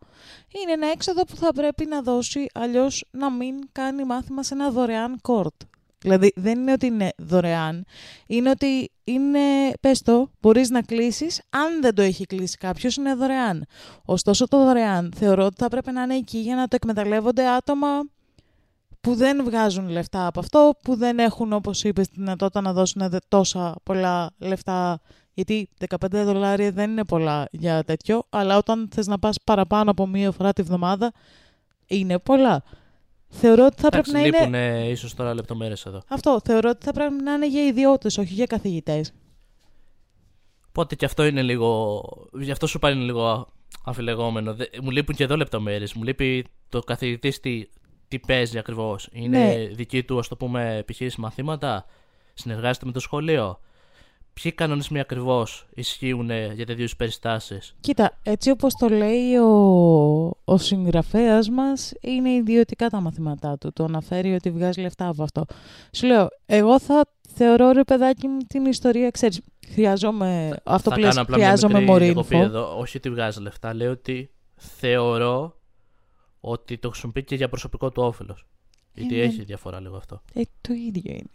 είναι 0.62 0.72
ένα 0.72 0.88
έξοδο 0.94 1.24
που 1.24 1.36
θα 1.36 1.54
πρέπει 1.54 1.86
να 1.86 2.02
δώσει, 2.02 2.46
αλλιώς 2.54 3.06
να 3.12 3.32
μην 3.32 3.56
κάνει 3.72 4.04
μάθημα 4.06 4.44
σε 4.44 4.54
ένα 4.54 4.72
δωρεάν 4.72 5.18
κόρτ. 5.22 5.54
Δηλαδή 6.00 6.32
δεν 6.36 6.60
είναι 6.60 6.72
ότι 6.72 6.86
είναι 6.86 7.10
δωρεάν, 7.18 7.86
είναι 8.28 8.50
ότι 8.50 8.92
είναι, 9.04 9.40
πες 9.82 10.02
το, 10.02 10.32
μπορείς 10.42 10.70
να 10.70 10.82
κλείσεις, 10.82 11.42
αν 11.50 11.82
δεν 11.82 11.96
το 11.96 12.02
έχει 12.02 12.26
κλείσει 12.26 12.58
κάποιος 12.58 12.96
είναι 12.96 13.14
δωρεάν. 13.14 13.66
Ωστόσο 14.06 14.48
το 14.48 14.64
δωρεάν 14.66 15.14
θεωρώ 15.16 15.46
ότι 15.46 15.56
θα 15.58 15.68
πρέπει 15.68 15.92
να 15.92 16.02
είναι 16.02 16.16
εκεί 16.16 16.38
για 16.38 16.56
να 16.56 16.68
το 16.68 16.76
εκμεταλλεύονται 16.76 17.48
άτομα 17.48 17.88
που 19.04 19.16
δεν 19.16 19.44
βγάζουν 19.44 19.90
λεφτά 19.90 20.28
από 20.28 20.40
αυτό, 20.40 20.74
που 20.84 20.96
δεν 20.96 21.20
έχουν 21.20 21.54
όπως 21.54 21.84
είπες 21.84 22.08
τη 22.08 22.14
δυνατότητα 22.18 22.62
να 22.62 22.74
δώσουν 22.74 23.10
δε- 23.10 23.18
τόσα 23.28 23.76
πολλά 23.84 24.32
λεφτά 24.38 25.02
γιατί 25.34 25.70
15 25.90 25.96
δολάρια 26.12 26.72
δεν 26.72 26.92
είναι 26.92 27.06
πολλά 27.06 27.48
για 27.52 27.84
τέτοιο, 27.84 28.24
αλλά 28.30 28.58
όταν 28.58 28.90
θες 28.94 29.08
να 29.08 29.20
πας 29.20 29.38
παραπάνω 29.44 29.92
από 29.92 30.08
μία 30.08 30.32
φορά 30.32 30.54
τη 30.54 30.62
βδομάδα, 30.62 31.12
είναι 31.88 32.20
πολλά. 32.20 32.64
Θεωρώ 33.30 33.66
ότι 33.66 33.82
θα 33.82 33.90
πρέπει 33.90 34.10
Εντάξει, 34.10 34.32
να 34.32 34.48
είναι... 34.48 34.70
λείπουν 34.78 34.92
ίσως 34.92 35.14
τώρα 35.14 35.34
λεπτομέρειες 35.34 35.86
εδώ. 35.86 36.02
Αυτό, 36.08 36.40
θεωρώ 36.44 36.70
ότι 36.70 36.86
θα 36.86 36.92
πρέπει 36.92 37.24
να 37.24 37.34
είναι 37.34 37.48
για 37.48 37.66
ιδιώτες, 37.66 38.18
όχι 38.18 38.34
για 38.34 38.46
καθηγητές. 38.46 39.14
Οπότε 40.70 40.96
και 40.96 41.06
αυτό 41.06 41.26
είναι 41.26 41.42
λίγο. 41.42 42.02
Γι' 42.40 42.52
αυτό 42.52 42.68
σου 42.68 42.80
πάλι 42.80 42.96
είναι 42.96 43.06
λίγο 43.06 43.48
αφιλεγόμενο. 43.86 44.54
Δε- 44.54 44.66
Μου 44.82 44.90
λείπουν 44.92 45.16
και 45.16 45.24
εδώ 45.24 45.36
λεπτομέρειες. 45.38 45.94
Μου 45.94 46.04
λείπει 46.04 46.46
το 46.70 46.80
καθηγητή 46.80 47.32
τι, 48.14 48.20
τι 48.20 48.26
παίζει 48.28 48.58
ακριβώς. 48.58 49.10
Είναι 49.12 49.38
Ναι. 49.38 49.56
δική 49.76 50.04
του, 50.04 50.20
ας 50.20 50.28
το 50.28 50.36
πούμε, 50.36 50.76
επιχείρηση 50.78 51.20
μαθήματα; 51.20 51.86
Συνεργάζεται 52.34 52.86
με 52.86 52.92
το 52.92 53.00
σχολείο; 53.00 53.60
Ποιοι 54.42 54.52
κανονισμοί 54.52 55.00
ακριβώς 55.00 55.66
ισχύουν 55.74 56.30
για 56.54 56.66
τέτοιου 56.66 56.88
περιστάσεις; 56.98 57.76
Κοίτα, 57.80 58.20
έτσι 58.24 58.50
όπως 58.50 58.74
το 58.74 58.88
λέει 58.90 59.36
ο, 59.36 59.52
ο 60.44 60.58
συγγραφέας 60.58 61.50
μας, 61.50 61.94
είναι 62.02 62.30
ιδιωτικά 62.30 62.90
τα 62.90 63.02
μαθήματά 63.02 63.58
του. 63.58 63.74
Το 63.74 63.84
αναφέρει 63.84 64.34
ότι 64.34 64.52
βγάζει 64.52 64.82
λεφτά 64.82 65.08
από 65.08 65.24
αυτό. 65.24 65.46
Σου 65.92 66.06
λέω, 66.06 66.28
εγώ 66.46 66.80
θα 66.80 67.06
θεωρώ 67.36 67.72
ρε 67.72 67.84
παιδάκι 67.84 68.28
μου 68.28 68.38
την 68.48 68.66
ιστορία, 68.66 69.10
ξέρεις, 69.10 69.42
χρειάζομαι, 69.74 70.58
αυτό 70.64 70.90
θα 70.90 70.96
που 70.96 71.02
λες, 71.02 71.10
κάνω 71.10 71.22
απλά 71.22 71.38
μια 71.38 71.46
χρειάζομαι 71.46 71.80
μικρή 71.80 71.94
more 71.96 72.00
διακοπή 72.00 72.36
info. 72.38 72.42
εδώ. 72.42 72.78
Όχι 72.80 72.98
ότι 72.98 73.10
βγάζει 73.10 73.42
λεφτά. 73.42 73.74
Λέω 73.74 73.92
ότι 73.92 74.30
θεωρώ 74.56 75.56
ότι 76.46 76.78
το 76.78 76.90
χρησιμοποιεί 76.90 77.24
και 77.24 77.36
για 77.36 77.50
προσωπικό 77.50 77.92
του 77.92 78.04
όφελος. 78.04 78.46
Γιατί 78.94 79.14
Είναι- 79.16 79.24
έχει 79.24 79.44
διαφορά 79.44 79.80
λίγο 79.80 79.96
αυτό. 79.96 80.22
Ε, 80.34 80.42
το 80.62 80.74
ίδιο 80.74 81.12
είναι. 81.14 81.30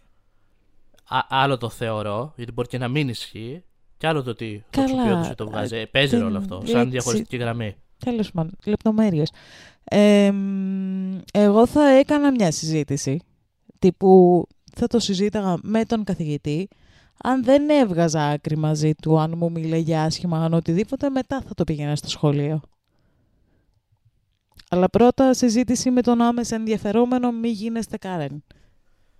Α, 1.07 1.19
άλλο 1.29 1.57
το 1.57 1.69
θεωρώ, 1.69 2.33
γιατί 2.35 2.51
μπορεί 2.51 2.67
και 2.67 2.77
να 2.77 2.87
μην 2.87 3.09
ισχύει. 3.09 3.63
Και 3.97 4.07
άλλο 4.07 4.23
το 4.23 4.29
ότι 4.29 4.63
το 4.69 4.81
Καλά, 4.81 4.87
χρησιμοποιεί 4.87 5.19
όποιος 5.19 5.35
το 5.35 5.45
βγάζει. 5.47 5.75
Ε, 5.75 5.85
Παίζει 5.85 6.15
δεν- 6.15 6.23
ρόλο 6.23 6.37
αυτό. 6.37 6.55
έτσι- 6.61 6.71
Σαν 6.71 6.89
διαχωριστική 6.89 7.37
γραμμή. 7.37 7.75
Τέλος 7.97 8.31
πάντων, 8.31 8.51
λεπτομέρειες. 8.65 9.31
Ε, 9.83 10.31
μ, 10.31 11.17
εγώ 11.33 11.67
θα 11.67 11.89
έκανα 11.89 12.31
μια 12.31 12.51
συζήτηση, 12.51 13.21
τύπου 13.79 14.43
θα 14.75 14.87
το 14.87 14.99
συζήταγα 14.99 15.57
με 15.61 15.85
τον 15.85 16.03
καθηγητή, 16.03 16.67
αν 17.23 17.43
δεν 17.43 17.69
έβγαζα 17.69 18.27
άκρη 18.27 18.57
μαζί 18.57 18.93
του, 18.93 19.19
αν 19.19 19.33
μου 19.37 19.51
μίλαγε 19.51 19.95
άσχημα, 19.97 20.43
αν 20.43 20.53
οτιδήποτε, 20.53 21.09
μετά 21.09 21.41
θα 21.41 21.53
το 21.53 21.63
πήγαινα 21.63 21.95
στο 21.95 22.09
σχολείο. 22.09 22.61
Αλλά 24.71 24.89
πρώτα 24.89 25.33
συζήτηση 25.33 25.91
με 25.91 26.01
τον 26.01 26.21
άμεσα 26.21 26.55
ενδιαφερόμενο, 26.55 27.31
μη 27.31 27.49
γίνεστε 27.49 27.97
Κάρεν. 27.97 28.43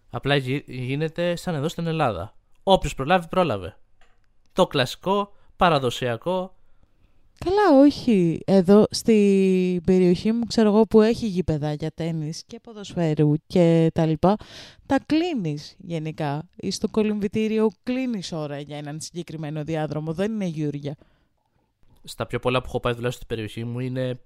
Απλά 0.09 0.35
γι- 0.35 0.63
γίνεται 0.67 1.35
σαν 1.35 1.55
εδώ 1.55 1.67
στην 1.67 1.87
Ελλάδα. 1.87 2.35
Όποιος 2.63 2.95
προλάβει, 2.95 3.27
πρόλαβε. 3.27 3.77
Το 4.53 4.67
κλασικό, 4.67 5.31
παραδοσιακό. 5.57 6.53
Καλά, 7.45 7.79
όχι. 7.79 8.39
Εδώ 8.45 8.85
στην 8.89 9.83
περιοχή 9.83 10.31
μου, 10.31 10.45
ξέρω 10.45 10.69
εγώ, 10.69 10.85
που 10.85 11.01
έχει 11.01 11.27
γήπεδα 11.27 11.73
για 11.73 11.91
τέννις 11.95 12.43
και 12.47 12.59
ποδοσφαίρου 12.59 13.33
και 13.47 13.91
τα 13.93 14.05
λοιπά, 14.05 14.35
τα 14.85 14.99
κλείνεις 15.05 15.75
γενικά. 15.77 16.49
Ή 16.55 16.71
στο 16.71 16.87
κολυμβητήριο 16.87 17.69
κλείνεις 17.83 18.31
ώρα 18.31 18.59
για 18.59 18.77
έναν 18.77 18.99
συγκεκριμένο 19.01 19.63
διάδρομο. 19.63 20.13
Δεν 20.13 20.31
είναι 20.31 20.45
γιούρια. 20.45 20.95
Στα 22.03 22.25
πιο 22.25 22.39
πολλά 22.39 22.59
που 22.61 22.65
έχω 22.67 22.79
πάει 22.79 22.93
τουλάχιστον 22.93 23.25
στην 23.25 23.35
περιοχή 23.35 23.63
μου 23.71 23.79
είναι. 23.79 24.19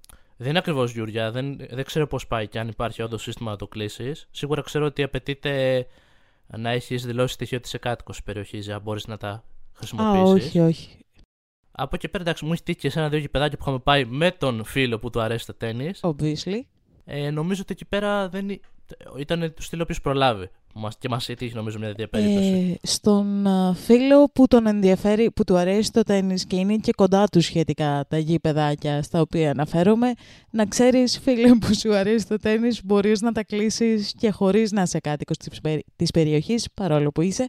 Δεν 0.43 0.51
είναι 0.51 0.59
ακριβώς 0.59 0.91
γιουριά. 0.91 1.31
Δεν, 1.31 1.57
δεν 1.69 1.83
ξέρω 1.83 2.07
πώς 2.07 2.27
πάει 2.27 2.47
και 2.47 2.59
αν 2.59 2.67
υπάρχει 2.67 3.01
όντως 3.01 3.21
σύστημα 3.21 3.51
να 3.51 3.57
το 3.57 3.67
κλείσεις. 3.67 4.27
Σίγουρα 4.31 4.61
ξέρω 4.61 4.85
ότι 4.85 5.03
απαιτείται 5.03 5.85
να 6.57 6.69
έχεις 6.69 7.05
δηλώσει 7.05 7.33
στοιχείο 7.33 7.59
της 7.59 7.73
εκάτοικος 7.73 8.23
περιοχής 8.23 8.65
για 8.65 8.73
να 8.73 8.79
μπορείς 8.79 9.07
να 9.07 9.17
τα 9.17 9.29
Α, 9.29 9.41
χρησιμοποιήσει. 9.73 10.47
όχι, 10.47 10.59
όχι. 10.59 10.97
Από 11.71 11.95
εκεί 11.95 12.07
πέρα, 12.07 12.23
εντάξει, 12.23 12.45
μου 12.45 12.53
έχει 12.53 12.63
τύχει 12.63 12.79
και 12.79 12.89
σε 12.89 12.99
ένα-δύο 12.99 13.19
γηπεδάκια 13.19 13.57
που 13.57 13.63
είχαμε 13.63 13.79
πάει 13.79 14.05
με 14.05 14.31
τον 14.31 14.63
φίλο 14.63 14.99
που 14.99 15.09
του 15.09 15.21
αρέσει 15.21 15.45
το 15.45 15.53
τέννη. 15.53 15.91
Obviously. 16.01 16.59
Ε, 17.05 17.29
νομίζω 17.29 17.61
ότι 17.61 17.73
εκεί 17.73 17.85
πέρα 17.85 18.29
δεν... 18.29 18.49
ή- 18.49 18.61
ήταν 19.17 19.53
του 19.53 19.61
στυλ 19.61 19.79
ο 19.79 19.83
οποίος 19.83 20.01
προλάβει. 20.01 20.49
Μας, 20.75 20.97
και 20.97 21.09
μας 21.09 21.25
τύχει 21.25 21.55
νομίζω 21.55 21.79
μια 21.79 21.87
τέτοια 21.87 22.07
περίπτωση. 22.07 22.79
Ε, 22.81 22.87
στον 22.87 23.47
α, 23.47 23.73
φίλο 23.73 24.29
που 24.33 24.47
τον 24.47 24.67
ενδιαφέρει, 24.67 25.31
που 25.31 25.43
του 25.43 25.57
αρέσει 25.57 25.91
το 25.91 26.03
τέννις 26.03 26.45
και 26.45 26.55
είναι 26.55 26.75
και 26.75 26.91
κοντά 26.91 27.25
του 27.27 27.41
σχετικά 27.41 28.05
τα 28.09 28.17
γήπεδάκια 28.17 29.03
στα 29.03 29.21
οποία 29.21 29.51
αναφέρομαι, 29.51 30.13
να 30.51 30.65
ξέρεις 30.65 31.19
φίλε 31.19 31.55
που 31.55 31.75
σου 31.75 31.95
αρέσει 31.95 32.27
το 32.27 32.37
τέννις 32.37 32.83
μπορείς 32.83 33.21
να 33.21 33.31
τα 33.31 33.43
κλείσεις 33.43 34.13
και 34.17 34.31
χωρίς 34.31 34.71
να 34.71 34.81
είσαι 34.81 34.99
κάτοικος 34.99 35.37
της, 35.37 35.61
περι- 35.61 35.85
της 35.95 36.11
περιοχής, 36.11 36.67
παρόλο 36.73 37.11
που 37.11 37.21
είσαι. 37.21 37.45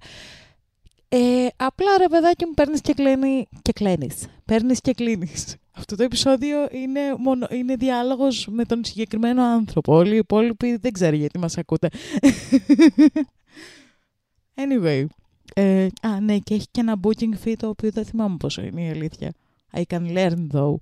Ε, 1.16 1.46
απλά 1.57 1.98
ρε 1.98 2.09
παιδάκι 2.09 2.46
μου 2.46 2.55
παίρνεις 2.55 2.81
και, 2.81 2.92
κλαίνει, 2.92 3.46
και 3.62 3.72
κλαίνεις. 3.72 4.27
Παίρνεις 4.44 4.81
και 4.81 4.92
κλείνεις. 4.92 5.57
Αυτό 5.70 5.96
το 5.96 6.03
επεισόδιο 6.03 6.68
είναι, 6.70 7.00
μόνο, 7.18 7.46
είναι 7.50 7.77
διάλογος 7.77 8.46
με 8.50 8.64
τον 8.64 8.85
συγκεκριμένο 8.85 9.42
άνθρωπο. 9.42 9.94
Όλοι 9.94 10.14
οι 10.14 10.16
υπόλοιποι 10.16 10.77
δεν 10.77 10.92
ξέρω 10.92 11.16
γιατί 11.16 11.38
μας 11.38 11.59
ακούτε. 11.59 11.88
Anyway. 14.57 15.05
Ε, 15.55 15.87
α, 16.03 16.20
ναι, 16.20 16.38
και 16.38 16.55
έχει 16.55 16.66
και 16.70 16.81
ένα 16.81 16.96
booking 17.03 17.35
fee 17.44 17.55
το 17.59 17.68
οποίο 17.68 17.90
δεν 17.90 18.05
θυμάμαι 18.05 18.37
πόσο 18.37 18.62
είναι 18.62 18.83
η 18.83 18.90
αλήθεια. 18.90 19.33
I 19.72 19.83
can 19.88 20.16
learn 20.16 20.46
though. 20.53 20.74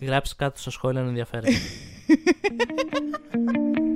Γράψει 0.00 0.36
κάτω 0.36 0.58
στο 0.58 0.70
σχόλιο 0.70 1.00
αν 1.00 1.06
ενδιαφέρει. 1.06 1.52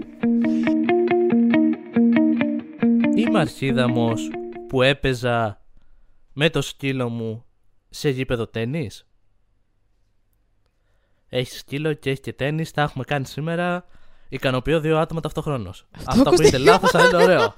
Είμαι 3.27 3.39
αρχίδαμος 3.41 4.31
που 4.69 4.83
έπαιζα 4.83 5.63
με 6.33 6.51
το 6.51 6.61
σκύλο 6.63 7.09
μου 7.09 7.45
σε 7.91 8.09
γήπεδο 8.09 8.47
τέννις. 8.47 9.07
Έχεις 11.29 11.59
σκύλο 11.59 11.93
και 11.93 12.11
έχεις 12.11 12.21
και 12.21 12.33
τέννις, 12.33 12.71
τα 12.71 12.83
έχουμε 12.83 13.05
κάνει 13.05 13.27
σήμερα. 13.27 13.85
Ικανοποιώ 14.29 14.81
δύο 14.81 14.99
άτομα 14.99 15.21
ταυτοχρόνως. 15.21 15.87
Αυτό, 15.91 16.11
ακούστηκε- 16.11 16.29
ακούγεται 16.29 16.59
λάθος, 16.59 16.95
αλλά 16.95 17.07
είναι 17.07 17.23
ωραίο. 17.23 17.39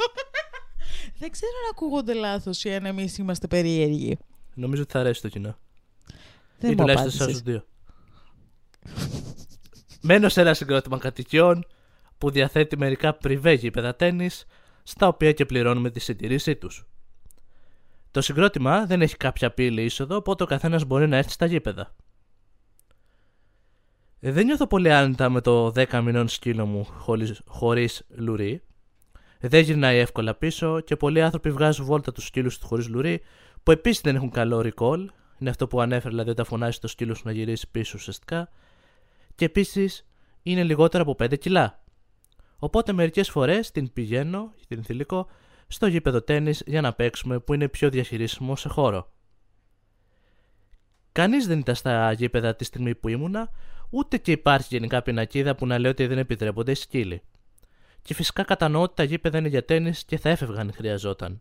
Δεν 1.19 1.31
ξέρω 1.31 1.53
αν 1.65 1.71
ακούγονται 1.71 2.15
λάθος 2.15 2.65
ή 2.65 2.75
αν 2.75 2.85
εμείς 2.87 3.19
είμαστε 3.19 3.47
περίεργοι. 3.47 4.19
Νομίζω 4.55 4.83
ότι 4.83 4.93
θα 4.93 5.01
αρέσει 5.01 5.23
το 5.23 5.29
κοινό. 5.29 5.59
Δεν 6.59 6.71
ή 6.71 6.75
μου 6.75 6.81
τουλάχιστον 6.81 7.11
σε 7.11 7.23
απάντησες. 7.23 7.43
εσάς 7.43 7.43
δύο. 7.43 7.65
Μένω 10.01 10.29
σε 10.29 10.41
ένα 10.41 10.55
συγκρότημα 10.55 10.99
κατοικιών 10.99 11.67
που 12.19 12.31
διαθέτει 12.31 12.77
μερικά 12.79 13.15
πριβέ 13.15 13.53
γήπεδα 13.53 13.95
τέννις, 13.97 14.45
στα 14.85 15.09
οποία 15.09 15.33
και 15.33 15.47
πληρώνουμε 15.47 15.91
τη 15.91 16.01
συντηρήσή 16.01 16.57
τους. 16.57 16.87
Το 18.11 18.21
συγκρότημα 18.21 18.87
δεν 18.87 19.03
έχει 19.03 19.17
κάποια 19.17 19.51
πύλη 19.51 19.85
είσοδο, 19.85 20.17
οπότε 20.17 20.43
ο 20.43 20.47
καθένας 20.47 20.85
μπορεί 20.85 21.09
να 21.09 21.17
έρθει 21.17 21.31
στα 21.31 21.47
γήπεδα. 21.47 21.95
Ε, 24.21 24.33
Δεν 24.33 24.45
νιώθω 24.45 24.67
πολύ 24.67 24.93
άνετα 24.93 25.29
με 25.29 25.41
το 25.41 25.67
10 25.67 26.01
μηνών 26.03 26.29
σκύλο 26.29 26.67
μου 26.67 26.85
χωρίς, 26.85 27.41
χωρίς 27.47 28.03
λουρί. 28.09 28.63
Ε, 29.39 29.49
Δεν 29.49 29.63
γυρνάει 29.63 29.99
εύκολα 29.99 30.35
πίσω 30.35 30.81
και 30.81 30.97
πολλοί 30.97 31.23
άνθρωποι 31.23 31.51
βγάζουν 31.51 31.85
βόλτα 31.85 32.13
τους 32.13 32.27
σκύλους 32.27 32.59
του 32.59 32.67
χωρίς 32.67 32.89
λουρί, 32.89 33.21
που 33.63 33.71
επίσης 33.71 34.01
δεν 34.01 34.15
έχουν 34.15 34.31
καλό 34.31 34.59
recall. 34.65 35.07
Είναι 35.39 35.51
αυτό 35.51 35.67
που 35.67 35.81
ανέφερε, 35.81 36.09
δηλαδή 36.11 36.31
όταν 36.31 36.45
φωνάζει 36.45 36.79
το 36.79 36.89
σκύλος 36.89 37.19
σου 37.19 37.23
να 37.27 37.33
γυρίσει 37.33 37.71
πίσω 37.71 37.93
ουσιαστικά. 37.97 38.49
Και 39.35 39.45
επίσης 39.45 40.07
είναι 40.43 40.63
λιγότερα 40.63 41.03
από 41.03 41.17
5 41.19 41.39
κιλά. 41.39 41.84
Οπότε 42.59 42.93
μερικές 42.93 43.31
φορές 43.31 43.71
την 43.71 43.93
πηγαίνω, 43.93 44.53
την 44.69 44.85
θηλυκό, 44.85 45.27
στο 45.67 45.87
γήπεδο 45.87 46.23
τέννις 46.23 46.63
για 46.67 46.81
να 46.81 46.93
παίξουμε 46.93 47.39
που 47.39 47.55
είναι 47.55 47.69
πιο 47.69 47.91
διαχειρίσιμο 47.91 48.57
σε 48.57 48.69
χώρο. 48.69 49.13
Κανείς 51.13 51.47
δεν 51.47 51.59
ήταν 51.59 51.75
στα 51.75 52.13
γήπεδα 52.13 52.57
τη 52.57 52.65
στιγμή 52.65 52.95
που 52.95 53.09
ήμουνα, 53.09 53.51
ούτε 53.91 54.17
και 54.17 54.33
υπάρχει 54.33 54.69
γενικά 54.71 55.03
πινακίδα 55.03 55.55
που 55.55 55.67
να 55.67 55.79
λέει 55.79 55.91
ότι 55.91 56.07
δεν 56.07 56.19
επιτρέπονται 56.19 56.71
οι 56.71 56.75
σκύλοι. 56.75 57.23
Και 58.03 58.15
φυσικά 58.15 58.43
κατανοώ 58.43 58.83
ότι 58.83 58.95
τα 58.95 59.03
γήπεδα 59.03 59.39
είναι 59.39 59.49
για 59.49 59.65
τέννις 59.65 60.05
και 60.05 60.19
θα 60.19 60.29
έφευγαν 60.29 60.59
αν 60.59 60.73
χρειαζόταν. 60.73 61.41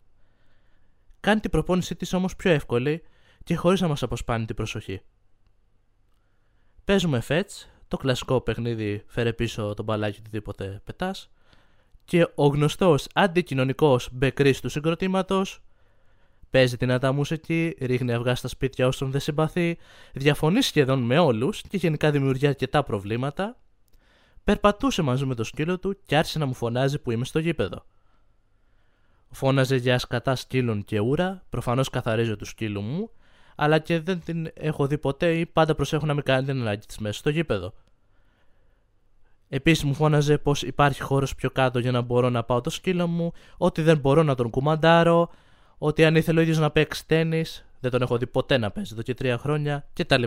Κάνει 1.20 1.40
την 1.40 1.50
προπόνησή 1.50 1.96
της 1.96 2.14
όμως 2.14 2.36
πιο 2.36 2.52
εύκολη 2.52 3.04
και 3.44 3.56
χωρίς 3.56 3.82
να 3.82 3.88
μας 3.88 4.04
αποσπάνει 4.04 4.46
την 4.46 4.56
προσοχή. 4.56 5.02
Παίζουμε 6.86 7.20
φέτς, 7.20 7.70
το 7.94 8.00
κλασικό 8.00 8.42
παιχνίδι 8.42 9.04
φέρε 9.08 9.34
πίσω 9.34 9.74
τον 9.76 9.86
μπαλάκι 9.86 10.20
οτιδήποτε 10.20 10.82
πετάς 10.84 11.30
και 12.06 12.28
ο 12.36 12.48
γνωστός 12.48 13.08
αντικοινωνικός 13.14 14.10
μπεκρής 14.12 14.60
του 14.60 14.70
συγκροτήματος 14.70 15.62
παίζει 16.50 16.76
δυνατά 16.76 17.12
μουσική, 17.12 17.76
ρίχνει 17.80 18.14
αυγά 18.14 18.36
στα 18.36 18.48
σπίτια 18.48 18.88
όσων 18.88 19.12
δεν 19.12 19.22
συμπαθεί, 19.22 19.78
διαφωνεί 20.14 20.62
σχεδόν 20.62 21.00
με 21.00 21.20
όλους 21.20 21.62
και 21.62 21.78
γενικά 21.78 22.12
δημιουργεί 22.12 22.48
αρκετά 22.48 22.84
προβλήματα, 22.84 23.58
περπατούσε 24.44 25.02
μαζί 25.02 25.26
με 25.26 25.36
το 25.36 25.44
σκύλο 25.44 25.80
του 25.80 25.98
και 26.06 26.18
άρχισε 26.18 26.40
να 26.40 26.46
μου 26.46 26.54
φωνάζει 26.54 27.00
που 27.00 27.12
είμαι 27.12 27.26
στο 27.26 27.40
γήπεδο. 27.40 27.86
Φώναζε 29.32 29.76
για 29.76 30.00
σκατά 30.00 30.36
σκύλων 30.36 30.84
και 30.84 31.00
ούρα, 31.00 31.44
προφανώς 31.50 31.90
καθαρίζω 31.90 32.36
του 32.36 32.46
σκύλου 32.46 32.82
μου, 32.82 33.10
αλλά 33.56 33.80
και 33.80 34.00
δεν 34.00 34.22
την 34.26 34.52
έχω 34.54 34.88
δει 34.88 34.98
ποτέ 34.98 35.38
ή 35.38 35.46
πάντα 35.46 35.76
προσέχω 35.76 36.06
να 36.06 36.14
μην 36.14 36.24
κάνει 36.24 36.46
την 36.46 36.62
ανάγκη 36.62 36.86
της 36.86 36.98
μέσα 36.98 37.20
στο 37.20 37.30
γήπεδο. 37.30 37.74
Επίσης 39.50 39.84
μου 39.84 39.94
φώναζε 39.94 40.38
πως 40.38 40.62
υπάρχει 40.62 41.02
χώρος 41.02 41.36
πιο 41.36 41.52
κάτω 41.52 41.80
για 41.80 41.92
να 41.92 42.02
μπορώ 42.02 42.30
να 42.30 42.44
πάω 42.44 42.62
το 42.62 42.70
σκύλο 42.70 43.08
μου, 43.08 43.32
ότι 43.58 43.82
δεν 43.82 43.98
μπορώ 43.98 44.24
να 44.24 44.36
τον 44.36 44.50
κουμαντάρω, 44.50 45.30
ότι 45.78 46.06
αν 46.06 46.16
ήθελε 46.16 46.40
ο 46.40 46.42
ίδιος 46.42 46.58
να 46.58 46.72
παίξει 46.72 47.08
τέννις, 47.08 47.66
δεν 47.80 47.92
τον 47.92 48.02
έχω 48.02 48.18
δει 48.18 48.28
ποτέ 48.28 48.58
να 48.58 48.72
παίζει 48.72 48.94
εδώ 48.94 49.02
και 49.02 49.14
τρία 49.14 49.38
χρόνια 49.38 49.88
κτλ. 49.94 50.24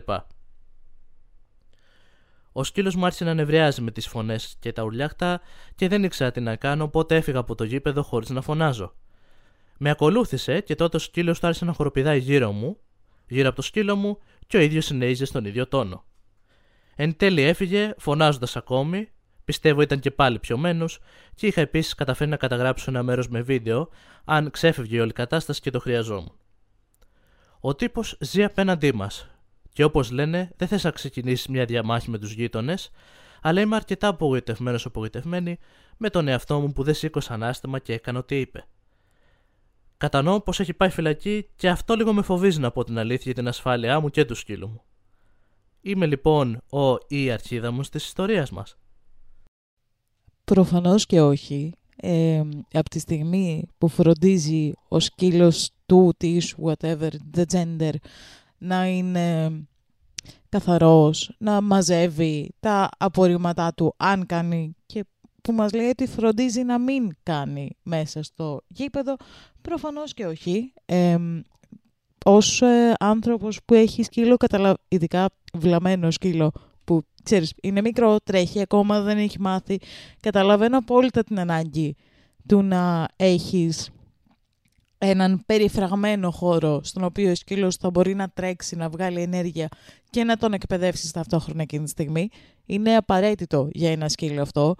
Ο 2.53 2.65
σκύλος 2.65 2.95
μου 2.95 3.05
άρχισε 3.05 3.25
να 3.25 3.35
νευριάζει 3.35 3.83
με 3.83 3.91
τις 3.91 4.07
φωνές 4.09 4.57
και 4.61 4.73
τα 4.73 4.83
ουρλιάχτα 4.83 5.41
και 5.75 5.89
δεν 5.89 6.05
ήξερα 6.05 6.31
τι 6.31 6.41
να 6.41 6.57
κάνω, 6.57 6.85
οπότε 6.85 7.17
έφυγα 7.17 7.39
από 7.39 7.55
το 7.55 7.65
γήπεδο 7.65 8.03
χωρίς 8.03 8.31
να 8.31 8.41
φωνάζω. 8.41 8.95
Με 9.79 9.91
ακολούθησε 9.91 10.61
και 10.61 10.75
τότε 10.75 10.97
ο 10.97 11.01
σκύλος 11.01 11.41
του 11.41 11.47
άρχισε 11.47 11.65
να 11.65 11.73
χοροπηδάει 11.73 12.19
γύρω 12.19 12.53
μου, 12.53 12.79
γύρω 13.29 13.47
από 13.47 13.57
το 13.57 13.63
σκύλο 13.63 13.97
μου 13.97 14.19
και 14.47 14.57
ο 14.57 14.61
ίδιος 14.61 14.85
συνέχιζε 14.85 15.25
στον 15.25 15.45
ίδιο 15.45 15.69
τόνο. 15.69 16.05
Εν 16.99 17.17
τέλει 17.17 17.43
έφυγε, 17.43 17.95
φωνάζοντας 17.99 18.57
ακόμη, 18.57 19.09
πιστεύω 19.45 19.81
ήταν 19.81 20.01
και 20.01 20.11
πάλι 20.11 20.39
πιωμένο, 20.39 20.85
και 21.35 21.47
είχα 21.47 21.61
επίσης 21.61 21.95
καταφέρει 21.95 22.31
να 22.31 22.37
καταγράψω 22.37 22.91
ένα 22.91 23.03
μέρος 23.03 23.29
με 23.29 23.41
βίντεο, 23.41 23.89
αν 24.25 24.51
ξέφευγε 24.51 24.97
η 24.97 25.01
όλη 25.01 25.13
κατάσταση 25.13 25.61
και 25.61 25.71
το 25.71 25.81
χρειαζόμουν. 25.81 26.33
Ο 27.61 27.75
τύπος 27.75 28.17
ζει 28.21 28.45
απέναντί 28.45 28.95
μας, 28.95 29.31
και 29.73 29.85
όπως 29.85 30.11
λένε, 30.11 30.53
δεν 30.57 30.69
θες 30.69 30.85
να 30.85 30.91
ξεκινήσεις 30.91 31.47
μια 31.47 31.65
διαμάχη 31.65 32.11
με 32.11 32.19
τους 32.19 32.33
γείτονες, 32.33 32.91
αλλά 33.43 33.61
είμαι 33.61 33.77
αρκετά 33.77 34.09
απογοητευμένος 34.09 34.87
απογοητευμένη 34.87 35.59
με 35.97 36.11
τον 36.11 36.29
εαυτό 36.29 36.61
μου 36.61 36.73
που 36.73 36.83
δεν 36.83 36.95
σήκωσα 36.95 37.35
ανάστημα 37.35 37.79
και 37.79 37.93
έκανα 37.93 38.19
ό,τι 38.19 38.41
είπε. 38.41 38.67
Κατανοώ 39.97 40.41
πως 40.41 40.61
έχει 40.61 40.75
πάει 40.75 40.91
φυλακή 40.91 41.49
και 41.57 41.69
αυτό 41.69 41.95
λίγο 41.95 42.13
με 42.13 42.23
φοβίζει 42.23 42.61
να 42.61 42.71
πω 42.71 42.85
την 42.85 42.99
αλήθεια 42.99 43.23
για 43.25 43.35
την 43.35 43.49
ασφάλειά 43.49 44.01
μου 44.01 44.09
και 44.09 44.25
του 44.25 44.35
σκύλου 44.35 44.69
μου. 44.69 44.83
Είμαι 45.87 46.07
λοιπόν 46.07 46.63
ο 46.71 46.93
ή 46.93 47.25
η 47.25 47.31
αρχίδα 47.31 47.71
μου 47.71 47.81
τη 47.81 47.97
ιστορία 47.97 48.47
μας. 48.53 48.77
Προφανώς 50.45 51.07
και 51.07 51.21
όχι. 51.21 51.73
Ε, 51.97 52.43
από 52.73 52.91
τη 52.91 52.99
στιγμή 52.99 53.69
που 53.79 53.89
φροντίζει 53.89 54.73
ο 54.89 55.01
σκύλος 55.01 55.71
του, 55.87 56.15
της, 56.17 56.55
whatever, 56.65 57.11
the 57.35 57.45
gender, 57.53 57.93
να 58.59 58.87
είναι 58.87 59.51
καθαρός, 60.49 61.37
να 61.39 61.61
μαζεύει 61.61 62.55
τα 62.61 62.89
απορρίμματά 62.99 63.75
του, 63.75 63.95
αν 63.97 64.27
κάνει 64.27 64.77
και 64.87 65.05
που 65.43 65.53
μας 65.53 65.73
λέει 65.73 65.89
ότι 65.89 66.07
φροντίζει 66.07 66.63
να 66.63 66.79
μην 66.79 67.17
κάνει 67.23 67.77
μέσα 67.83 68.23
στο 68.23 68.61
γήπεδο, 68.67 69.17
προφανώς 69.63 70.15
και 70.15 70.27
όχι. 70.27 70.73
Ε, 70.85 71.19
ως 72.29 72.63
ε, 72.63 72.93
άνθρωπος 72.99 73.61
που 73.65 73.75
έχει 73.75 74.03
σκύλο, 74.03 74.37
καταλα... 74.37 74.77
ειδικά 74.89 75.29
βλαμμένο 75.55 76.11
σκύλο, 76.11 76.53
που 76.85 77.03
ξέρεις, 77.23 77.53
είναι 77.63 77.81
μικρό, 77.81 78.17
τρέχει 78.25 78.61
ακόμα, 78.61 79.01
δεν 79.01 79.19
έχει 79.19 79.41
μάθει, 79.41 79.79
καταλαβαίνω 80.21 80.79
απόλυτα 80.79 81.25
την 81.25 81.39
ανάγκη 81.39 81.97
του 82.49 82.63
να 82.63 83.09
έχεις 83.17 83.91
έναν 84.99 85.43
περιφραγμένο 85.47 86.31
χώρο 86.31 86.81
στον 86.83 87.05
οποίο 87.05 87.31
ο 87.31 87.35
σκύλος 87.35 87.77
θα 87.77 87.91
μπορεί 87.91 88.15
να 88.15 88.29
τρέξει, 88.29 88.77
να 88.77 88.89
βγάλει 88.89 89.21
ενέργεια 89.21 89.69
και 90.11 90.25
να 90.25 90.37
τον 90.37 90.53
εκπαιδεύσεις 90.53 91.11
ταυτόχρονα 91.11 91.63
εκείνη 91.63 91.85
τη 91.85 91.91
στιγμή. 91.91 92.29
Είναι 92.67 92.97
απαραίτητο 92.97 93.69
για 93.73 93.91
ένα 93.91 94.09
σκύλο 94.09 94.43
αυτό. 94.43 94.75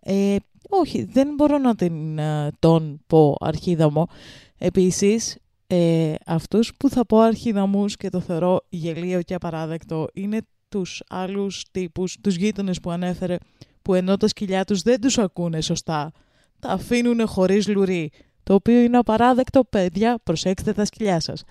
Ε, 0.00 0.36
όχι, 0.68 1.04
δεν 1.04 1.34
μπορώ 1.34 1.58
να 1.58 1.74
την, 1.74 2.18
ε, 2.18 2.50
τον 2.58 3.00
πω 3.06 3.36
αρχίδαμο. 3.40 4.08
Επίσης, 4.58 5.38
ε, 5.74 6.14
αυτούς 6.26 6.72
που 6.78 6.88
θα 6.90 7.06
πω 7.06 7.18
αρχίδαμους 7.18 7.96
και 7.96 8.08
το 8.08 8.20
θεωρώ 8.20 8.60
γελίο 8.68 9.22
και 9.22 9.34
απαράδεκτο 9.34 10.06
είναι 10.12 10.38
τους 10.68 11.02
άλλους 11.08 11.62
τύπους, 11.70 12.16
τους 12.20 12.34
γείτονες 12.36 12.80
που 12.80 12.90
ανέφερε, 12.90 13.36
που 13.82 13.94
ενώ 13.94 14.16
τα 14.16 14.28
σκυλιά 14.28 14.64
τους 14.64 14.82
δεν 14.82 15.00
τους 15.00 15.18
ακούνε 15.18 15.60
σωστά, 15.60 16.12
τα 16.58 16.68
αφήνουν 16.68 17.26
χωρίς 17.26 17.68
λουρί. 17.68 18.10
Το 18.42 18.54
οποίο 18.54 18.80
είναι 18.80 18.96
απαράδεκτο, 18.98 19.64
παιδιά, 19.70 20.18
προσέξτε 20.22 20.72
τα 20.72 20.84
σκυλιά 20.84 21.20
σας. 21.20 21.44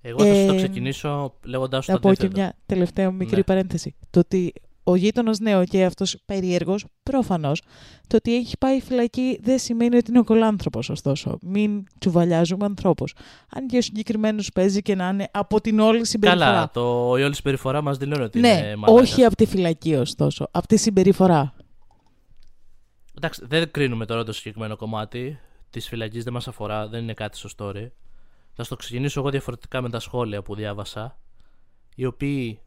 Εγώ 0.00 0.18
θα 0.24 0.34
σου 0.34 0.46
το 0.46 0.52
Ε, 0.52 0.56
ξεκινήσω 0.56 1.34
λέγοντάς 1.44 1.84
σου 1.84 1.90
Να 1.92 1.98
το 1.98 2.08
πω 2.08 2.14
και 2.14 2.22
αντίθετο. 2.24 2.40
μια 2.40 2.56
τελευταία 2.66 3.10
μικρή 3.10 3.36
Ναι. 3.36 3.42
παρένθεση. 3.42 3.94
Το 4.10 4.18
ότι 4.18 4.52
ο 4.90 4.94
γείτονας, 4.94 5.38
ναι, 5.38 5.56
OK, 5.56 5.66
okay, 5.72 5.78
αυτός 5.78 6.16
περίεργος, 6.24 6.84
προφανώς. 7.02 7.62
Το 8.06 8.16
ότι 8.16 8.34
έχει 8.34 8.58
πάει 8.58 8.80
φυλακή 8.80 9.38
δεν 9.42 9.58
σημαίνει 9.58 9.96
ότι 9.96 10.10
είναι 10.10 10.18
ο 10.18 10.24
κωλάνθρωπος, 10.24 10.90
ωστόσο. 10.90 11.38
Μην 11.42 11.84
τσουβαλιάζουμε 11.98 12.64
ανθρώπους. 12.64 13.14
Αν 13.50 13.66
και 13.66 13.76
ο 13.76 13.82
συγκεκριμένος 13.82 14.50
παίζει 14.54 14.82
και 14.82 14.94
να 14.94 15.08
είναι 15.08 15.28
από 15.30 15.60
την 15.60 15.80
όλη 15.80 16.06
συμπεριφορά. 16.06 16.44
Καλά, 16.44 16.70
το, 16.70 17.14
η 17.18 17.22
όλη 17.22 17.34
συμπεριφορά 17.34 17.82
μας 17.82 17.96
δηλώνει 17.96 18.22
ότι 18.22 18.40
ναι, 18.40 18.48
είναι 18.48 18.76
μαλάκας. 18.76 19.10
όχι 19.10 19.24
από 19.24 19.36
τη 19.36 19.46
φυλακή, 19.46 19.94
ωστόσο. 19.94 20.48
Από 20.50 20.66
τη 20.66 20.76
συμπεριφορά. 20.76 21.54
Εντάξει, 23.16 23.44
δεν 23.48 23.70
κρίνουμε 23.70 24.06
τώρα 24.06 24.24
το 24.24 24.32
συγκεκριμένο 24.32 24.76
κομμάτι 24.76 25.38
της 25.70 25.88
φυλακής, 25.88 26.24
δεν 26.24 26.32
μας 26.32 26.48
αφορά, 26.48 26.88
δεν 26.88 27.02
είναι 27.02 27.14
κάτι 27.14 27.36
στο 27.36 27.48
story. 27.56 27.90
Θα 28.52 28.64
στο 28.64 28.76
ξεκινήσω 28.76 29.20
εγώ 29.20 29.30
διαφορετικά 29.30 29.80
με 29.80 29.90
τα 29.90 30.00
σχόλια 30.00 30.42
που 30.42 30.54
διάβασα, 30.54 31.18
οι 31.94 32.04
οποίοι 32.04 32.60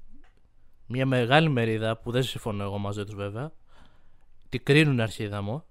μια 0.92 1.06
μεγάλη 1.06 1.50
μερίδα 1.50 1.98
που 1.98 2.12
δεν 2.12 2.24
συμφωνώ 2.24 2.64
εγώ 2.64 2.78
μαζί 2.78 3.04
τους 3.04 3.16
βέβαια, 3.16 3.52
τη 4.50 4.60
κρίνουν 4.60 5.00
αρχίδαμο. 5.00 5.66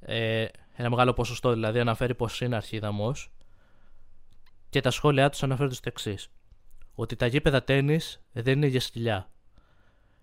Ε, 0.00 0.46
ένα 0.74 0.90
μεγάλο 0.90 1.12
ποσοστό 1.12 1.52
δηλαδή 1.52 1.78
αναφέρει 1.78 2.14
πως 2.14 2.40
είναι 2.40 2.56
αρχίδαμος. 2.56 3.32
Και 4.70 4.80
τα 4.80 4.90
σχόλιά 4.90 5.30
τους 5.30 5.42
αναφέρουν 5.42 5.72
το 5.72 5.78
εξής. 5.82 6.30
Ότι 6.94 7.16
τα 7.16 7.26
γήπεδα 7.26 7.62
τέννη 7.62 8.00
δεν 8.32 8.56
είναι 8.56 8.66
για 8.66 8.80
σκυλιά. 8.80 9.30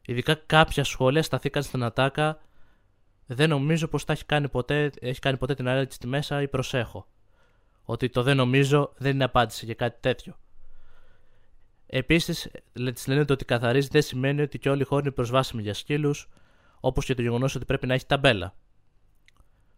Ειδικά 0.06 0.36
κάποια 0.36 0.84
σχόλια 0.84 1.24
σταθήκαν 1.24 1.64
στην 1.64 1.84
ατάκα. 1.84 2.40
Δεν 3.26 3.50
νομίζω 3.50 3.88
πως 3.88 4.04
έχει 4.08 4.26
κάνει 4.26 4.50
ποτέ, 4.50 4.92
έχει 5.00 5.20
κάνει 5.20 5.38
ποτέ 5.38 5.54
την 5.54 5.68
αρέτηση 5.68 5.96
στη 5.96 6.08
μέσα 6.08 6.42
ή 6.42 6.48
προσέχω. 6.48 7.08
Ότι 7.84 8.10
το 8.10 8.24
δεν 8.24 8.36
νομίζω 8.36 8.94
δεν 8.98 9.14
είναι 9.14 9.24
απάντηση 9.24 9.66
για 9.66 9.74
κάτι 9.74 9.98
τέτοιο. 10.00 10.38
Επίσης, 11.98 12.48
της 12.94 13.08
λένε 13.08 13.26
ότι 13.30 13.46
καθαρίζει 13.46 13.88
δεν 13.92 14.02
σημαίνει 14.02 14.42
ότι 14.42 14.60
και 14.60 14.70
όλοι 14.70 14.82
οι 14.82 14.86
χώροι 14.86 15.02
είναι 15.02 15.12
προσβάσιμοι 15.12 15.62
για 15.62 15.74
σκύλους, 15.74 16.30
όπως 16.80 17.06
και 17.06 17.14
το 17.14 17.22
γεγονός 17.22 17.56
ότι 17.56 17.66
πρέπει 17.66 17.88
να 17.88 17.94
έχει 17.94 18.06
ταμπέλα. 18.06 18.56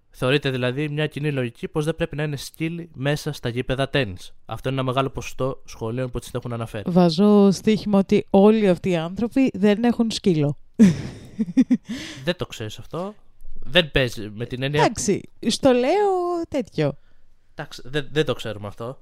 Θεωρείται 0.10 0.50
δηλαδή 0.50 0.90
μια 0.90 1.08
κοινή 1.08 1.32
λογική 1.32 1.68
πως 1.68 1.86
δεν 1.86 1.96
πρέπει 1.96 2.16
να 2.16 2.24
είναι 2.24 2.36
σκύλοι 2.36 2.90
μέσα 2.94 3.32
στα 3.32 3.50
γήπεδα 3.50 3.90
τέννη. 3.90 4.16
Αυτό 4.46 4.70
είναι 4.70 4.78
ένα 4.80 4.88
μεγάλο 4.88 5.10
ποσοστό 5.10 5.62
σχολείων 5.66 6.12
που 6.12 6.20
τι 6.20 6.30
έχουν 6.34 6.54
αναφέρει. 6.54 6.84
Βάζω 6.92 7.52
στοίχημα 7.52 8.00
ότι 8.00 8.28
όλοι 8.30 8.70
αυτοί 8.70 8.90
οι 8.90 8.98
άνθρωποι 8.98 9.52
δεν 9.54 9.84
έχουν 9.84 10.12
σκύλο. 10.12 10.58
δεν 12.24 12.36
το 12.36 12.46
ξέρεις 12.46 12.80
αυτό. 12.80 13.14
Δεν 13.60 13.92
παίζει 13.92 14.30
με 14.30 14.46
την 14.46 14.64
έννοια. 14.64 14.82
Εντάξει, 14.82 15.22
στο 15.48 15.72
λέω 15.72 16.46
τέτοιο. 16.50 16.98
Εντάξει, 17.56 17.82
δεν, 17.86 18.08
δεν 18.12 18.26
το 18.26 18.34
ξέρουμε 18.34 18.68
αυτό. 18.68 18.98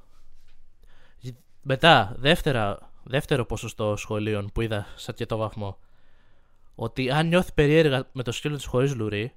Μετά, 1.62 2.16
δεύτερα, 2.18 2.94
δεύτερο 3.06 3.46
ποσοστό 3.46 3.96
σχολείων 3.96 4.50
που 4.54 4.62
είδα 4.62 4.86
σε 4.96 5.06
αρκετό 5.10 5.38
βαθμό. 5.38 5.78
Ότι 6.76 7.12
αν 7.12 7.28
νιώθει 7.28 7.54
περίεργα 7.54 8.08
με 8.12 8.24
το 8.24 8.32
σκύλο 8.32 8.56
της 8.56 8.66
χωρίς 8.66 8.96
λουρί, 8.96 9.34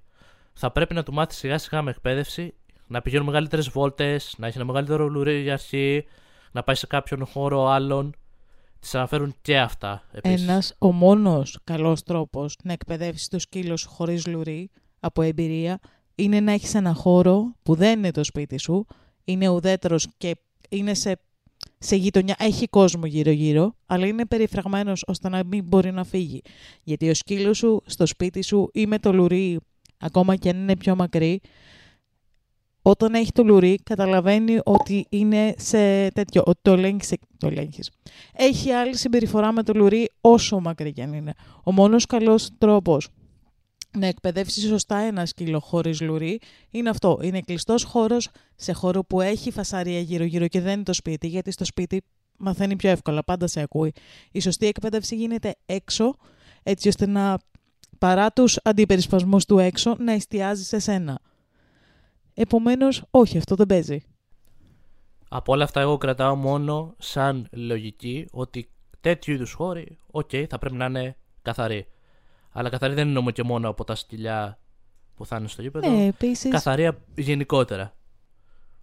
θα 0.52 0.70
πρέπει 0.70 0.94
να 0.94 1.02
του 1.02 1.12
μάθει 1.12 1.35
σιγά 1.35 1.59
σιγά 1.59 1.83
με 1.83 1.90
εκπαίδευση 1.90 2.54
να 2.87 3.02
πηγαίνουν 3.02 3.26
μεγαλύτερες 3.26 3.68
βόλτες, 3.68 4.35
να 4.38 4.46
έχει 4.46 4.57
ένα 4.57 4.66
μεγαλύτερο 4.66 5.09
λουρί 5.09 5.40
για 5.40 5.52
αρχή, 5.52 6.04
να 6.52 6.62
πάει 6.62 6.74
σε 6.74 6.87
κάποιον 6.87 7.26
χώρο 7.26 7.66
άλλον. 7.66 8.14
Τις 8.81 8.94
αναφέρουν 8.94 9.35
και 9.42 9.59
αυτά. 9.59 10.02
Ένας, 10.20 10.74
ο 10.78 10.92
μόνος 10.92 11.59
καλός 11.64 12.02
τρόπος 12.02 12.57
να 12.62 12.72
εκπαιδεύσει 12.72 13.31
το 13.31 13.38
σκύλο 13.38 13.76
σου 13.76 13.88
χωρίς 13.88 14.26
λουρί 14.26 14.70
από 15.00 15.22
εμπειρία 15.22 15.78
είναι 16.14 16.40
να 16.40 16.52
έχεις 16.52 16.74
ένα 16.74 16.94
χώρο 16.94 17.54
που 17.62 17.74
δεν 17.74 17.98
είναι 17.98 18.11
το 18.11 18.24
σπίτι 18.24 18.59
σου, 18.59 18.87
είναι 19.24 19.48
ουδέτερος 19.48 20.09
και 20.16 20.37
είναι 20.68 20.94
σε 20.94 21.20
σε 21.78 21.96
γειτονιά 21.96 22.36
έχει 22.38 22.66
κόσμο 22.66 23.06
γύρω-γύρω, 23.06 23.74
αλλά 23.86 24.06
είναι 24.06 24.26
περιφραγμένος 24.26 25.04
ώστε 25.06 25.28
να 25.28 25.44
μην 25.44 25.64
μπορεί 25.64 25.90
να 25.92 26.04
φύγει. 26.04 26.42
Γιατί 26.82 27.08
ο 27.10 27.14
σκύλος 27.14 27.58
σου 27.58 27.82
στο 27.86 28.06
σπίτι 28.06 28.42
σου 28.42 28.70
ή 28.72 28.86
με 28.86 28.98
το 28.98 29.12
λουρί, 29.12 29.60
ακόμα 29.98 30.36
και 30.36 30.48
αν 30.48 30.56
είναι 30.56 30.76
πιο 30.76 30.96
μακρύ, 30.96 31.40
όταν 32.82 33.14
έχει 33.14 33.32
το 33.32 33.42
λουρί, 33.42 33.78
καταλαβαίνει 33.82 34.58
ότι 34.64 35.06
είναι 35.08 35.54
σε 35.58 36.10
τέτοιο, 36.10 36.42
ότι 36.46 36.58
το 36.62 36.72
ελέγχεις. 36.72 37.14
Το 37.38 37.46
ελέγχεις. 37.46 37.90
Έχει 38.32 38.70
άλλη 38.70 38.96
συμπεριφορά 38.96 39.52
με 39.52 39.62
το 39.62 39.72
λουρί 39.72 40.10
όσο 40.20 40.60
μακρύ 40.60 40.92
και 40.92 41.02
αν 41.02 41.12
είναι. 41.12 41.34
Ο 41.62 41.72
μόνος 41.72 42.06
καλός 42.06 42.50
τρόπος 42.58 43.08
να 43.96 44.07
εκπαιδεύσεις 44.07 44.66
σωστά 44.66 44.96
ένα 44.96 45.27
σκύλο 45.27 45.61
χωρίς 45.61 46.01
λουρί 46.01 46.40
είναι 46.70 46.90
αυτό. 46.90 47.18
Είναι 47.22 47.40
κλειστός 47.40 47.83
χώρος 47.85 48.29
σε 48.57 48.72
χώρο 48.72 49.05
που 49.05 49.20
έχει 49.20 49.51
φασαρία 49.51 50.01
γύρω-γύρω 50.01 50.48
και 50.48 50.61
δεν 50.61 50.72
είναι 50.72 50.83
το 50.83 50.92
σπίτι, 50.92 51.27
γιατί 51.27 51.51
στο 51.51 51.64
σπίτι 51.64 52.03
μαθαίνει 52.38 52.77
πιο 52.77 52.90
εύκολα, 52.90 53.24
πάντα 53.24 53.46
σε 53.46 53.61
ακούει. 53.61 53.92
Η 54.33 54.40
σωστή 54.40 54.66
εκπαίδευση 54.66 55.16
γίνεται 55.16 55.55
έξω, 55.66 56.14
έτσι 56.62 56.88
ώστε 56.88 57.07
να 57.07 57.38
παρά 57.98 58.33
τους 58.33 58.59
αντιπερισπασμούς 58.62 59.44
του 59.44 59.59
έξω 59.59 59.96
να 59.98 60.12
εστιάζει 60.12 60.64
σε 60.64 60.79
σένα. 60.79 61.20
Επομένως, 62.35 63.05
όχι, 63.11 63.38
αυτό 63.38 63.55
δεν 63.55 63.66
παίζει. 63.66 64.01
Από 65.29 65.53
όλα 65.53 65.64
αυτά 65.64 65.81
εγώ 65.81 65.96
κρατάω 65.96 66.37
μόνο 66.37 66.94
σαν 66.98 67.48
λογική 67.53 68.29
ότι 68.31 68.70
τέτοιου 69.01 69.35
είδους 69.35 69.53
χώροι, 69.53 69.98
οκ, 70.07 70.31
θα 70.48 70.59
πρέπει 70.59 70.77
να 70.77 70.85
είναι 70.85 71.16
καθαροί. 71.42 71.87
Αλλά 72.59 72.68
καθαροί 72.68 72.94
δεν 72.94 73.07
εννοούμε 73.07 73.33
και 73.33 73.42
μόνο 73.42 73.68
από 73.68 73.85
τα 73.85 73.94
σκυλιά 73.94 74.59
που 75.14 75.27
θα 75.27 75.37
είναι 75.37 75.49
στο 75.49 75.62
γήπεδο. 75.62 75.90
Ναι, 75.90 76.07
επίσης... 76.07 76.51
Καθαρία 76.51 76.99
γενικότερα. 77.14 77.97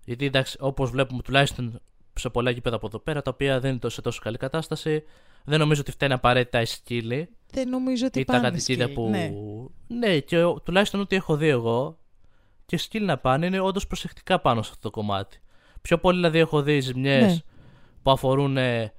Γιατί 0.05 0.25
εντάξει, 0.25 0.57
όπως 0.59 0.89
βλέπουμε 0.89 1.21
τουλάχιστον 1.21 1.81
σε 2.13 2.29
πολλά 2.29 2.49
γήπεδα 2.49 2.75
από 2.75 2.87
εδώ 2.87 2.99
πέρα, 2.99 3.21
τα 3.21 3.31
οποία 3.33 3.59
δεν 3.59 3.71
είναι 3.71 3.89
σε 3.89 4.01
τόσο 4.01 4.21
καλή 4.23 4.37
κατάσταση, 4.37 5.03
δεν 5.43 5.59
νομίζω 5.59 5.81
ότι 5.81 5.91
φταίνει 5.91 6.13
απαραίτητα 6.13 6.61
οι 6.61 6.65
σκύλοι. 6.65 7.29
Δεν 7.51 7.69
νομίζω 7.69 8.05
ότι 8.05 8.19
ή 8.19 8.23
τα 8.23 8.39
κατοικίδια 8.39 8.93
που. 8.93 9.09
Ναι. 9.09 9.31
ναι, 9.87 10.19
και 10.19 10.37
τουλάχιστον 10.63 10.99
ό,τι 10.99 11.15
έχω 11.15 11.35
δει 11.35 11.47
εγώ, 11.47 11.97
και 12.65 12.77
σκύλοι 12.77 13.05
να 13.05 13.17
πάνε 13.17 13.45
είναι 13.45 13.59
όντως 13.59 13.87
προσεκτικά 13.87 14.39
πάνω 14.39 14.61
σε 14.61 14.69
αυτό 14.73 14.89
το 14.89 14.89
κομμάτι. 14.89 15.39
Πιο 15.81 15.97
πολύ 15.97 16.15
δηλαδή 16.15 16.39
έχω 16.39 16.61
δει 16.61 16.79
ζημιές 16.79 17.33
ναι. 17.33 17.39
που 18.01 18.11
αφορούν 18.11 18.57
ε, 18.57 18.93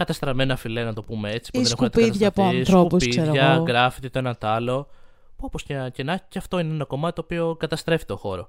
καταστραμμένα 0.00 0.56
φιλέ, 0.56 0.84
να 0.84 0.92
το 0.92 1.02
πούμε 1.02 1.30
έτσι. 1.30 1.50
Που 1.50 1.58
Ή 1.58 1.62
δεν 1.62 1.70
σκουπίδια 1.70 2.28
από 2.28 2.42
ανθρώπους, 2.42 3.08
ξέρω 3.08 3.34
εγώ. 3.34 3.62
γκράφιτι, 3.62 4.10
το 4.10 4.18
ένα 4.18 4.36
το 4.36 4.46
άλλο. 4.46 4.88
Που 5.36 5.44
όπως 5.46 5.62
και, 5.62 5.90
και 5.92 6.02
να 6.02 6.16
και 6.16 6.38
αυτό 6.38 6.58
είναι 6.58 6.74
ένα 6.74 6.84
κομμάτι 6.84 7.14
το 7.14 7.20
οποίο 7.24 7.56
καταστρέφει 7.58 8.04
το 8.04 8.16
χώρο. 8.16 8.48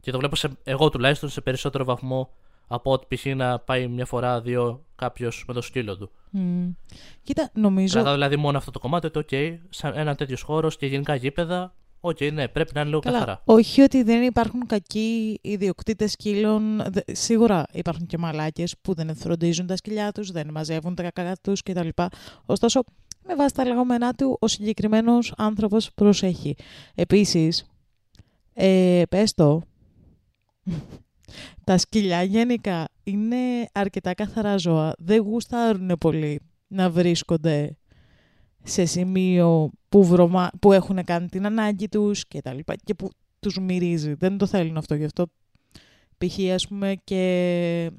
Και 0.00 0.10
το 0.10 0.18
βλέπω 0.18 0.36
σε, 0.36 0.50
εγώ 0.64 0.90
τουλάχιστον 0.90 1.28
σε 1.28 1.40
περισσότερο 1.40 1.84
βαθμό 1.84 2.30
από 2.66 2.92
ότι 2.92 3.16
π.χ. 3.16 3.24
να 3.24 3.58
πάει 3.58 3.86
μια 3.86 4.06
φορά, 4.06 4.40
δύο 4.40 4.84
κάποιος 4.96 5.44
με 5.46 5.54
το 5.54 5.60
σκύλο 5.60 5.96
του. 5.96 6.10
Mm. 6.34 6.74
Κοίτα, 7.22 7.50
νομίζω. 7.54 7.92
Κρατάω 7.92 8.12
δηλαδή 8.12 8.36
μόνο 8.36 8.58
αυτό 8.58 8.70
το 8.70 8.78
κομμάτι 8.78 9.06
ότι, 9.06 9.26
OK, 9.30 9.66
σαν 9.68 9.92
ένα 9.96 10.14
τέτοιος 10.14 10.42
χώρος 10.42 10.76
και 10.76 10.86
γενικά 10.86 11.14
γήπεδα, 11.14 11.74
OK, 12.08 12.16
okay, 12.20 12.32
ναι, 12.32 12.48
πρέπει 12.48 12.70
να 12.74 12.80
είναι 12.80 12.88
λίγο 12.88 13.00
Καλά, 13.00 13.18
καθαρά. 13.18 13.42
Όχι 13.44 13.80
ότι 13.80 14.02
δεν 14.02 14.22
υπάρχουν 14.22 14.66
κακοί 14.66 15.38
ιδιοκτήτες 15.42 16.12
σκύλων. 16.12 16.82
Σίγουρα 17.06 17.64
υπάρχουν 17.72 18.06
και 18.06 18.18
μαλάκες 18.18 18.74
που 18.82 18.94
δεν 18.94 19.16
φροντίζουν 19.16 19.66
τα 19.66 19.76
σκυλιά 19.76 20.12
τους, 20.12 20.30
δεν 20.30 20.50
μαζεύουν 20.50 20.94
τα 20.94 21.02
κακά 21.02 21.36
τους 21.42 21.62
κτλ. 21.62 21.88
Ωστόσο, 22.46 22.82
με 23.26 23.34
βάση 23.34 23.54
τα 23.54 23.64
λεγόμενά 23.64 24.12
του, 24.12 24.36
ο 24.40 24.46
συγκεκριμένος 24.46 25.34
άνθρωπος 25.36 25.92
προσέχει. 25.94 26.56
Επίσης, 26.94 27.66
ε, 28.52 29.02
πες 29.08 29.34
το, 29.34 29.62
τα 31.66 31.78
σκυλιά 31.78 32.22
γενικά 32.22 32.88
είναι 33.04 33.68
αρκετά 33.72 34.14
καθαρά 34.14 34.56
ζώα. 34.56 34.92
Δεν 34.98 35.20
γουστάρουν 35.20 35.92
πολύ 36.00 36.40
να 36.66 36.90
βρίσκονται 36.90 37.76
σε 38.66 38.84
σημείο 38.84 39.70
που, 39.88 40.04
βρωμα... 40.04 40.50
που 40.60 40.72
έχουν 40.72 41.04
κάνει 41.04 41.28
την 41.28 41.46
ανάγκη 41.46 41.88
τους 41.88 42.26
και 42.26 42.40
τα 42.40 42.52
λοιπά 42.54 42.74
και 42.84 42.94
που 42.94 43.10
τους 43.40 43.58
μυρίζει. 43.58 44.14
Δεν 44.14 44.38
το 44.38 44.46
θέλουν 44.46 44.76
αυτό 44.76 44.94
γι' 44.94 45.04
αυτό. 45.04 45.26
Π.χ. 46.18 46.52
ας 46.54 46.68
πούμε 46.68 46.94
και 47.04 47.90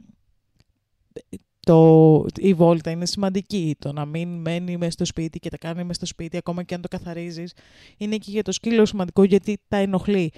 το, 1.59 2.25
η 2.37 2.53
βόλτα 2.53 2.91
είναι 2.91 3.05
σημαντική. 3.05 3.75
Το 3.79 3.91
να 3.91 4.05
μην 4.05 4.29
μένει 4.29 4.77
μέσα 4.77 4.91
στο 4.91 5.05
σπίτι 5.05 5.39
και 5.39 5.49
τα 5.49 5.57
κάνει 5.57 5.81
μέσα 5.81 5.93
στο 5.93 6.05
σπίτι 6.05 6.37
ακόμα 6.37 6.63
και 6.63 6.73
αν 6.73 6.81
το 6.81 6.87
καθαρίζεις 6.87 7.53
είναι 7.97 8.17
και 8.17 8.31
για 8.31 8.43
το 8.43 8.51
σκύλο 8.51 8.85
σημαντικό 8.85 9.23
γιατί 9.23 9.57
τα 9.67 9.77
ενοχλεί. 9.77 10.31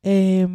Ε, 0.00 0.46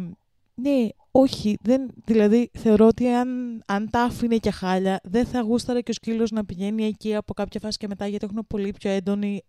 ναι, 0.60 0.88
όχι, 1.10 1.56
δεν, 1.62 1.90
δηλαδή 2.04 2.50
θεωρώ 2.58 2.86
ότι 2.86 3.08
αν, 3.08 3.62
αν 3.66 3.90
τα 3.90 4.02
άφηνε 4.02 4.36
και 4.36 4.50
χάλια, 4.50 5.00
δεν 5.02 5.26
θα 5.26 5.40
γούσταρε 5.40 5.80
και 5.80 5.90
ο 5.90 5.94
σκύλος 5.94 6.30
να 6.30 6.44
πηγαίνει 6.44 6.84
εκεί 6.84 7.14
από 7.14 7.34
κάποια 7.34 7.60
φάση 7.60 7.78
και 7.78 7.86
μετά, 7.86 8.06
γιατί 8.06 8.26
έχουν 8.30 8.46
πολύ 8.46 8.72
πιο 8.78 8.90
έντονη 8.90 9.42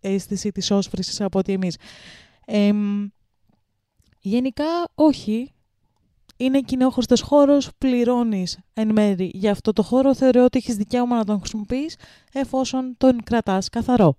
αίσθηση 0.00 0.52
της 0.52 0.70
όσφρησης 0.70 1.20
από 1.20 1.38
ότι 1.38 1.52
εμείς. 1.52 1.76
Ε, 2.46 2.70
γενικά, 4.20 4.64
όχι. 4.94 5.52
Είναι 6.40 6.60
κοινόχρηστο 6.60 7.24
χώρος, 7.24 7.70
πληρώνεις 7.78 8.58
εν 8.72 8.92
μέρη 8.92 9.30
για 9.34 9.50
αυτό 9.50 9.72
το 9.72 9.82
χώρο. 9.82 10.14
Θεωρώ 10.14 10.44
ότι 10.44 10.58
έχεις 10.58 10.76
δικαίωμα 10.76 11.16
να 11.16 11.24
τον 11.24 11.38
χρησιμοποιείς 11.38 11.96
εφόσον 12.32 12.94
τον 12.96 13.22
κρατάς 13.22 13.68
καθαρό. 13.68 14.16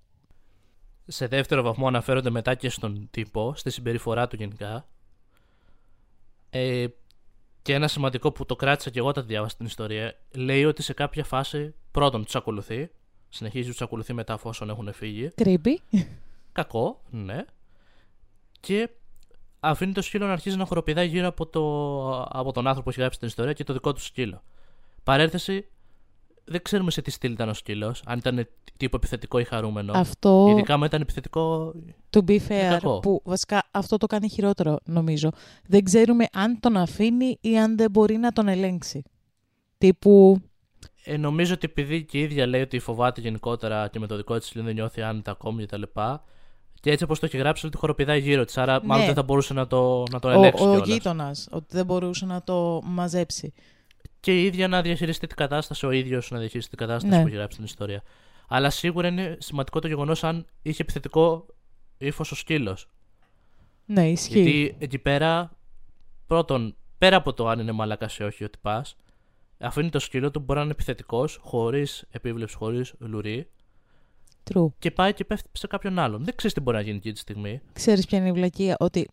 Σε 1.06 1.26
δεύτερο 1.26 1.62
βαθμό 1.62 1.86
αναφέρονται 1.86 2.30
μετά 2.30 2.54
και 2.54 2.68
στον 2.68 3.08
τύπο, 3.10 3.52
στη 3.56 3.70
συμπεριφορά 3.70 4.28
του 4.28 4.36
γενικά, 4.36 4.88
ε, 6.50 6.86
και 7.62 7.74
ένα 7.74 7.88
σημαντικό 7.88 8.32
που 8.32 8.46
το 8.46 8.56
κράτησα 8.56 8.90
και 8.90 8.98
εγώ 8.98 9.08
όταν 9.08 9.26
διάβασα 9.26 9.56
την 9.56 9.66
ιστορία, 9.66 10.14
λέει 10.34 10.64
ότι 10.64 10.82
σε 10.82 10.92
κάποια 10.92 11.24
φάση 11.24 11.74
πρώτον 11.90 12.24
τους 12.24 12.34
ακολουθεί, 12.36 12.90
Συνεχίζει 13.32 13.70
τους 13.70 13.82
ακολουθεί 13.82 14.12
μετά 14.12 14.32
εφόσον 14.32 14.70
έχουν 14.70 14.92
φύγει. 14.92 15.30
Creepy. 15.34 15.98
Κακό, 16.52 17.00
ναι. 17.10 17.44
Και 18.60 18.90
αφήνει 19.60 19.92
το 19.92 20.02
σκύλο 20.02 20.26
να 20.26 20.32
αρχίζει 20.32 20.56
να 20.56 20.64
χοροπηδάει 20.64 21.06
γύρω 21.06 21.26
από, 21.26 21.46
το, 21.46 22.22
από 22.22 22.52
τον 22.52 22.66
άνθρωπο 22.66 22.82
που 22.82 22.90
έχει 22.90 23.00
γράψει 23.00 23.18
την 23.18 23.28
ιστορία 23.28 23.52
και 23.52 23.64
το 23.64 23.72
δικό 23.72 23.92
του 23.92 24.00
σκύλο. 24.00 24.42
Παρένθεση, 25.02 25.66
δεν 26.50 26.62
ξέρουμε 26.62 26.90
σε 26.90 27.02
τι 27.02 27.10
στυλ 27.10 27.32
ήταν 27.32 27.48
ο 27.48 27.54
σκύλος, 27.54 28.02
αν 28.06 28.18
ήταν 28.18 28.48
τύπο 28.76 28.96
επιθετικό 28.96 29.38
ή 29.38 29.44
χαρούμενο. 29.44 29.92
Αυτό, 29.96 30.46
Ειδικά 30.50 30.74
αν 30.74 30.82
ήταν 30.82 31.00
επιθετικό. 31.00 31.72
to 32.10 32.18
be 32.18 32.38
fair, 32.48 32.68
κακό. 32.70 32.98
που 33.00 33.20
βασικά 33.24 33.62
αυτό 33.70 33.96
το 33.96 34.06
κάνει 34.06 34.28
χειρότερο 34.28 34.78
νομίζω. 34.84 35.30
Δεν 35.66 35.84
ξέρουμε 35.84 36.26
αν 36.32 36.60
τον 36.60 36.76
αφήνει 36.76 37.38
ή 37.40 37.58
αν 37.58 37.76
δεν 37.76 37.90
μπορεί 37.90 38.16
να 38.16 38.32
τον 38.32 38.48
ελέγξει. 38.48 39.02
Τύπου, 39.78 40.40
Ε, 41.04 41.16
νομίζω 41.16 41.54
ότι 41.54 41.66
επειδή 41.70 42.04
και 42.04 42.18
η 42.18 42.22
ίδια 42.22 42.46
λέει 42.46 42.60
ότι 42.60 42.78
φοβάται 42.78 43.20
γενικότερα 43.20 43.88
και 43.88 43.98
με 43.98 44.06
το 44.06 44.16
δικό 44.16 44.38
της 44.38 44.46
σκύλο 44.48 44.64
δεν 44.64 44.74
νιώθει 44.74 45.02
άνετα 45.02 45.30
ακόμη 45.30 45.66
κτλ. 45.66 45.82
Και 46.80 46.90
έτσι 46.90 47.04
όπως 47.04 47.18
το 47.18 47.26
έχει 47.26 47.36
γράψει, 47.36 47.66
ότι 47.66 47.76
χοροπηδάει 47.76 48.20
γύρω 48.20 48.44
της. 48.44 48.58
Άρα, 48.58 48.80
μάλλον 48.84 48.98
Ναι. 49.00 49.06
δεν 49.06 49.14
θα 49.14 49.22
μπορούσε 49.22 49.54
να 49.54 49.66
το, 49.66 50.02
να 50.10 50.18
το 50.18 50.28
ο, 50.28 50.30
ελέγξει. 50.30 50.62
ο 50.62 50.66
κιόλας. 50.66 50.88
γείτονας, 50.88 51.48
ότι 51.50 51.66
δεν 51.76 51.84
μπορούσε 51.86 52.26
να 52.26 52.42
το 52.42 52.80
μαζέψει. 52.84 53.52
Και 54.20 54.40
η 54.40 54.44
ίδια 54.44 54.68
να 54.68 54.82
διαχειριστεί 54.82 55.26
την 55.26 55.36
κατάσταση, 55.36 55.86
ο 55.86 55.90
ίδιος 55.90 56.30
να 56.30 56.38
διαχειριστεί 56.38 56.76
την 56.76 56.86
κατάσταση 56.86 57.14
Ναι. 57.16 57.22
που 57.22 57.26
έχει 57.28 57.36
γράψει 57.36 57.56
την 57.56 57.66
ιστορία. 57.66 58.02
Αλλά 58.48 58.70
σίγουρα 58.70 59.08
είναι 59.08 59.36
σημαντικό 59.40 59.78
το 59.78 59.86
γεγονός 59.88 60.24
αν 60.24 60.46
είχε 60.62 60.82
επιθετικό 60.82 61.46
ύφος 61.98 62.30
ο 62.32 62.34
σκύλος. 62.34 62.88
Ναι, 63.86 64.08
ισχύει. 64.10 64.40
Γιατί 64.42 64.76
εκεί 64.78 64.98
πέρα, 64.98 65.50
πρώτον, 66.26 66.76
πέρα 66.98 67.16
από 67.16 67.32
το 67.32 67.48
αν 67.48 67.58
είναι 67.58 67.72
μαλάκα 67.72 68.10
ή 68.18 68.22
όχι, 68.22 68.44
ότι 68.44 68.58
πας, 68.62 68.96
αφήνει 69.58 69.90
το 69.90 69.98
σκύλο 69.98 70.30
του 70.30 70.40
μπορεί 70.40 70.58
να 70.58 70.64
είναι 70.64 70.72
επιθετικός, 70.74 71.38
χωρίς 71.42 72.04
επίβλεψη, 72.10 72.56
χωρίς 72.56 72.94
λουρί, 72.98 73.48
True. 74.52 74.66
και 74.78 74.90
πάει 74.90 75.12
και 75.14 75.24
πέφτει 75.24 75.48
σε 75.52 75.66
κάποιον 75.66 75.98
άλλον. 75.98 76.24
Δεν 76.24 76.34
ξέρεις 76.36 76.54
τι 76.56 76.60
μπορεί 76.60 76.76
να 76.76 76.82
γίνει 76.82 76.96
εκεί 76.96 77.12
τη 77.12 77.18
στιγμή. 77.18 77.60
Ξέρεις 77.72 78.06
ποια 78.06 78.18
είναι 78.18 78.28
η 78.28 78.32
βλακεία, 78.32 78.76
ότι 78.78 79.08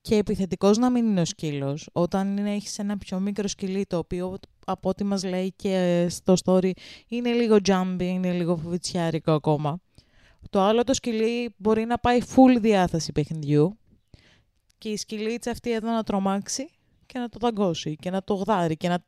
και 0.00 0.16
επιθετικός 0.16 0.78
να 0.78 0.90
μην 0.90 1.06
είναι 1.06 1.20
ο 1.20 1.24
σκύλος, 1.24 1.88
όταν 1.92 2.36
είναι, 2.36 2.54
έχεις 2.54 2.78
ένα 2.78 2.98
πιο 2.98 3.20
μικρό 3.20 3.48
σκυλί, 3.48 3.86
το 3.86 3.98
οποίο 3.98 4.38
από 4.66 4.88
ό,τι 4.88 5.04
μας 5.04 5.24
λέει 5.24 5.52
και 5.56 6.06
στο 6.10 6.34
story 6.44 6.70
είναι 7.08 7.32
λίγο 7.32 7.56
jumpy, 7.64 8.02
είναι 8.02 8.32
λίγο 8.32 8.56
φοβητσιάρικο 8.56 9.32
ακόμα. 9.32 9.80
Το 10.50 10.60
άλλο 10.60 10.84
το 10.84 10.94
σκυλί 10.94 11.54
μπορεί 11.56 11.84
να 11.84 11.98
πάει 11.98 12.18
full 12.34 12.60
διάθεση 12.60 13.12
παιχνιδιού 13.12 13.78
και 14.78 14.88
η 14.88 14.96
σκυλίτσα 14.96 15.50
αυτή 15.50 15.72
εδώ 15.72 15.90
να 15.90 16.02
τρομάξει 16.02 16.70
και 17.06 17.18
να 17.18 17.28
το 17.28 17.38
δαγκώσει 17.40 17.96
και 17.96 18.10
να 18.10 18.22
το 18.22 18.34
γδάρει 18.34 18.76
και, 18.76 18.88
να... 18.88 18.98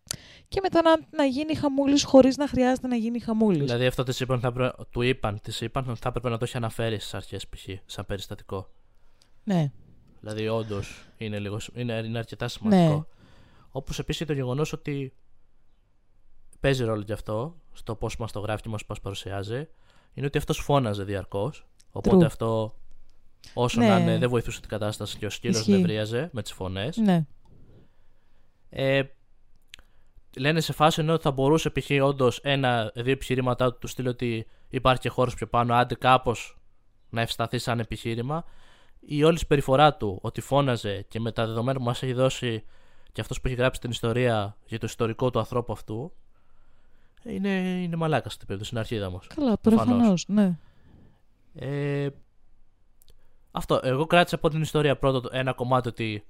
και 0.49 0.61
μετά 0.63 0.83
να, 0.83 0.91
να 1.11 1.25
γίνει 1.25 1.55
χαμούλης 1.55 2.05
χωρίς 2.05 2.37
να 2.37 2.49
χρειάζεται 2.49 2.87
να 2.87 2.97
γίνει 2.97 3.21
χαμούλης. 3.21 3.65
Δηλαδή, 3.65 3.87
αυτό 3.87 4.03
της 4.03 4.21
είπαν, 4.21 4.41
θα 4.41 4.53
πρέ- 4.53 4.75
του 4.91 5.03
είπαν, 5.03 5.41
της 5.43 5.61
είπαν 5.61 5.89
ότι 5.89 5.99
θα 6.01 6.09
έπρεπε 6.09 6.29
να 6.29 6.39
το 6.39 6.45
έχει 6.45 6.57
αναφέρει 6.57 6.99
στις 6.99 7.15
αρχές 7.15 7.49
π.χ. 7.49 7.69
σαν 7.85 8.07
περιστατικό. 8.07 8.69
Ναι, 9.45 9.73
Δηλαδή, 10.23 10.49
όντως 10.49 11.05
είναι, 11.17 11.39
λίγο, 11.39 11.59
είναι, 11.75 11.93
είναι 11.93 12.19
αρκετά 12.19 12.49
σημαντικό. 12.49 12.95
Ναι. 12.95 13.03
Όπως 13.71 13.99
επίσης 13.99 14.27
το 14.27 14.33
γεγονός 14.33 14.73
ότι 14.73 15.13
παίζει 16.61 16.85
ρόλο 16.85 17.03
κι 17.03 17.13
αυτό 17.13 17.57
στο 17.73 17.95
πώς 17.95 18.17
μας 18.17 18.33
το 18.33 18.41
γράφει 18.41 18.63
και 18.63 18.69
μα 18.69 18.77
πώ 18.87 18.95
παρουσιάζει, 19.03 19.69
είναι 20.15 20.27
ότι 20.27 20.39
αυτός 20.39 20.59
φώναζε 20.59 21.05
διαρκώς. 21.05 21.67
Οπότε 21.93 22.17
True. 22.17 22.25
αυτό, 22.27 22.79
όσο 23.55 23.81
Ναι. 23.81 23.89
να 23.89 23.99
είναι, 23.99 24.19
δεν 24.19 24.29
βοηθούσε 24.29 24.61
την 24.61 24.69
κατάσταση 24.69 25.19
και 25.19 25.27
ο 25.27 25.31
σκύλος 25.31 25.57
Ισχύει. 25.59 25.71
νευρίαζε 25.73 26.31
με 26.33 26.43
τις 26.43 26.53
φωνές. 26.53 26.97
ναι, 26.97 27.27
Ε, 28.71 29.03
λένε 30.39 30.61
σε 30.61 30.73
φάση 30.73 31.01
ενώ 31.01 31.19
θα 31.19 31.31
μπορούσε 31.31 31.71
π.χ. 31.71 31.91
όντως 32.03 32.39
ένα-δύο 32.43 33.13
επιχειρήματά 33.13 33.73
του 33.73 33.79
του 33.79 33.87
στείλει 33.87 34.09
ότι 34.09 34.47
υπάρχει 34.69 35.01
και 35.01 35.09
χώρος 35.09 35.35
πιο 35.35 35.47
πάνω, 35.47 35.75
άντε 35.75 35.95
κάπως 35.95 36.59
να 37.11 37.21
ευσταθεί 37.21 37.59
σαν 37.59 37.81
επιχείρημα. 37.81 38.45
Η 39.07 39.25
όλη 39.25 39.39
συμπεριφορά 39.39 39.95
του, 39.97 40.19
ότι 40.23 40.41
φώναζε 40.41 41.05
και 41.09 41.21
με 41.21 41.33
τα 41.33 41.47
δεδομένα 41.47 41.79
που 41.79 41.85
μας 41.85 42.03
έχει 42.03 42.13
δώσει 42.13 42.65
και 43.13 43.21
αυτός 43.21 43.41
που 43.41 43.47
έχει 43.49 43.57
γράψει 43.57 43.81
την 43.81 43.91
ιστορία 43.91 44.57
για 44.67 44.79
το 44.79 44.87
ιστορικό 44.87 45.31
του 45.31 45.39
ανθρώπου 45.39 45.73
αυτού, 45.73 46.13
είναι, 47.23 47.49
είναι 47.83 47.97
μαλάκα 47.97 48.29
στην 48.29 48.47
περίπτωση, 48.47 48.71
είναι 48.73 48.81
αρχίδαμο. 48.81 49.21
καλά, 49.35 49.59
Προφανώς. 49.59 49.95
προφανώς, 49.95 50.25
ναι. 50.29 50.59
Ε, 51.55 52.09
αυτό. 53.51 53.81
Εγώ 53.83 54.07
κράτησα 54.07 54.35
από 54.35 54.49
την 54.49 54.61
ιστορία 54.63 54.99
πρώτο 54.99 55.21
το- 55.21 55.29
ένα 55.33 55.53
κομμάτι 55.53 55.89
ότι 55.89 56.25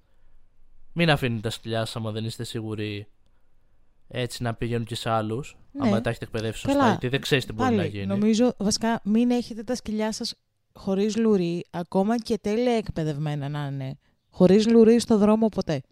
μην 0.93 1.11
αφήνετε 1.11 1.41
τα 1.41 1.51
σκυλιά 1.51 1.79
σας 1.85 1.97
άμα 1.97 2.11
δεν 2.11 2.25
είστε 2.25 2.45
σίγουροι 2.45 3.07
έτσι 4.09 4.43
να 4.43 4.55
πηγαίνουν 4.55 4.87
και 4.87 4.95
σε 4.95 5.11
άλλους. 5.11 5.57
Ναι. 5.73 5.87
Άμα 5.89 6.01
τα 6.01 6.11
έχετε 6.11 6.25
εκπαιδεύσει 6.25 6.61
σωστά. 6.61 6.79
Καλά. 6.79 6.91
Γιατί 6.91 7.09
δεν 7.09 7.21
ξέρεις 7.21 7.47
τι 7.47 7.53
μπορεί 7.53 7.69
Πάλι, 7.69 7.81
να 7.81 7.85
γίνει. 7.87 8.07
νομίζω 8.07 8.55
βασικά 8.59 9.01
μην 9.05 9.31
έχετε 9.31 9.63
τα 9.63 9.75
σκυλιά 9.75 10.13
σας 10.13 10.35
χωρίς 10.75 11.17
λουρί, 11.17 11.65
ακόμα 11.71 12.19
και 12.19 12.39
τέλεια 12.39 12.73
εκπαιδευμένα 12.73 13.49
να 13.49 13.67
είναι. 13.67 13.99
Χωρίς 14.31 14.69
λουρί 14.69 14.99
στο 14.99 15.19
δρόμο 15.19 15.49
ποτέ. 15.49 15.83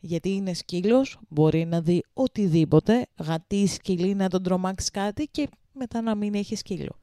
Γιατί 0.00 0.30
είναι 0.30 0.54
σκύλος, 0.54 1.18
μπορεί 1.28 1.64
να 1.64 1.80
δει 1.80 2.04
οτιδήποτε, 2.12 3.06
γατί 3.18 3.66
σκυλί 3.66 4.14
να 4.14 4.28
τον 4.28 4.42
τρομάξει 4.42 4.90
κάτι 4.90 5.28
και 5.30 5.48
μετά 5.72 6.00
να 6.00 6.14
μην 6.14 6.34
έχει 6.34 6.56
σκύλο. 6.56 6.98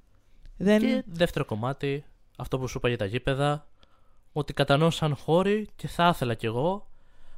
Δεν... 0.58 0.79
Και 0.79 1.03
δεύτερο 1.08 1.45
κομμάτι, 1.45 2.03
αυτό 2.38 2.60
που 2.60 2.67
σου 2.67 2.77
είπα 2.77 2.88
για 2.88 2.97
τα 2.97 3.05
γήπεδα, 3.05 3.67
ότι 4.32 4.53
κατανοώ 4.53 4.89
σαν 4.89 5.15
χώροι 5.15 5.67
και 5.75 5.88
θα 5.88 6.10
ήθελα 6.13 6.34
κι 6.34 6.45
εγώ 6.45 6.88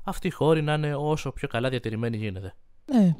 αυτοί 0.03 0.27
οι 0.27 0.31
χώροι 0.31 0.61
να 0.61 0.73
είναι 0.73 0.95
όσο 0.95 1.31
πιο 1.31 1.47
καλά 1.47 1.69
διατηρημένοι 1.69 2.17
γίνεται. 2.17 2.55
Ναι. 2.85 3.15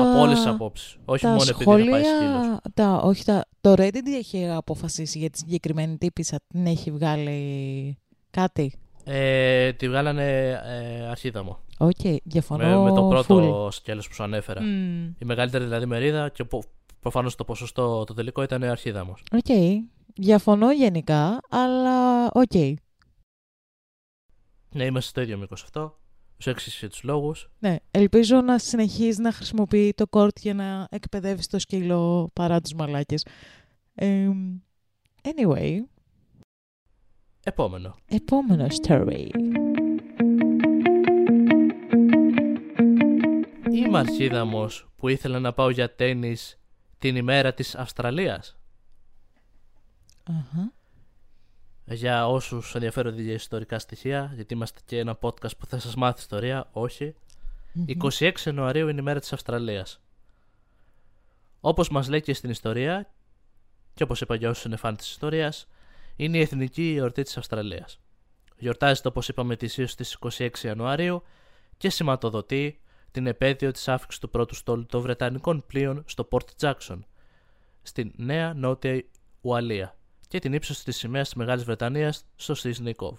Από 0.00 0.20
όλες 0.20 0.36
τις 0.36 0.46
απόψεις. 0.46 0.96
Όχι 1.04 1.22
τα 1.22 1.28
μόνο 1.28 1.42
επειδή 1.42 1.64
θα 1.64 1.90
πάει 1.90 2.02
σκύλος. 2.02 2.04
σχόλια, 2.04 2.60
τα, 2.74 2.96
όχι 2.96 3.24
τα, 3.24 3.44
το 3.60 3.72
Reddit 3.72 4.06
έχει 4.16 4.48
αποφασίσει 4.48 5.18
για 5.18 5.30
τη 5.30 5.38
συγκεκριμένη 5.38 5.98
τύπισσα, 5.98 6.38
την 6.46 6.66
έχει 6.66 6.90
βγάλει 6.90 7.98
κάτι; 8.30 8.72
Ε, 9.04 9.72
τη 9.72 9.88
βγάλανε 9.88 10.48
ε, 10.64 11.06
αρχίδαμο. 11.08 11.58
Οκ, 11.78 12.20
διαφωνώ 12.24 12.82
Με, 12.82 12.90
με 12.90 12.96
το 12.96 13.08
πρώτο 13.08 13.66
full. 13.66 13.72
σκέλος 13.72 14.08
που 14.08 14.14
σου 14.14 14.22
ανέφερα. 14.22 14.62
Μμμ. 14.62 15.04
Η 15.18 15.24
μεγαλύτερη 15.24 15.64
δηλαδή 15.64 15.86
μερίδα 15.86 16.28
και 16.28 16.44
προφανώς 17.00 17.34
το 17.34 17.44
ποσοστό 17.44 18.04
το 18.04 18.14
τελικό 18.14 18.42
ήταν 18.42 18.62
Αρχίδαμος. 18.62 19.22
Οκ. 19.32 19.80
Διαφωνώ 20.14 20.72
γενικά, 20.72 21.40
αλλά 21.48 22.26
οκ. 22.32 22.54
Ναι, 24.74 24.84
είμαστε 24.84 25.10
στο 25.10 25.20
ίδιο 25.20 25.38
μήκος 25.38 25.62
αυτό. 25.62 25.98
Σου 26.42 26.50
εξήγησα 26.50 26.88
τους 26.90 27.02
λόγους. 27.02 27.50
Ναι, 27.58 27.76
ελπίζω 27.90 28.40
να 28.40 28.58
συνεχίζεις 28.58 29.18
να 29.18 29.32
χρησιμοποιεί 29.32 29.92
το 29.96 30.06
κορτ 30.06 30.38
για 30.38 30.54
να 30.54 30.86
εκπαιδεύεις 30.90 31.46
το 31.46 31.58
σκύλο 31.58 32.30
παρά 32.32 32.60
τους 32.60 32.74
μαλάκες. 32.74 33.26
Ε, 33.94 34.28
anyway, 35.22 35.78
Επόμενο. 37.44 37.94
επόμενο 38.06 38.66
story. 38.82 39.26
Είμαι 43.72 43.98
Αρχίδαμο 43.98 44.68
που 44.96 45.08
ήθελα 45.08 45.38
να 45.40 45.52
πάω 45.52 45.70
για 45.70 45.94
τέννη 45.94 46.36
την 46.98 47.16
ημέρα 47.16 47.54
της 47.54 47.74
Αυστραλίας. 47.74 48.58
Αχα. 50.22 50.72
Για 51.84 52.28
όσους 52.28 52.74
ενδιαφέρονται 52.74 53.22
για 53.22 53.32
ιστορικά 53.32 53.78
στοιχεία, 53.78 54.32
γιατί 54.34 54.54
είμαστε 54.54 54.80
και 54.84 54.98
ένα 54.98 55.18
podcast 55.20 55.56
που 55.58 55.66
θα 55.66 55.78
σας 55.78 55.94
μάθει 55.94 56.20
ιστορία, 56.20 56.68
όχι. 56.72 57.14
26 58.18 58.32
Ιανουαρίου 58.44 58.88
είναι 58.88 59.00
η 59.00 59.04
μέρα 59.04 59.20
της 59.20 59.32
Αυστραλίας. 59.32 60.00
Όπως 61.60 61.88
μας 61.88 62.08
λέει 62.08 62.20
και 62.20 62.34
στην 62.34 62.50
ιστορία, 62.50 63.10
και 63.94 64.02
όπως 64.02 64.20
είπα 64.20 64.34
για 64.34 64.50
όσους 64.50 64.64
είναι 64.64 64.76
φαν 64.76 64.96
της 64.96 65.10
ιστορίας, 65.10 65.68
είναι 66.16 66.36
η 66.36 66.40
εθνική 66.40 66.94
εορτή 66.98 67.22
της 67.22 67.36
Αυστραλίας. 67.36 68.00
Γιορτάζεται 68.58 69.08
όπως 69.08 69.28
είπαμε 69.28 69.52
ετησίως 69.52 69.90
στις 69.90 70.12
26 70.12 70.64
Ιανουαρίου 70.64 71.22
και 71.76 71.90
σηματοδοτεί 71.90 72.80
την 73.10 73.26
επέτειο 73.26 73.70
της 73.70 73.88
άφηξης 73.88 74.20
του 74.20 74.30
πρώτου 74.30 74.54
στόλου 74.54 74.86
των 74.86 75.00
Βρετανικών 75.00 75.64
πλοίων 75.66 76.04
στο 76.06 76.28
Port 76.30 76.46
Jackson, 76.60 76.98
στην 77.82 78.12
Νέα 78.16 78.54
Νότια 78.54 79.04
Ουαλία 79.40 79.96
και 80.32 80.38
την 80.38 80.52
ύψωση 80.52 80.84
της 80.84 80.96
σημαίας 80.96 81.28
της 81.28 81.36
Μεγάλης 81.36 81.64
Βρετανίας 81.64 82.24
στο 82.36 82.54
Sydney 82.58 82.92
Cove. 82.96 83.18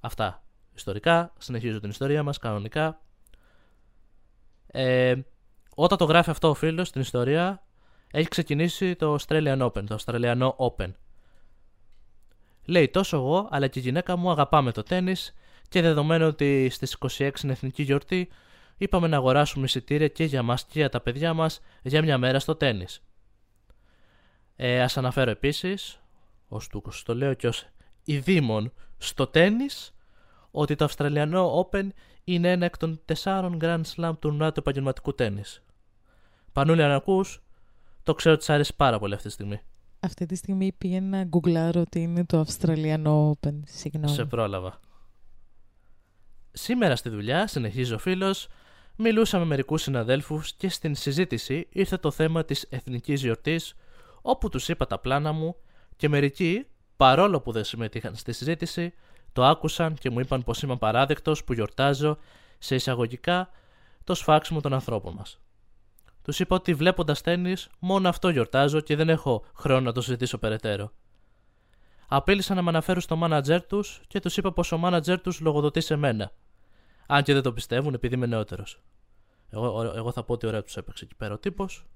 Αυτά 0.00 0.42
ιστορικά, 0.74 1.32
συνεχίζω 1.38 1.80
την 1.80 1.90
ιστορία 1.90 2.22
μας 2.22 2.38
κανονικά. 2.38 3.00
Ε, 4.66 5.14
όταν 5.74 5.98
το 5.98 6.04
γράφει 6.04 6.30
αυτό 6.30 6.48
ο 6.48 6.54
φίλος 6.54 6.88
στην 6.88 7.00
ιστορία, 7.00 7.66
έχει 8.10 8.28
ξεκινήσει 8.28 8.96
το 8.96 9.16
Australian 9.20 9.60
Open, 9.60 9.84
το 9.86 9.98
Australian 10.04 10.50
Open. 10.56 10.92
Λέει 12.64 12.88
τόσο 12.88 13.16
εγώ, 13.16 13.48
αλλά 13.50 13.66
και 13.66 13.78
η 13.78 13.82
γυναίκα 13.82 14.16
μου 14.16 14.30
αγαπάμε 14.30 14.72
το 14.72 14.82
τέννις 14.82 15.34
και 15.68 15.80
δεδομένου 15.80 16.26
ότι 16.26 16.68
στις 16.70 16.96
26 17.18 17.30
είναι 17.42 17.52
εθνική 17.52 17.82
γιορτή, 17.82 18.28
είπαμε 18.76 19.08
να 19.08 19.16
αγοράσουμε 19.16 19.64
εισιτήρια 19.64 20.08
και 20.08 20.24
για 20.24 20.42
μας 20.42 20.64
και 20.64 20.78
για 20.78 20.88
τα 20.88 21.00
παιδιά 21.00 21.34
μας 21.34 21.60
για 21.82 22.02
μια 22.02 22.18
μέρα 22.18 22.38
στο 22.38 22.54
τέννις. 22.54 23.02
Ε, 24.60 24.82
ας 24.82 24.96
αναφέρω 24.96 25.30
επίσης, 25.30 26.00
ως 26.48 26.68
τούκος 26.68 27.02
το 27.02 27.14
λέω 27.14 27.34
και 27.34 27.46
ως 27.48 27.66
ειδήμων 28.04 28.72
στο 28.98 29.26
τέννις, 29.26 29.94
ότι 30.50 30.74
το 30.74 30.84
Αυστραλιανό 30.84 31.68
Open 31.70 31.88
είναι 32.24 32.50
ένα 32.50 32.64
εκ 32.64 32.76
των 32.76 33.00
τεσσάρων 33.04 33.58
Grand 33.60 33.80
Slam 33.94 34.12
τουρνουά 34.18 34.52
του 34.52 34.60
επαγγελματικού 34.60 35.14
τέννις. 35.14 35.62
Πανούλη 36.52 36.82
αν 36.82 36.90
ακούς, 36.90 37.42
το 38.02 38.14
ξέρω 38.14 38.34
ότι 38.34 38.44
σ' 38.44 38.50
άρεσε 38.50 38.72
πάρα 38.72 38.98
πολύ 38.98 39.14
αυτή 39.14 39.26
τη 39.26 39.32
στιγμή. 39.32 39.60
Αυτή 40.00 40.26
τη 40.26 40.34
στιγμή 40.34 40.72
πήγαινε 40.72 41.16
να 41.16 41.24
γκουγκλάρω 41.24 41.80
ότι 41.80 42.00
είναι 42.00 42.24
το 42.24 42.38
Αυστραλιανό 42.38 43.38
Open. 43.40 43.54
Συγγνώμη. 43.64 44.14
Σε 44.14 44.24
πρόλαβα. 44.24 44.80
Σήμερα 46.52 46.96
στη 46.96 47.08
δουλειά, 47.08 47.46
συνεχίζει 47.46 47.92
ο 47.92 47.98
φίλος, 47.98 48.48
μιλούσα 48.96 49.38
με 49.38 49.44
μερικούς 49.44 49.82
συναδέλφους 49.82 50.54
και 50.54 50.68
στην 50.68 50.94
συζήτηση 50.94 51.66
ήρθε 51.70 51.96
το 51.96 52.10
θέμα 52.10 52.44
της 52.44 52.62
εθνικής 52.62 53.22
γιορτής, 53.22 53.74
όπου 54.30 54.48
τους 54.48 54.68
είπα 54.68 54.86
τα 54.86 54.98
πλάνα 54.98 55.32
μου 55.32 55.56
και 55.96 56.08
μερικοί, 56.08 56.66
παρόλο 56.96 57.40
που 57.40 57.52
δεν 57.52 57.64
συμμετείχαν 57.64 58.14
στη 58.14 58.32
συζήτηση, 58.32 58.94
το 59.32 59.44
άκουσαν 59.44 59.94
και 59.94 60.10
μου 60.10 60.20
είπαν 60.20 60.44
πως 60.44 60.62
είμαι 60.62 60.76
παράδεκτο 60.76 61.34
που 61.46 61.52
γιορτάζω 61.52 62.18
σε 62.58 62.74
εισαγωγικά 62.74 63.50
το 64.04 64.14
σφάξιμο 64.14 64.60
των 64.60 64.72
ανθρώπων 64.72 65.14
μας. 65.14 65.40
Τους 66.22 66.40
είπα 66.40 66.56
ότι 66.56 66.74
βλέποντας 66.74 67.20
τέννη, 67.20 67.56
μόνο 67.78 68.08
αυτό 68.08 68.28
γιορτάζω 68.28 68.80
και 68.80 68.96
δεν 68.96 69.08
έχω 69.08 69.44
χρόνο 69.54 69.80
να 69.80 69.92
το 69.92 70.00
συζητήσω 70.00 70.38
περαιτέρω. 70.38 70.92
Απέλησαν 72.08 72.56
να 72.56 72.62
με 72.62 72.68
αναφέρουν 72.68 73.00
στο 73.00 73.16
μάνατζερ 73.16 73.66
τους 73.66 74.00
και 74.06 74.20
τους 74.20 74.36
είπα 74.36 74.52
πως 74.52 74.72
ο 74.72 74.78
μάνατζερ 74.78 75.20
τους 75.20 75.40
λογοδοτεί 75.40 75.80
σε 75.80 75.96
μένα. 75.96 76.32
Αν 77.06 77.22
και 77.22 77.32
δεν 77.32 77.42
το 77.42 77.52
πιστεύουν 77.52 77.94
επειδή 77.94 78.14
είμαι 78.14 78.26
νεότερος. 78.26 78.80
Εγώ, 79.50 79.92
εγώ 79.96 80.12
θα 80.12 80.24
πω 80.24 80.32
ότι 80.32 80.46
ωραία 80.46 80.62
τους 80.62 80.76
έπαιξε 80.76 81.04
εκεί 81.04 81.14
πέρα 81.14 81.34
ο 81.34 81.38
τύπος. 81.38 81.86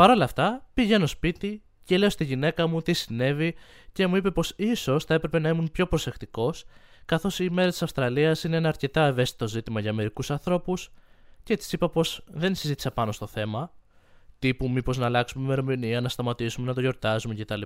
Παρ' 0.00 0.10
όλα 0.10 0.24
αυτά, 0.24 0.68
πηγαίνω 0.74 1.06
σπίτι 1.06 1.62
και 1.84 1.98
λέω 1.98 2.10
στη 2.10 2.24
γυναίκα 2.24 2.66
μου 2.66 2.82
τι 2.82 2.92
συνέβη 2.92 3.54
και 3.92 4.06
μου 4.06 4.16
είπε 4.16 4.30
πως 4.30 4.52
ίσως 4.56 5.04
θα 5.04 5.14
έπρεπε 5.14 5.38
να 5.38 5.48
ήμουν 5.48 5.70
πιο 5.70 5.86
προσεκτικός, 5.86 6.64
καθώς 7.04 7.38
η 7.38 7.46
ημέρα 7.50 7.70
της 7.70 7.82
Αυστραλίας 7.82 8.44
είναι 8.44 8.56
ένα 8.56 8.68
αρκετά 8.68 9.06
ευαίσθητο 9.06 9.48
ζήτημα 9.48 9.80
για 9.80 9.92
μερικούς 9.92 10.30
ανθρώπους 10.30 10.92
και 11.42 11.56
της 11.56 11.72
είπα 11.72 11.90
πως 11.90 12.24
δεν 12.26 12.54
συζήτησα 12.54 12.90
πάνω 12.90 13.12
στο 13.12 13.26
θέμα, 13.26 13.72
τύπου 14.38 14.70
μήπως 14.70 14.98
να 14.98 15.06
αλλάξουμε 15.06 15.44
ημερομηνία, 15.44 16.00
να 16.00 16.08
σταματήσουμε 16.08 16.66
να 16.66 16.74
το 16.74 16.80
γιορτάζουμε 16.80 17.34
κτλ. 17.34 17.62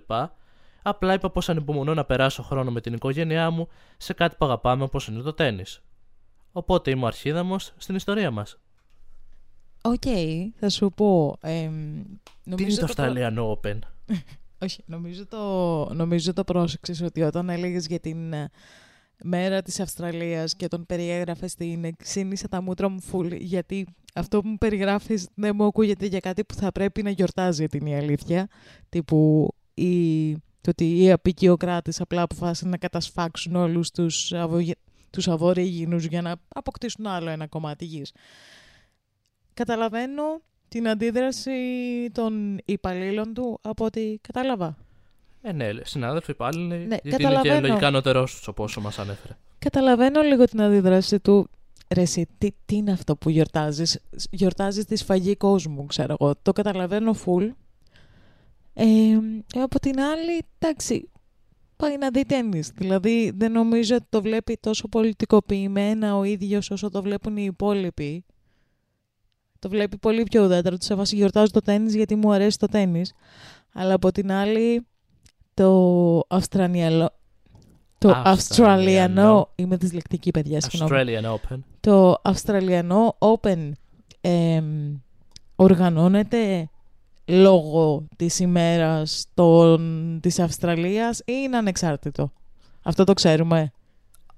Απλά 0.82 1.12
είπα 1.12 1.30
πως 1.30 1.48
ανυπομονώ 1.48 1.94
να 1.94 2.04
περάσω 2.04 2.42
χρόνο 2.42 2.70
με 2.70 2.80
την 2.80 2.92
οικογένειά 2.92 3.50
μου 3.50 3.68
σε 3.96 4.12
κάτι 4.12 4.36
που 4.38 4.44
αγαπάμε 4.44 4.82
όπως 4.82 5.06
είναι 5.06 5.20
το 5.20 5.32
τένις. 5.32 5.64
Οπότε 6.52 6.90
είμαι 6.90 7.04
ο 7.04 7.06
Αρχίδαμος 7.06 7.72
στην 7.76 7.94
ιστορία 7.94 8.30
μας. 8.30 8.58
Οκ, 9.86 10.02
θα 10.56 10.68
σου 10.68 10.90
πω. 10.96 11.36
Ε, 11.42 11.70
Τι 12.56 12.62
είναι 12.62 12.74
το 12.74 12.92
Australian 12.96 13.36
Open; 13.38 13.78
Όχι, 14.64 14.82
νομίζω 14.86 15.26
το, 15.26 15.94
νομίζω 15.94 16.32
το 16.32 16.44
πρόσεξες 16.44 17.00
ότι 17.00 17.22
όταν 17.22 17.48
έλεγες 17.48 17.86
για 17.86 18.00
την 18.00 18.32
ε, 18.32 18.50
μέρα 19.22 19.62
της 19.62 19.80
Αυστραλίας 19.80 20.56
και 20.56 20.68
τον 20.68 20.86
περιέγραφες 20.86 21.50
στην 21.50 21.96
ξύνησα 21.96 22.48
τα 22.48 22.62
μούτρα 22.62 22.88
μου 22.88 23.00
φουλ 23.00 23.32
γιατί 23.32 23.86
αυτό 24.14 24.40
που 24.40 24.48
μου 24.48 24.58
περιγράφεις 24.58 25.28
δεν 25.34 25.54
μου 25.54 25.64
ακούγεται 25.64 26.06
για 26.06 26.20
κάτι 26.20 26.44
που 26.44 26.54
θα 26.54 26.72
πρέπει 26.72 27.02
να 27.02 27.10
γιορτάζει 27.10 27.66
την 27.66 27.86
η 27.86 27.96
αλήθεια 27.96 28.48
τύπου 28.88 29.48
η, 29.74 30.32
το 30.34 30.70
ότι 30.70 31.02
οι 31.02 31.10
απεικιοκράτες 31.10 32.00
απλά 32.00 32.22
αποφάσισαν 32.22 32.70
να 32.70 32.76
κατασφάξουν 32.76 33.56
όλους 33.56 33.90
τους, 33.90 34.32
αβογε, 34.32 34.72
τους 35.10 35.28
αβορήγινους 35.28 36.04
για 36.04 36.22
να 36.22 36.36
αποκτήσουν 36.48 37.06
άλλο 37.06 37.30
ένα 37.30 37.46
κομμάτι 37.46 37.84
γης. 37.84 38.12
Καταλαβαίνω 39.54 40.40
την 40.68 40.88
αντίδραση 40.88 41.50
των 42.12 42.58
υπαλλήλων 42.64 43.34
του 43.34 43.58
από 43.62 43.84
ό,τι 43.84 44.18
κατάλαβα. 44.20 44.76
Ε, 45.42 45.52
ναι, 45.52 45.68
συνάδελφοι 45.82 46.30
υπάλληλοι, 46.30 46.86
ναι, 46.86 46.96
γιατί 47.02 47.22
είναι 47.22 47.40
και 47.42 47.60
λογικά 47.60 47.86
ανώτερό 47.86 48.24
του 48.24 48.40
όπω 48.46 48.66
μας 48.80 48.98
ανέφερε. 48.98 49.36
Καταλαβαίνω 49.58 50.20
λίγο 50.20 50.44
την 50.44 50.62
αντίδραση 50.62 51.20
του. 51.20 51.48
Ρε 51.94 52.00
εσύ, 52.00 52.26
τι, 52.38 52.50
τι 52.66 52.76
είναι 52.76 52.92
αυτό 52.92 53.16
που 53.16 53.30
γιορτάζεις; 53.30 54.00
Γιορτάζεις 54.30 54.84
τη 54.84 54.96
σφαγή 54.96 55.36
κόσμου, 55.36 55.86
ξέρω 55.86 56.16
εγώ. 56.20 56.34
Το 56.42 56.52
καταλαβαίνω 56.52 57.12
φουλ. 57.12 57.44
Ε, 58.74 58.84
ε, 59.54 59.60
από 59.60 59.80
την 59.80 60.00
άλλη, 60.00 60.44
εντάξει, 60.58 61.10
πάει 61.76 61.98
να 61.98 62.10
δει 62.10 62.24
τέννις. 62.24 62.70
Δηλαδή, 62.74 63.32
δεν 63.36 63.52
νομίζω 63.52 63.94
ότι 63.94 64.06
το 64.08 64.22
βλέπει 64.22 64.58
τόσο 64.60 64.88
πολιτικοποιημένα 64.88 66.16
ο 66.16 66.24
ίδιος 66.24 66.70
όσο 66.70 66.90
το 66.90 67.02
βλέπουν 67.02 67.36
οι 67.36 67.44
υπόλοιποι. 67.44 68.24
Το 69.64 69.70
βλέπει 69.70 69.96
πολύ 69.96 70.22
πιο 70.22 70.44
ουδέτερο. 70.44 70.76
Του 70.76 70.92
έβασε 70.92 71.16
γιορτάζω 71.16 71.50
το 71.50 71.60
τέννις 71.60 71.94
γιατί 71.94 72.14
μου 72.14 72.32
αρέσει 72.32 72.58
το 72.58 72.66
τέννις. 72.66 73.12
Αλλά 73.72 73.94
από 73.94 74.12
την 74.12 74.32
άλλη, 74.32 74.86
το 75.54 76.22
Αυστραλιανό. 76.28 77.10
Το 77.98 78.22
Αυστραλιανό. 78.24 79.50
Είμαι 79.54 79.76
δυσλεκτική, 79.76 80.30
παιδιά. 80.30 80.60
Australian 80.60 81.24
Open. 81.24 81.58
Το 81.80 82.20
Αυστραλιανό 82.22 83.16
Open 83.18 83.70
ε, 84.20 84.62
οργανώνεται 85.56 86.70
λόγω 87.24 88.06
της 88.16 88.38
ημέρας 88.38 89.26
των, 89.34 90.18
της 90.22 90.38
Αυστραλίας 90.38 91.18
ή 91.18 91.22
είναι 91.26 91.56
ανεξάρτητο; 91.56 92.32
Αυτό 92.82 93.04
το 93.04 93.12
ξέρουμε. 93.12 93.72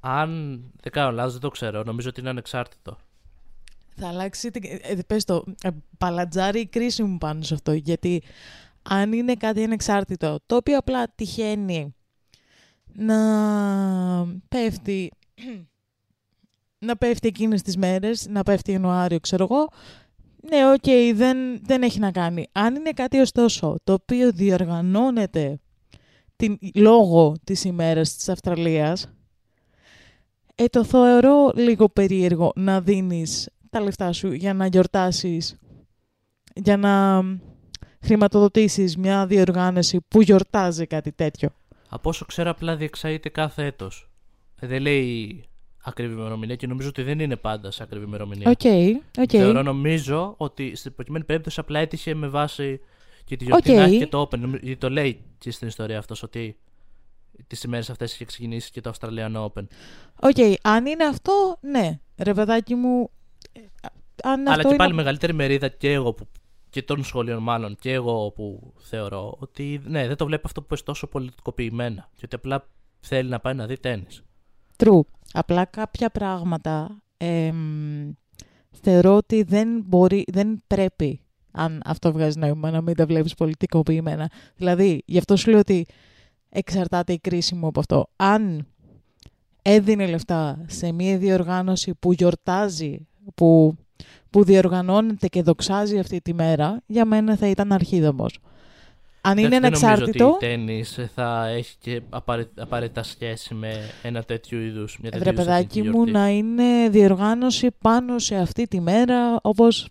Αν 0.01 0.61
δεν 0.83 0.93
κάνω 0.93 1.11
λάθος, 1.11 1.33
δεν 1.33 1.41
το 1.41 1.49
ξέρω. 1.49 1.83
Νομίζω 1.83 2.09
ότι 2.09 2.21
είναι 2.21 2.31
ανεξάρτητο. 2.31 2.97
Θα 3.97 4.09
αλλάξει, 4.09 4.51
ε, 4.83 4.95
πες 5.07 5.25
το, 5.25 5.45
ε, 5.63 5.69
παλαντζάρει 5.99 6.61
η 6.61 6.67
κρίση 6.67 7.03
μου 7.03 7.19
πάνω 7.19 7.43
σε 7.43 7.55
αυτό, 7.55 7.73
γιατί 7.73 8.23
αν 8.83 9.13
είναι 9.13 9.35
κάτι 9.35 9.63
ανεξάρτητο, 9.63 10.39
το 10.47 10.57
οποίο 10.57 10.79
απλά 10.79 11.13
τυχαίνει 11.15 11.95
να 12.93 13.19
πέφτει, 14.49 15.11
να 16.79 16.97
πέφτει 16.97 17.29
εκείνες 17.29 17.63
τις 17.63 17.77
μέρες, 17.77 18.27
να 18.29 18.43
πέφτει 18.43 18.73
Ιανουάριο, 18.73 19.21
ξέρω 19.21 19.47
εγώ, 19.51 19.69
ναι, 20.51 20.71
OK, 20.73 20.83
okay, 20.83 21.13
δεν, 21.15 21.37
δεν 21.63 21.83
έχει 21.83 21.99
να 21.99 22.11
κάνει. 22.11 22.47
Αν 22.53 22.75
είναι 22.75 22.91
κάτι 22.91 23.19
ωστόσο, 23.19 23.77
το 23.85 23.93
οποίο 23.93 24.33
διοργανώνεται 24.33 25.61
την, 26.37 26.59
λόγω 26.75 27.35
της 27.45 27.65
ημέρας 27.65 28.17
της 28.17 28.29
Αυστραλίας, 28.29 29.09
ε, 30.55 30.65
το 30.65 30.85
θεωρώ 30.85 31.53
λίγο 31.55 31.89
περίεργο 31.89 32.53
να 32.57 32.81
δίνεις 32.81 33.49
τα 33.77 33.85
λεφτά 33.85 34.13
σου 34.13 34.33
για 34.33 34.55
να 34.55 34.67
γιορτάσεις, 34.67 35.57
για 36.55 36.77
να 36.77 37.23
χρηματοδοτήσεις 38.01 38.97
μια 38.97 39.27
διοργάνωση 39.27 40.01
που 40.09 40.23
γιορτάζει 40.23 40.87
κάτι 40.87 41.13
τέτοιο; 41.13 41.49
Από 41.89 42.09
όσο 42.09 42.25
ξέρω 42.25 42.51
απλά 42.51 42.77
διεξάγεται 42.77 43.29
κάθε 43.29 43.65
έτος. 43.65 44.11
Ε, 44.61 44.67
δεν 44.67 44.81
λέει 44.81 45.45
ακριβή 45.83 46.15
ημερομηνία 46.15 46.57
και 46.57 46.67
νομίζω 46.67 46.89
ότι 46.89 47.03
δεν 47.03 47.21
είναι 47.21 47.37
πάντα 47.37 47.71
σε 47.71 47.83
ακριβή 47.83 48.05
ημερομηνία. 48.05 48.55
Okay, 48.59 48.91
okay. 49.19 49.25
Θεωρώ 49.29 49.63
νομίζω 49.63 50.35
ότι 50.37 50.77
στην 50.77 50.95
προκειμένη 50.95 51.25
περίπτωση 51.25 51.61
απλά 51.61 51.79
έτυχε 51.79 52.15
με 52.15 52.29
βάση 52.29 52.81
και 53.25 53.37
τη 53.37 53.45
γιορτή 53.45 53.75
okay. 53.79 53.99
και 53.99 54.07
το 54.07 54.23
Open. 54.23 54.39
Γιατί 54.39 54.77
το 54.77 54.91
λέει 54.91 55.25
και 55.39 55.51
στην 55.51 55.69
ιστορία 55.69 55.99
αυτός 55.99 56.23
ότι 56.23 56.57
τις 57.47 57.63
ημέρες 57.63 57.91
αυτές 57.91 58.13
είχε 58.13 58.25
ξεκινήσει 58.25 58.71
και 58.71 58.81
το 58.81 58.93
Australian 58.99 59.35
Open. 59.35 59.67
OK, 60.21 60.37
okay. 60.37 60.55
αν 60.63 60.87
είναι 60.87 61.05
αυτό, 61.05 61.59
ναι. 61.61 62.01
Ρε 62.17 62.35
παιδάκι 62.35 62.75
μου. 62.75 63.11
Ε, 63.83 63.89
αν 64.23 64.49
Αλλά 64.49 64.63
και 64.63 64.77
πάλι 64.77 64.95
μεγαλύτερη 64.95 65.35
μερίδα 65.35 65.69
και 65.69 65.93
εγώ 65.93 66.13
που 66.13 66.27
και 66.71 66.83
των 66.83 67.05
σχολίων 67.05 67.43
μάλλον 67.43 67.77
και 67.81 67.93
εγώ 67.93 68.31
που 68.31 68.73
θεωρώ 68.79 69.37
ότι 69.39 69.81
ναι, 69.85 70.07
δεν 70.07 70.17
το 70.17 70.27
βλέπω 70.27 70.43
αυτό 70.47 70.61
που 70.61 70.67
είναι 70.71 70.83
τόσο 70.85 71.07
πολιτικοποιημένα 71.07 72.09
και 72.15 72.23
ότι 72.25 72.35
απλά 72.35 72.69
θέλει 73.01 73.29
να 73.29 73.41
πάει 73.41 73.55
να 73.55 73.67
δει 73.67 73.79
τένις. 73.79 74.23
True. 74.77 75.01
Απλά 75.33 75.65
κάποια 75.65 76.11
πράγματα 76.11 77.03
ε, 77.17 77.53
θεωρώ 78.71 79.17
ότι 79.17 79.43
δεν 79.43 79.83
μπορεί, 79.87 80.25
δεν 80.33 80.63
πρέπει 80.67 81.21
αν 81.57 81.83
αυτό 81.85 82.13
βγάζει 82.13 82.39
νόημα 82.39 82.71
να 82.71 82.81
μην 82.81 82.95
τα 82.95 83.07
βλέπεις 83.07 83.35
πολιτικοποιημένα. 83.35 84.31
Δηλαδή, 84.57 85.03
γι' 85.07 85.19
αυτό 85.19 85.37
σου 85.37 85.51
λέω 85.51 85.59
ότι 85.59 85.87
εξαρτάται 86.49 87.13
η 87.13 87.19
κρίση 87.19 87.55
μου 87.55 87.67
από 87.67 87.81
αυτό. 87.81 88.09
Αν 88.17 88.67
έδινε 89.63 90.07
λεφτά 90.07 90.65
σε 90.67 90.93
μια 90.93 91.19
διοργάνωση 91.19 91.95
που 91.95 92.13
γιορτάζει, 92.13 93.07
που 93.35 93.77
που 94.31 94.45
διοργανώνεται 94.45 95.27
και 95.27 95.43
δοξάζει 95.43 95.99
αυτή 95.99 96.21
τη 96.21 96.35
μέρα, 96.35 96.83
για 96.87 97.05
μένα 97.05 97.37
θα 97.37 97.49
ήταν 97.49 97.73
αρχίδομος. 97.73 98.39
Αν 99.21 99.39
είναι 99.39 99.57
ανεξάρτητο... 99.57 100.13
Δεν 100.13 100.17
νομίζω 100.19 100.35
ότι 100.35 100.45
η 100.45 100.49
τέννις 100.49 101.11
θα 101.15 101.47
έχει 101.47 101.77
και 101.79 102.03
απαραίτητα 102.55 103.03
σχέση 103.03 103.55
με 103.55 103.73
ένα 104.03 104.23
τέτοιο 104.23 104.61
είδους, 104.61 104.99
μια 105.03 105.11
τέτοιο 105.11 105.33
παιδάκι 105.33 105.83
μου, 105.83 106.05
να 106.05 106.29
είναι 106.29 106.89
διοργάνωση 106.89 107.69
πάνω 107.81 108.19
σε 108.19 108.37
αυτή 108.37 108.67
τη 108.67 108.81
μέρα, 108.81 109.39
όπως... 109.43 109.89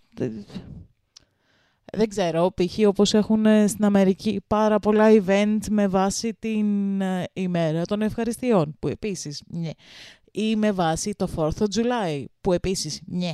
Δεν 1.92 2.08
ξέρω, 2.08 2.52
π.χ. 2.54 2.86
όπως 2.86 3.14
έχουν 3.14 3.44
στην 3.68 3.84
Αμερική 3.84 4.40
πάρα 4.46 4.78
πολλά 4.78 5.06
event 5.10 5.58
με 5.70 5.88
βάση 5.88 6.34
την 6.38 7.00
ε, 7.00 7.24
ημέρα 7.32 7.84
των 7.84 8.02
ευχαριστειών, 8.02 8.76
που 8.78 8.88
επίσης, 8.88 9.42
ναι. 9.46 9.70
Ή 10.38 10.56
με 10.56 10.72
βάση 10.72 11.14
το 11.14 11.28
4th 11.36 11.58
of 11.58 11.66
July, 11.74 12.24
που 12.40 12.52
επίσης, 12.52 13.00
ναι 13.06 13.32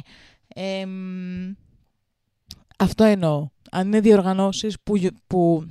αυτό 2.79 3.05
εννοώ. 3.05 3.49
Αν 3.71 3.87
είναι 3.87 4.01
διοργανώσεις 4.01 4.77
που, 4.83 4.95
που 5.27 5.67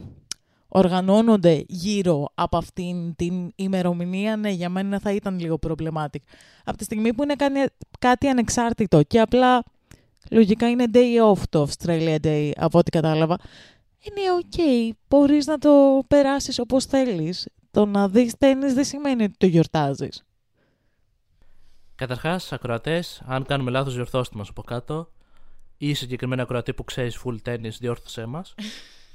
οργανώνονται 0.68 1.64
γύρω 1.68 2.28
από 2.34 2.58
αυτήν 2.58 3.16
την 3.16 3.52
ημερομηνία, 3.56 4.36
ναι, 4.38 4.50
για 4.50 4.70
μένα 4.70 5.00
θα 5.00 5.12
ήταν 5.12 5.40
λίγο 5.40 5.60
problematic. 5.68 6.22
Από 6.66 6.78
τη 6.78 6.84
στιγμή 6.84 7.14
που 7.14 7.24
είναι 7.24 7.36
κάτι 8.00 8.28
ανεξάρτητο 8.28 9.04
και 9.04 9.20
απλά 9.20 9.64
λογικά 10.30 10.70
είναι 10.70 10.86
day 10.94 11.32
off 11.32 11.42
το 11.50 11.68
Australia 11.70 12.18
Day, 12.24 12.52
από 12.56 12.78
ό,τι 12.78 12.90
κατάλαβα, 12.90 13.38
Είναι 14.04 14.32
οκ, 14.32 14.96
μπορείς 15.08 15.46
να 15.46 15.58
το 15.58 16.04
περάσεις 16.08 16.60
όπως 16.60 16.86
θέλεις. 16.86 17.48
Το 17.72 17.86
να 17.86 18.10
δεις 18.10 18.34
τένις 18.38 18.74
δεν 18.74 18.86
σημαίνει 18.86 19.24
ότι 19.24 19.34
το 19.38 19.46
γιορτάζεις. 19.46 20.24
Καταρχάς, 22.02 22.52
ακροατές, 22.54 23.22
αν 23.26 23.46
κάνουμε 23.46 23.72
λάθος, 23.72 23.94
διορθώστε 23.94 24.38
μας 24.38 24.50
από 24.50 24.62
κάτω. 24.62 25.12
Ή 25.78 25.94
συγκεκριμένα 25.94 26.42
ακροατή 26.42 26.74
που 26.74 26.84
ξέρεις 26.84 27.22
full 27.24 27.38
tennis, 27.46 27.72
διόρθωσέ 27.80 28.26
μας. 28.26 28.56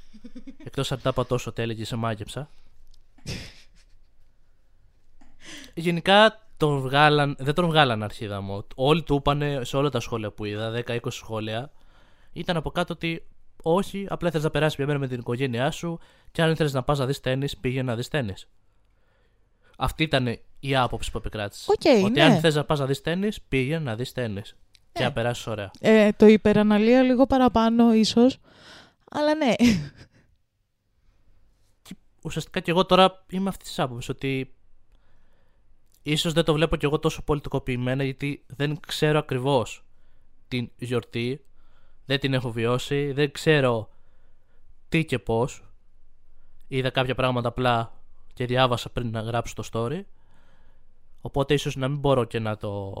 Εκτός 0.65 0.91
αν 0.91 1.01
τα 1.01 1.09
είπα 1.09 1.25
τόσο 1.25 1.51
τέλεια 1.51 1.75
και 1.75 1.85
σε 1.85 1.95
μάγεψα. 1.95 2.49
Γενικά 5.73 6.47
τον 6.57 6.79
βγάλαν, 6.79 7.35
δεν 7.39 7.53
τον 7.53 7.65
βγάλαν 7.65 8.03
Αρχίδαμο. 8.03 8.67
Όλοι 8.75 9.03
του 9.03 9.15
είπαν 9.15 9.65
σε 9.65 9.77
όλα 9.77 9.89
τα 9.89 9.99
σχόλια 9.99 10.31
που 10.31 10.45
είδα, 10.45 10.83
10-20 10.87 10.97
σχόλια, 11.07 11.71
ήταν 12.33 12.57
από 12.57 12.71
κάτω 12.71 12.93
ότι 12.93 13.27
όχι, 13.63 14.05
απλά 14.09 14.31
θε 14.31 14.39
να 14.39 14.49
περάσεις 14.49 14.77
μια 14.77 14.87
μέρα 14.87 14.99
με 14.99 15.07
την 15.07 15.19
οικογένειά 15.19 15.71
σου 15.71 15.99
και 16.31 16.41
αν 16.41 16.51
ήθελε 16.51 16.69
να 16.73 16.83
πας 16.83 16.99
να 16.99 17.05
δεις 17.05 17.19
τένις, 17.19 17.47
πήγαινε 17.61 17.83
να 17.83 17.95
δεις 17.95 18.07
τένις. 18.07 18.33
Αυτή 19.79 20.03
ήταν 20.03 20.39
η 20.59 20.75
άποψη 20.75 21.11
που 21.11 21.17
επικράτησε. 21.17 21.71
Οκ, 21.71 22.03
ότι 22.05 22.19
ναι. 22.19 22.23
αν 22.23 22.39
θες 22.39 22.55
να 22.55 22.63
πας 22.63 22.79
να 22.79 22.85
δεις 22.85 23.01
τένις, 23.01 23.29
πήγαινε 23.47 23.79
να 23.79 23.95
δεις 23.95 24.11
τένις. 24.11 24.41
Και 24.91 25.03
να 25.03 25.11
περάσεις 25.11 25.47
ωραία. 25.47 25.71
Ε, 25.79 26.11
το 26.11 26.25
υπεραναλύω 26.25 27.01
λίγο 27.01 27.25
παραπάνω 27.25 27.93
ίσως, 27.93 28.37
αλλά 29.11 29.35
ναι. 29.35 29.53
Ουσιαστικά 32.23 32.59
και 32.59 32.71
εγώ 32.71 32.85
τώρα 32.85 33.25
είμαι 33.29 33.49
αυτής 33.49 33.67
της 33.67 33.79
άποψης 33.79 34.09
ότι 34.09 34.55
ίσως 36.03 36.33
δεν 36.33 36.43
το 36.43 36.53
βλέπω 36.53 36.75
κι 36.75 36.85
εγώ 36.85 36.99
τόσο 36.99 37.23
πολιτικοποιημένα 37.23 38.03
γιατί 38.03 38.43
δεν 38.47 38.79
ξέρω 38.87 39.19
ακριβώς 39.19 39.85
την 40.47 40.69
γιορτή, 40.77 41.45
δεν 42.05 42.19
την 42.19 42.33
έχω 42.33 42.51
βιώσει, 42.51 43.11
δεν 43.11 43.31
ξέρω 43.31 43.89
τι 44.89 45.05
και 45.05 45.19
πώς. 45.19 45.61
Είδα 46.67 46.89
κάποια 46.89 47.15
πράγματα 47.15 47.47
απλά 47.47 47.96
και 48.37 48.45
διάβασα 48.45 48.89
πριν 48.89 49.09
να 49.09 49.21
γράψω 49.21 49.53
το 49.55 49.63
story. 49.71 50.01
Οπότε 51.21 51.53
ίσως 51.53 51.75
να 51.75 51.87
μην 51.87 51.99
μπορώ 51.99 52.23
και 52.23 52.39
να 52.39 52.57
το 52.57 52.93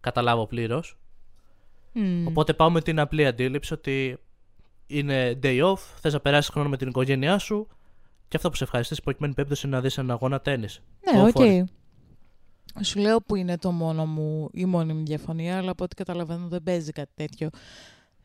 καταλάβω 0.00 0.46
πλήρως. 0.46 0.98
Μμ. 1.92 2.26
Οπότε 2.26 2.52
πάω 2.52 2.70
με 2.70 2.80
την 2.80 3.00
απλή 3.00 3.26
αντίληψη 3.26 3.72
ότι 3.72 4.18
είναι 4.86 5.38
day 5.42 5.62
off, 5.72 5.78
θες 6.00 6.12
να 6.12 6.20
περάσεις 6.20 6.50
χρόνο 6.50 6.68
με 6.68 6.76
την 6.76 6.88
οικογένειά 6.88 7.38
σου 7.38 7.66
και 8.28 8.36
αυτό 8.36 8.50
που 8.50 8.56
σε 8.56 8.64
ευχαριστήσει 8.64 9.02
προκειμένου 9.02 9.34
περίπτωση 9.34 9.66
είναι 9.66 9.76
να 9.76 9.82
δεις 9.82 9.98
ένα 9.98 10.12
αγώνα 10.12 10.40
τένις. 10.40 10.82
Ναι, 11.12 11.22
Go 11.22 11.26
OK. 11.26 11.34
for 11.34 11.60
it. 11.60 11.64
Σου 12.84 12.98
λέω 12.98 13.20
που 13.20 13.34
είναι 13.34 13.58
το 13.58 13.70
μόνο 13.70 14.06
μου, 14.06 14.48
η 14.52 14.64
μόνη 14.64 14.92
μου 14.92 15.04
διαφωνία, 15.04 15.56
αλλά 15.58 15.70
από 15.70 15.84
ό,τι 15.84 15.94
καταλαβαίνω 15.94 16.48
δεν 16.48 16.62
παίζει 16.62 16.92
κάτι 16.92 17.12
τέτοιο. 17.14 17.48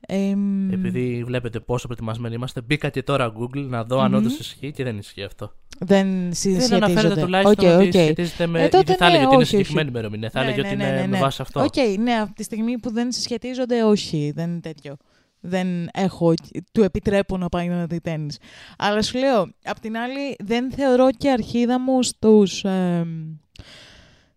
Εμ, 0.08 0.72
Επειδή 0.72 1.24
βλέπετε 1.26 1.60
πόσο 1.60 1.86
προετοιμασμένοι 1.88 2.36
είμαστε, 2.36 2.62
μπήκα 2.62 2.90
και 2.90 3.04
τώρα 3.04 3.34
Google 3.40 3.66
να 3.68 3.84
δω 3.84 4.00
αν 4.00 4.12
Μμμ. 4.12 4.18
όντως 4.18 4.40
ισχύει 4.40 4.72
και 4.72 4.84
δεν 4.84 4.98
ισχύει 4.98 5.24
αυτό. 5.24 5.52
δεν 5.80 6.08
Δεν 6.22 6.34
συσχετίζονται. 6.34 6.76
αναφέρεται 6.76 7.22
τουλάχιστον 7.22 7.68
Οκ, 7.70 7.76
ότι 7.78 7.88
οκ. 7.88 7.94
σχετίζεται 7.94 8.48
με. 8.48 8.58
Ε, 8.58 8.62
γιατί 8.62 8.78
τότε 8.78 8.96
θα 8.96 9.06
έλεγε 9.06 9.20
ναι, 9.22 9.26
ότι 9.26 9.34
είναι 9.36 9.44
όχι, 9.44 9.56
όχι. 9.56 9.66
συγκεκριμένη 9.66 9.90
ημερομηνία. 9.90 10.30
Θα 10.30 10.40
Ναι, 10.40 10.46
έλεγε 10.46 10.62
ναι, 10.62 10.68
ότι 10.68 10.78
ναι, 10.78 10.84
είναι 10.84 10.94
ναι, 10.96 11.02
με 11.02 11.08
ναι. 11.08 11.20
βάση 11.20 11.42
αυτό. 11.42 11.60
Οκ, 11.64 12.00
ναι, 12.00 12.14
από 12.14 12.34
τη 12.34 12.44
στιγμή 12.44 12.80
που 12.80 12.92
δεν 12.92 13.12
συσχετίζονται, 13.12 13.84
όχι, 13.84 14.32
δεν 14.36 14.50
είναι 14.50 14.60
τέτοιο. 14.60 14.96
Δεν 15.40 15.68
έχω, 15.94 16.34
του 16.72 16.84
επιτρέπω 16.84 17.38
να 17.38 17.50
πάει 17.50 17.68
να 17.68 17.86
δει 17.86 18.00
τένις. 18.02 18.38
Αλλά 18.78 19.02
σου 19.02 19.18
λέω, 19.18 19.42
απ' 19.64 19.80
την 19.80 19.98
άλλη, 19.98 20.36
δεν 20.44 20.72
θεωρώ 20.72 21.12
και 21.18 21.30
Αρχίδαμο 21.32 22.04
στους, 22.04 22.64
εμ, 22.64 23.36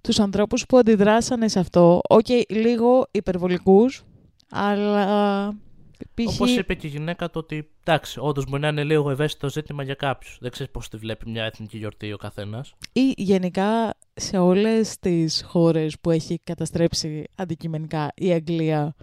τους 0.00 0.20
ανθρώπους 0.20 0.66
που 0.66 0.76
αντιδράσανε 0.76 1.48
σε 1.48 1.58
αυτό. 1.58 2.00
Οκ, 2.08 2.26
λίγο 2.48 3.06
υπερβολικούς, 3.10 4.02
αλλά 4.52 5.48
π.χ. 6.14 6.34
Όπως 6.34 6.56
είπε 6.56 6.74
και 6.74 6.86
η 6.86 6.90
γυναίκα 6.90 7.30
το 7.30 7.38
ότι 7.38 7.70
εντάξει, 7.84 8.18
όντως 8.20 8.44
μπορεί 8.48 8.62
να 8.62 8.68
είναι 8.68 8.84
λίγο 8.84 9.10
ευαίσθητο 9.10 9.50
ζήτημα 9.50 9.82
για 9.82 9.94
κάποιους. 9.94 10.38
Δεν 10.40 10.50
ξέρεις 10.50 10.72
πώς 10.72 10.88
τη 10.88 10.96
βλέπει 10.96 11.30
μια 11.30 11.44
εθνική 11.44 11.78
γιορτή 11.78 12.12
ο 12.12 12.16
καθένας. 12.16 12.74
ή 12.92 13.12
γενικά 13.16 13.94
σε 14.14 14.38
όλες 14.38 14.98
τις 14.98 15.42
χώρες 15.46 16.00
που 16.00 16.10
έχει 16.10 16.40
καταστρέψει 16.44 17.24
αντικειμενικά 17.34 18.12
η 18.14 18.32
Αγγλία 18.32 18.94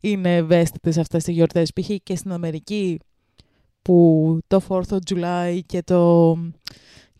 είναι 0.00 0.36
ευαίσθητες 0.36 0.98
αυτές 0.98 1.24
τις 1.24 1.34
γιορτές. 1.34 1.72
Π.χ. 1.72 1.90
και 2.02 2.16
στην 2.16 2.32
Αμερική 2.32 2.98
που 3.82 4.38
το 4.46 4.60
4th 4.68 4.88
of 4.88 4.98
July 5.14 5.58
και, 5.66 5.82
το... 5.82 6.36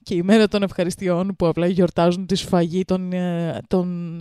και 0.03 0.15
η 0.15 0.23
μέρα 0.23 0.49
των 0.49 0.63
ευχαριστειών 0.63 1.37
που 1.37 1.47
απλά 1.47 1.67
γιορτάζουν 1.67 2.27
τη 2.27 2.35
σφαγή 2.35 2.85
των, 2.85 3.13
ε, 3.13 3.61
των 3.69 4.21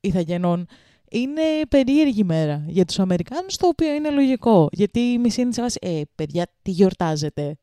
ηθαγενών 0.00 0.66
είναι 1.12 1.42
περίεργη 1.68 2.24
μέρα 2.24 2.64
για 2.66 2.84
τους 2.84 2.98
Αμερικάνους 2.98 3.56
το 3.56 3.66
οποίο 3.66 3.94
είναι 3.94 4.10
λογικό 4.10 4.68
γιατί 4.72 5.00
η 5.00 5.18
μισή 5.18 5.40
είναι 5.40 5.52
σε 5.52 5.60
βάση 5.62 5.78
«Ε, 5.82 6.00
παιδιά, 6.14 6.46
τι 6.62 6.70
γιορτάζετε» 6.70 7.58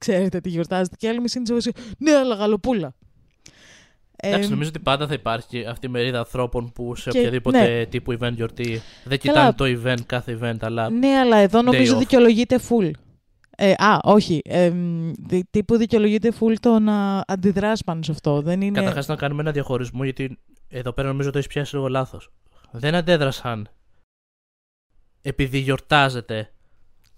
ξέρετε 0.00 0.40
τι 0.40 0.48
γιορτάζετε 0.48 0.96
και 0.98 1.06
η 1.06 1.08
άλλη 1.08 1.20
μισή 1.20 1.38
είναι 1.38 1.46
σε 1.46 1.52
βάση 1.52 1.70
«Ναι, 1.98 2.10
αλλά 2.14 2.34
γαλοπούλα». 2.34 2.94
Εντάξει, 4.16 4.46
Ε, 4.46 4.50
νομίζω 4.50 4.68
ότι 4.68 4.78
πάντα 4.78 5.06
θα 5.06 5.14
υπάρχει 5.14 5.64
αυτή 5.66 5.86
η 5.86 5.88
μερίδα 5.88 6.18
ανθρώπων 6.18 6.72
που 6.72 6.94
σε 6.94 7.10
Και- 7.10 7.18
οποιαδήποτε 7.18 7.68
ναι. 7.78 7.86
τύπου 7.86 8.12
event 8.20 8.32
γιορτή 8.34 8.80
δεν 9.04 9.18
Καλά. 9.18 9.52
κοιτάνε 9.52 9.52
το 9.52 9.64
event, 9.64 10.00
κάθε 10.06 10.38
event, 10.42 10.56
αλλά 10.60 10.90
Ναι, 10.90 11.08
αλλά 11.18 11.36
εδώ 11.36 11.62
νομίζω 11.62 11.96
off. 11.96 11.98
δικαιολογείται 11.98 12.58
full. 12.68 12.90
Ε, 13.58 13.70
α, 13.72 13.98
όχι. 14.02 14.40
Ε, 14.44 14.70
μ, 14.70 15.10
δι- 15.26 15.46
τύπου 15.50 15.76
δικαιολογείται 15.76 16.32
full 16.40 16.54
το 16.60 16.78
να 16.78 17.24
αντιδράσει 17.26 17.82
πάνω 17.86 18.02
σε 18.02 18.10
αυτό. 18.12 18.40
Δεν 18.42 18.60
είναι... 18.60 18.78
Καταρχάς 18.78 19.06
να 19.06 19.16
κάνουμε 19.16 19.42
ένα 19.42 19.50
διαχωρισμό 19.50 20.04
γιατί 20.04 20.38
εδώ 20.68 20.92
πέρα 20.92 21.08
νομίζω 21.08 21.30
το 21.30 21.38
έχεις 21.38 21.50
πιάσει 21.50 21.74
λίγο 21.74 21.88
λάθος. 21.88 22.30
Δεν 22.70 22.94
αντέδρασαν 22.94 23.68
επειδή 25.22 25.58
γιορτάζεται. 25.58 26.50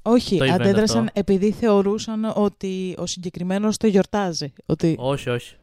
όχι, 0.02 0.38
το 0.38 0.44
event 0.44 0.48
αντέδρασαν 0.48 1.00
αυτό. 1.06 1.12
επειδή 1.20 1.52
θεωρούσαν 1.52 2.32
ότι 2.34 2.94
ο 2.98 3.06
συγκεκριμένος 3.06 3.76
το 3.76 3.86
γιορτάζει. 3.86 4.52
Ότι 4.66 4.96
Όχι, 4.98 5.30
όχι. 5.30 5.56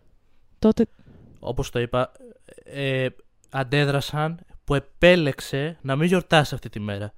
τότε... 0.59 0.85
Όπως 1.39 1.69
το 1.69 1.79
είπα, 1.79 2.11
ε, 2.63 3.07
αντέδρασαν 3.49 4.39
που 4.63 4.75
επέλεξε 4.75 5.77
να 5.81 5.95
μην 5.95 6.07
γιορτάσει 6.07 6.53
αυτή 6.55 6.69
τη 6.69 6.79
μέρα. 6.79 7.13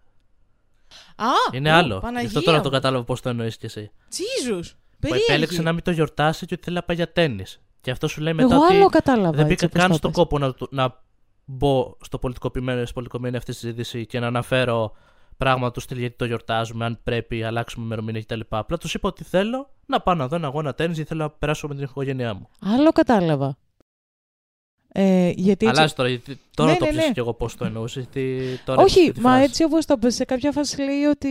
Α, 1.15 1.25
Είναι 1.53 1.71
ω, 1.71 1.75
άλλο. 1.75 1.93
Γι' 1.95 1.99
Παναγία 2.01 2.27
αυτό 2.27 2.41
τώρα 2.41 2.57
μου. 2.57 2.63
το 2.63 2.69
κατάλαβα 2.69 3.03
πώς 3.03 3.21
το 3.21 3.29
εννοείς 3.29 3.57
κι 3.57 3.65
εσύ. 3.65 3.91
Jesus, 4.11 4.61
Που 4.63 4.97
περίεργη. 4.99 5.23
επέλεξε 5.27 5.61
να 5.61 5.73
μην 5.73 5.83
το 5.83 5.91
γιορτάσει 5.91 6.45
και 6.45 6.53
ότι 6.53 6.63
θέλει 6.63 6.75
να 6.75 6.83
πάει 6.83 6.95
για 6.95 7.11
τέννη. 7.11 7.43
Και 7.81 7.91
αυτό 7.91 8.07
σου 8.07 8.21
λέει 8.21 8.33
μετά 8.33 8.53
Εγώ 8.55 8.63
ότι 8.63 8.73
άλλο 8.75 8.85
κατάλαβα. 8.89 9.31
δεν 9.37 9.49
έτσι 9.51 9.65
μπήκα 9.65 9.65
όπως 9.65 9.79
καν 9.79 9.89
το 9.89 9.95
στον 9.97 10.09
είπες. 10.09 10.21
κόπο 10.21 10.37
να, 10.39 10.53
του- 10.53 10.67
να 10.71 11.05
μπω 11.49 11.97
στο 12.01 12.19
πολιτικοποιημένο, 12.19 12.81
στην 12.81 12.93
πολιτικοποιημένη 12.93 13.37
αυτή 13.37 13.53
συζήτηση 13.53 14.05
και 14.05 14.19
να 14.19 14.27
αναφέρω 14.27 14.91
πράγματα 15.37 15.71
τους 15.71 15.83
στυλ 15.83 15.97
γιατί 15.97 16.15
το 16.15 16.25
γιορτάζουμε, 16.25 16.85
αν 16.85 16.99
πρέπει, 17.03 17.43
αλλάξουμε 17.43 17.85
ημερομηνία 17.85 18.21
κτλ. 18.21 18.39
Απλά 18.49 18.77
τους 18.77 18.93
είπα 18.93 19.07
ότι 19.07 19.23
θέλω 19.23 19.69
να 19.85 20.01
πάω 20.01 20.15
να 20.15 20.27
δω 20.27 20.35
ένα 20.35 20.47
αγώνα 20.47 20.73
τέννη 20.73 20.93
γιατί 20.93 21.09
θέλω 21.09 21.23
να 21.23 21.29
περάσω 21.29 21.67
με 21.67 21.75
την 21.75 21.83
οικογένειά 21.83 22.33
μου. 22.33 22.47
Άλλο 22.61 22.91
κατάλαβα. 22.91 23.57
Ε, 24.91 25.31
γιατί 25.35 25.65
έτσι- 25.65 25.79
Αλλάζει 25.79 25.93
τώρα, 25.93 26.09
γιατί 26.09 26.39
τώρα 26.55 26.71
Ναι, 26.71 26.77
το 26.77 26.85
ναι, 26.85 26.91
πιάσα 26.91 27.07
ναι. 27.07 27.13
κι 27.13 27.19
εγώ 27.19 27.33
πώς 27.33 27.55
το 27.55 27.65
εννοούσες. 27.65 28.03
Γιατί 28.03 28.41
τώρα 28.65 28.81
Όχι, 28.81 28.99
αυτή 28.99 29.11
τη 29.11 29.19
μα 29.21 29.29
φράση. 29.29 29.43
έτσι 29.43 29.63
όπως 29.63 29.85
το 29.85 29.97
πες, 29.97 30.15
σε 30.15 30.25
κάποια 30.25 30.51
φάση 30.51 30.81
λέει 30.81 31.03
ότι 31.03 31.29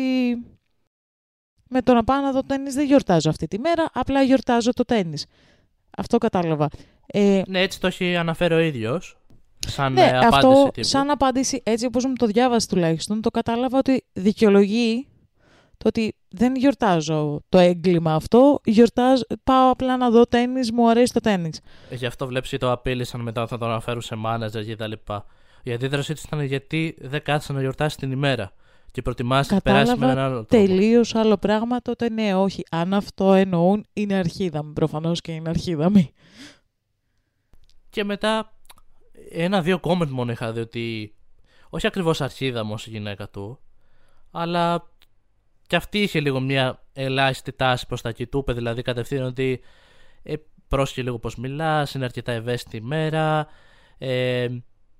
με 1.69 1.83
το 1.83 1.95
να 1.95 2.05
πάω 2.05 2.21
να 2.21 2.33
δω 2.33 2.43
τέννις 2.43 2.75
δεν 2.75 2.87
γιορτάζω 2.87 3.31
αυτή 3.31 3.47
τη 3.47 3.59
μέρα, 3.59 3.91
απλά 3.93 4.23
γιορτάζω 4.23 4.73
το 4.73 4.85
τέννις. 4.85 5.27
Αυτό 5.99 6.19
κατάλαβα. 6.19 6.69
Ε, 7.07 7.43
Ναι, 7.47 7.61
έτσι 7.61 7.81
το 7.81 7.87
έχει 7.87 8.17
αναφέρει 8.17 8.55
ο 8.55 8.59
ίδιος. 8.59 9.17
Σαν 9.67 9.93
ναι, 9.93 10.01
ε, 10.03 10.09
απάντηση 10.19 10.37
αυτό 10.37 10.69
τύπου. 10.73 10.87
σαν 10.87 11.11
απάντηση, 11.11 11.61
έτσι 11.65 11.87
όπως 11.87 12.05
μου 12.05 12.13
το 12.13 12.27
διάβασε 12.27 12.67
τουλάχιστον, 12.69 13.21
το 13.21 13.31
κατάλαβα 13.31 13.79
ότι 13.79 14.05
δικαιολογεί 14.13 15.09
το 15.79 15.89
ότι 15.89 16.17
δεν 16.29 16.55
γιορτάζω 16.57 17.43
το 17.49 17.59
έγκλημα 17.59 18.15
αυτό, 18.15 18.61
γιορτάζω, 18.65 19.23
πάω 19.45 19.71
απλά 19.71 19.97
να 19.97 20.11
δω 20.11 20.27
τέννις, 20.27 20.73
μου 20.73 20.91
αρέσει 20.91 21.13
το 21.13 21.21
τέννις. 21.21 21.61
Ε, 21.91 21.95
Γι' 21.95 22.07
αυτό 22.07 22.27
βλέπεις 22.27 22.53
ότι 22.53 22.61
το 22.65 22.73
απείλησαν 22.73 23.21
μετά 23.21 23.47
θα 23.47 23.59
το 23.59 23.65
αναφέρουν 23.67 24.01
σε 24.01 24.17
manager 24.27 24.65
και 24.67 24.77
τα 24.77 24.87
λοιπά. 24.87 25.27
Η 25.63 25.73
αντίδρασή 25.73 26.15
του 26.15 26.21
ήταν 26.27 26.41
γιατί 26.41 26.97
δεν 27.01 27.23
κάθισε 27.23 27.53
να 27.53 27.61
γιορτάσει 27.61 27.97
την 27.97 28.11
ημέρα. 28.13 28.53
Και 28.91 29.03
προτιμάσει 29.03 29.55
να 29.55 29.61
περάσεις 29.61 29.95
με 29.95 30.05
έναν 30.05 30.09
Κατάλαβα 30.09 30.35
άλλο 30.37 30.45
τρόπο. 30.45 30.67
τελείως 30.67 31.15
άλλο 31.15 31.37
πράγμα, 31.37 31.81
τότε 31.83 32.11
ναι, 32.11 32.35
όχι. 32.35 32.63
Αν 32.71 32.95
αυτό 32.95 33.33
εννοούν, 33.33 33.87
είναι 33.93 34.15
αρχίδα 34.15 34.65
μου. 34.65 34.73
Προφανώς 34.73 35.21
και 35.21 35.33
είναι 35.33 35.49
αρχίδα 35.49 35.91
μου. 35.91 36.09
Και 37.91 38.05
μετά 38.05 38.56
ένα-δύο 39.31 39.81
comment 39.83 40.09
μόνο 40.09 40.33
είχα 40.33 40.53
δει 40.53 40.61
ότι 40.61 41.15
όχι 41.71 41.87
ακριβώς 41.87 42.21
αρχίδα 42.21 42.65
μου 42.65 42.73
ως 42.73 42.87
η 42.87 42.91
γυναίκα 42.91 43.29
του, 43.29 43.59
αλλά 44.31 44.91
και 45.67 45.77
αυτή 45.77 46.03
είχε 46.03 46.21
λίγο 46.21 46.41
μια 46.41 46.83
ελάχιστη 46.93 47.53
τάση 47.53 47.87
προς 47.87 48.01
τα 48.03 48.09
εκεί. 48.09 48.27
Του 48.27 48.39
είπε 48.39 48.53
δηλαδή 48.53 48.83
κατευθείαν 48.83 49.25
ότι 49.25 49.61
ε, 50.23 50.35
πρόσχε 50.69 51.03
λίγο 51.03 51.19
πως 51.19 51.37
μιλάς, 51.37 51.95
είναι 51.95 52.05
αρκετά 52.05 52.33
ευαίσθητη 52.33 52.77
ημέρα, 52.77 53.47
ε, 53.99 54.49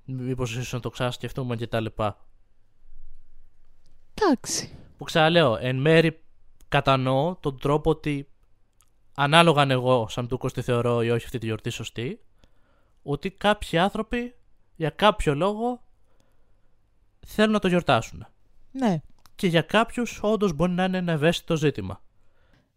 μήπως 0.05 0.51
ίσως 0.51 0.73
να 0.73 0.81
το 0.81 0.91
ξανασκεφτούμε 0.91 1.57
και 1.57 1.67
τα 1.67 1.81
λοιπά. 1.81 2.19
Εντάξει. 4.15 4.77
Που 4.97 5.05
ξαναλέω, 5.05 5.57
εν 5.61 5.77
μέρη 5.77 6.21
κατανοώ 6.69 7.37
τον 7.41 7.59
τρόπο 7.59 7.91
ότι 7.91 8.29
ανάλογα 9.15 9.63
αν 9.63 9.71
εγώ 9.71 10.09
σαν 10.09 10.29
τούκος 10.29 10.53
τη 10.53 10.63
θεωρώ 10.63 11.03
ή 11.03 11.11
όχι 11.11 11.25
αυτή 11.25 11.39
τη 11.39 11.47
γιορτή 11.47 11.71
σωστή, 11.71 12.21
ότι 13.07 13.31
κάποιοι 13.31 13.79
άνθρωποι 13.79 14.35
για 14.77 14.91
κάποιο 14.91 15.35
λόγο 15.35 15.83
θέλουν 17.27 17.53
να 17.53 17.59
το 17.59 17.69
γιορτάσουν. 17.69 18.27
Ναι. 18.73 19.01
Και 19.35 19.47
για 19.47 19.63
κάποιους 19.63 20.21
όντως 20.23 20.53
μπορεί 20.53 20.73
να 20.73 20.85
είναι 20.85 20.99
ένα 20.99 21.13
ευαίσθητο 21.13 21.57
ζήτημα. 21.57 22.01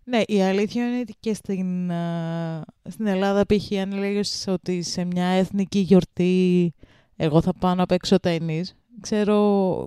Ναι, 0.03 0.21
η 0.25 0.41
αλήθεια 0.41 0.87
είναι 0.87 0.99
ότι 0.99 1.15
και 1.19 1.33
στην, 1.33 1.91
α, 1.91 2.65
στην 2.89 3.07
Ελλάδα 3.07 3.45
π.χ. 3.45 3.79
αν 3.81 3.91
λέγεις 3.91 4.45
ότι 4.47 4.81
σε 4.81 5.03
μια 5.03 5.25
εθνική 5.25 5.79
γιορτή 5.79 6.73
εγώ 7.15 7.41
θα 7.41 7.53
πάω 7.53 7.75
να 7.75 7.85
παίξω 7.85 8.19
τέννις, 8.19 8.75
ξέρω, 9.01 9.35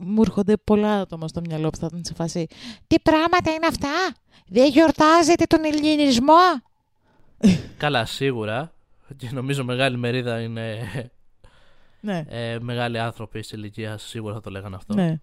μου 0.03 0.21
έρχονται 0.21 0.57
πολλά 0.57 1.01
άτομα 1.01 1.29
στο 1.29 1.41
μυαλό 1.41 1.71
που 1.71 1.77
θα 1.77 1.87
ήταν 1.87 2.05
σε 2.05 2.15
φάση 2.15 2.47
«Τι 2.87 3.01
πράγματα 3.01 3.51
είναι 3.51 3.67
αυτά! 3.67 4.15
Δεν 4.47 4.71
γιορτάζετε 4.71 5.45
τον 5.45 5.65
ελληνισμό!» 5.65 6.35
Καλά, 7.77 8.05
σίγουρα. 8.05 8.73
Και 9.17 9.29
νομίζω 9.33 9.65
μεγάλη 9.65 9.97
μερίδα 9.97 10.41
είναι 10.41 10.77
Ναι, 12.01 12.25
ε, 12.29 12.59
μεγάλοι 12.61 12.99
άνθρωποι 12.99 13.43
σε 13.43 13.57
ηλικία. 13.57 13.99
Σίγουρα 13.99 14.35
θα 14.35 14.41
το 14.41 14.51
λέγανε 14.51 14.77
αυτό. 14.77 14.95
ναι. 14.95 15.21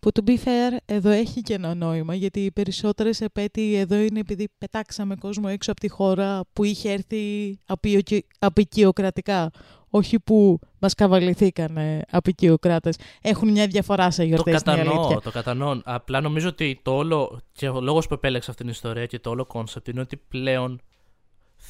Που 0.00 0.10
to 0.14 0.28
be 0.28 0.32
fair, 0.44 0.76
εδώ 0.84 1.10
έχει 1.10 1.40
και 1.40 1.54
ένα 1.54 1.74
νόημα, 1.74 2.14
γιατί 2.14 2.40
οι 2.44 2.50
περισσότερες 2.50 3.20
επέτειοι 3.20 3.74
εδώ 3.76 3.94
είναι 3.96 4.20
επειδή 4.20 4.48
πετάξαμε 4.58 5.14
κόσμο 5.14 5.44
έξω 5.48 5.70
από 5.70 5.80
τη 5.80 5.88
χώρα 5.88 6.40
που 6.52 6.64
είχε 6.64 6.90
έρθει 6.92 7.58
απεικιο- 7.66 8.26
απεικιοκρατικά. 8.38 9.50
Όχι 9.90 10.20
που 10.20 10.58
μας 10.78 10.94
καβαληθήκαν 10.94 11.78
αποικιοκράτες. 12.10 12.96
Έχουν 13.22 13.50
μια 13.50 13.66
διαφορά 13.66 14.10
σε 14.10 14.20
Το 14.20 14.26
γιορτές, 14.26 14.60
είναι 14.66 14.76
η 14.76 14.80
αλήθεια. 14.80 14.94
κατανοώ, 14.96 15.20
το 15.20 15.30
κατανοώ. 15.30 15.80
Απλά 15.84 16.20
νομίζω 16.20 16.48
ότι 16.48 16.80
το 16.82 16.96
όλο. 16.96 17.40
και 17.52 17.68
ο 17.68 17.80
λόγος 17.80 18.06
που 18.06 18.14
επέλεξα 18.14 18.50
αυτήν 18.50 18.66
την 18.66 18.74
ιστορία 18.74 19.06
και 19.06 19.18
το 19.18 19.30
όλο 19.30 19.44
κόνσεπτ 19.46 19.88
είναι 19.88 20.00
ότι 20.00 20.16
πλέον 20.16 20.80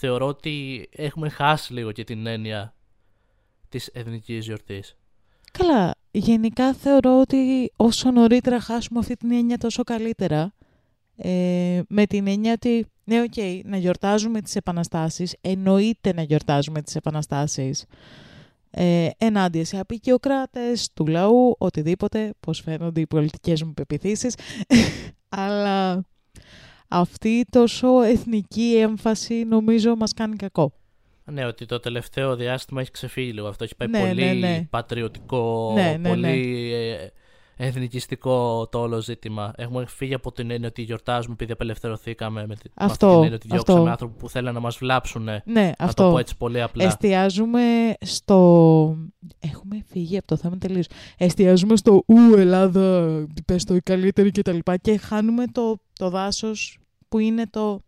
θεωρώ 0.05 0.27
ότι 0.27 0.89
έχουμε 0.91 1.29
χάσει 1.29 1.73
λίγο 1.73 1.93
και 1.93 2.05
την 2.05 2.27
έννοια 2.27 2.75
της 3.69 3.87
εθνικής 3.87 4.47
γιορτής. 4.47 4.97
Καλά, 5.53 5.95
γενικά 6.11 6.75
θεωρώ 6.75 7.21
ότι 7.21 7.73
όσο 7.77 8.11
νωρίτερα 8.11 8.61
χάσουμε 8.61 8.99
αυτή 8.99 9.17
την 9.17 9.33
έννοια 9.33 9.59
τόσο 9.59 9.83
καλύτερα. 9.83 10.55
Ε, 11.17 11.81
με 11.89 12.07
την 12.07 12.27
έννοια 12.27 12.53
ότι, 12.53 12.87
ναι, 13.05 13.21
οκ, 13.21 13.65
να 13.65 13.77
γιορτάζουμε 13.77 14.41
τις 14.41 14.57
επαναστάσεις, 14.57 15.37
εννοείται 15.41 16.13
να 16.13 16.23
γιορτάζουμε 16.23 16.83
τις 16.83 16.97
επαναστάσεις 16.97 17.85
ε, 18.71 19.09
ενάντια 19.19 19.65
σε 19.65 19.79
απεικιοκράτες, 19.79 20.93
του 20.95 21.07
λαού, 21.07 21.55
οτιδήποτε, 21.59 22.35
πώς 22.41 22.61
φαίνονται 22.61 23.01
οι 23.01 23.07
πολιτικές 23.07 23.63
μου 23.63 23.73
πεπιθήσεις. 23.75 24.35
Αλλά 25.29 26.05
αυτή 26.93 27.29
η 27.29 27.45
τόσο 27.51 28.01
εθνική 28.03 28.77
έμφαση 28.81 29.45
νομίζω 29.49 29.97
μας 29.97 30.13
κάνει 30.15 30.37
κακό. 30.37 30.73
Ναι, 31.25 31.45
ότι 31.47 31.67
το 31.67 31.81
τελευταίο 31.81 32.37
διάστημα 32.37 32.81
έχει 32.81 32.91
ξεφύγει 32.91 33.33
λίγο 33.33 33.47
αυτό. 33.47 33.65
Έχει 33.65 33.77
πάει 33.77 33.89
Ναι, 33.89 33.99
πολύ 34.09 34.25
ναι, 34.25 34.33
ναι. 34.33 34.67
πατριωτικό, 34.71 35.73
Ναι, 35.75 35.97
ναι, 36.01 36.09
πολύ 36.09 36.73
ε, 36.73 37.67
εθνικιστικό 37.67 38.69
το 38.71 38.79
όλο 38.81 39.01
ζήτημα. 39.01 39.53
Έχουμε 39.57 39.87
φύγει 39.87 40.15
από 40.15 40.33
την 40.33 40.51
έννοια 40.51 40.69
ότι 40.69 40.83
γιορτάζουμε 40.83 41.33
επειδή 41.35 41.53
απελευθερωθήκαμε. 41.53 42.47
Με, 42.47 42.55
τη- 42.55 42.69
με 42.69 42.73
αυτή 42.85 42.93
Αυτό, 42.93 43.07
την 43.09 43.23
έννοια 43.23 43.35
ότι 43.35 43.47
διώξαμε 43.49 43.79
αυτό. 43.79 43.91
άνθρωποι 43.91 44.19
που 44.19 44.29
θέλουν 44.29 44.55
να 44.55 44.61
μας 44.61 44.77
βλάψουν. 44.77 45.23
Ναι, 45.23 45.41
Να 45.45 45.75
αυτό. 45.79 46.05
το 46.05 46.11
πω 46.11 46.19
έτσι 46.19 46.37
πολύ 46.37 46.63
απλά. 46.63 46.85
Εστιάζουμε 46.85 47.95
στο. 48.01 48.97
Έχουμε 49.39 49.83
φύγει 49.91 50.17
από 50.17 50.27
το 50.27 50.37
θέμα 50.37 50.59
τελείως. 50.59 50.87
Εστιάζουμε 51.19 51.77
στο 51.77 52.03
Ου, 52.07 52.35
Ελλάδα, 52.37 53.09
πες 53.45 53.65
το 53.65 53.75
η 53.75 53.81
καλύτερη 53.81 54.31
κτλ. 54.31 54.59
Και, 54.63 54.77
και 54.81 54.99
χάνουμε 54.99 55.45
το, 55.47 55.81
το 55.93 56.11
δάσος 56.11 56.77
που 57.13 57.19
είναι 57.19 57.47
το. 57.47 57.81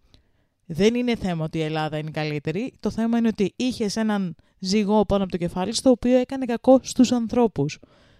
Δεν 0.67 0.95
είναι 0.95 1.17
θέμα 1.17 1.45
ότι 1.45 1.59
η 1.59 1.63
Ελλάδα 1.63 1.99
είναι 1.99 2.09
η 2.09 2.13
καλύτερη. 2.13 2.73
Το 2.81 2.91
θέμα 2.91 3.19
είναι 3.19 3.29
ότι 3.29 3.53
είχες 3.57 3.97
έναν 3.97 4.35
ζυγό 4.59 5.05
πάνω 5.07 5.23
από 5.23 5.33
το 5.33 5.39
κεφάλι, 5.39 5.75
στο 5.75 5.91
οποίο 5.91 6.19
έκανε 6.19 6.45
κακό 6.45 6.81
στους 6.83 7.13
ανθρώπους. 7.13 7.79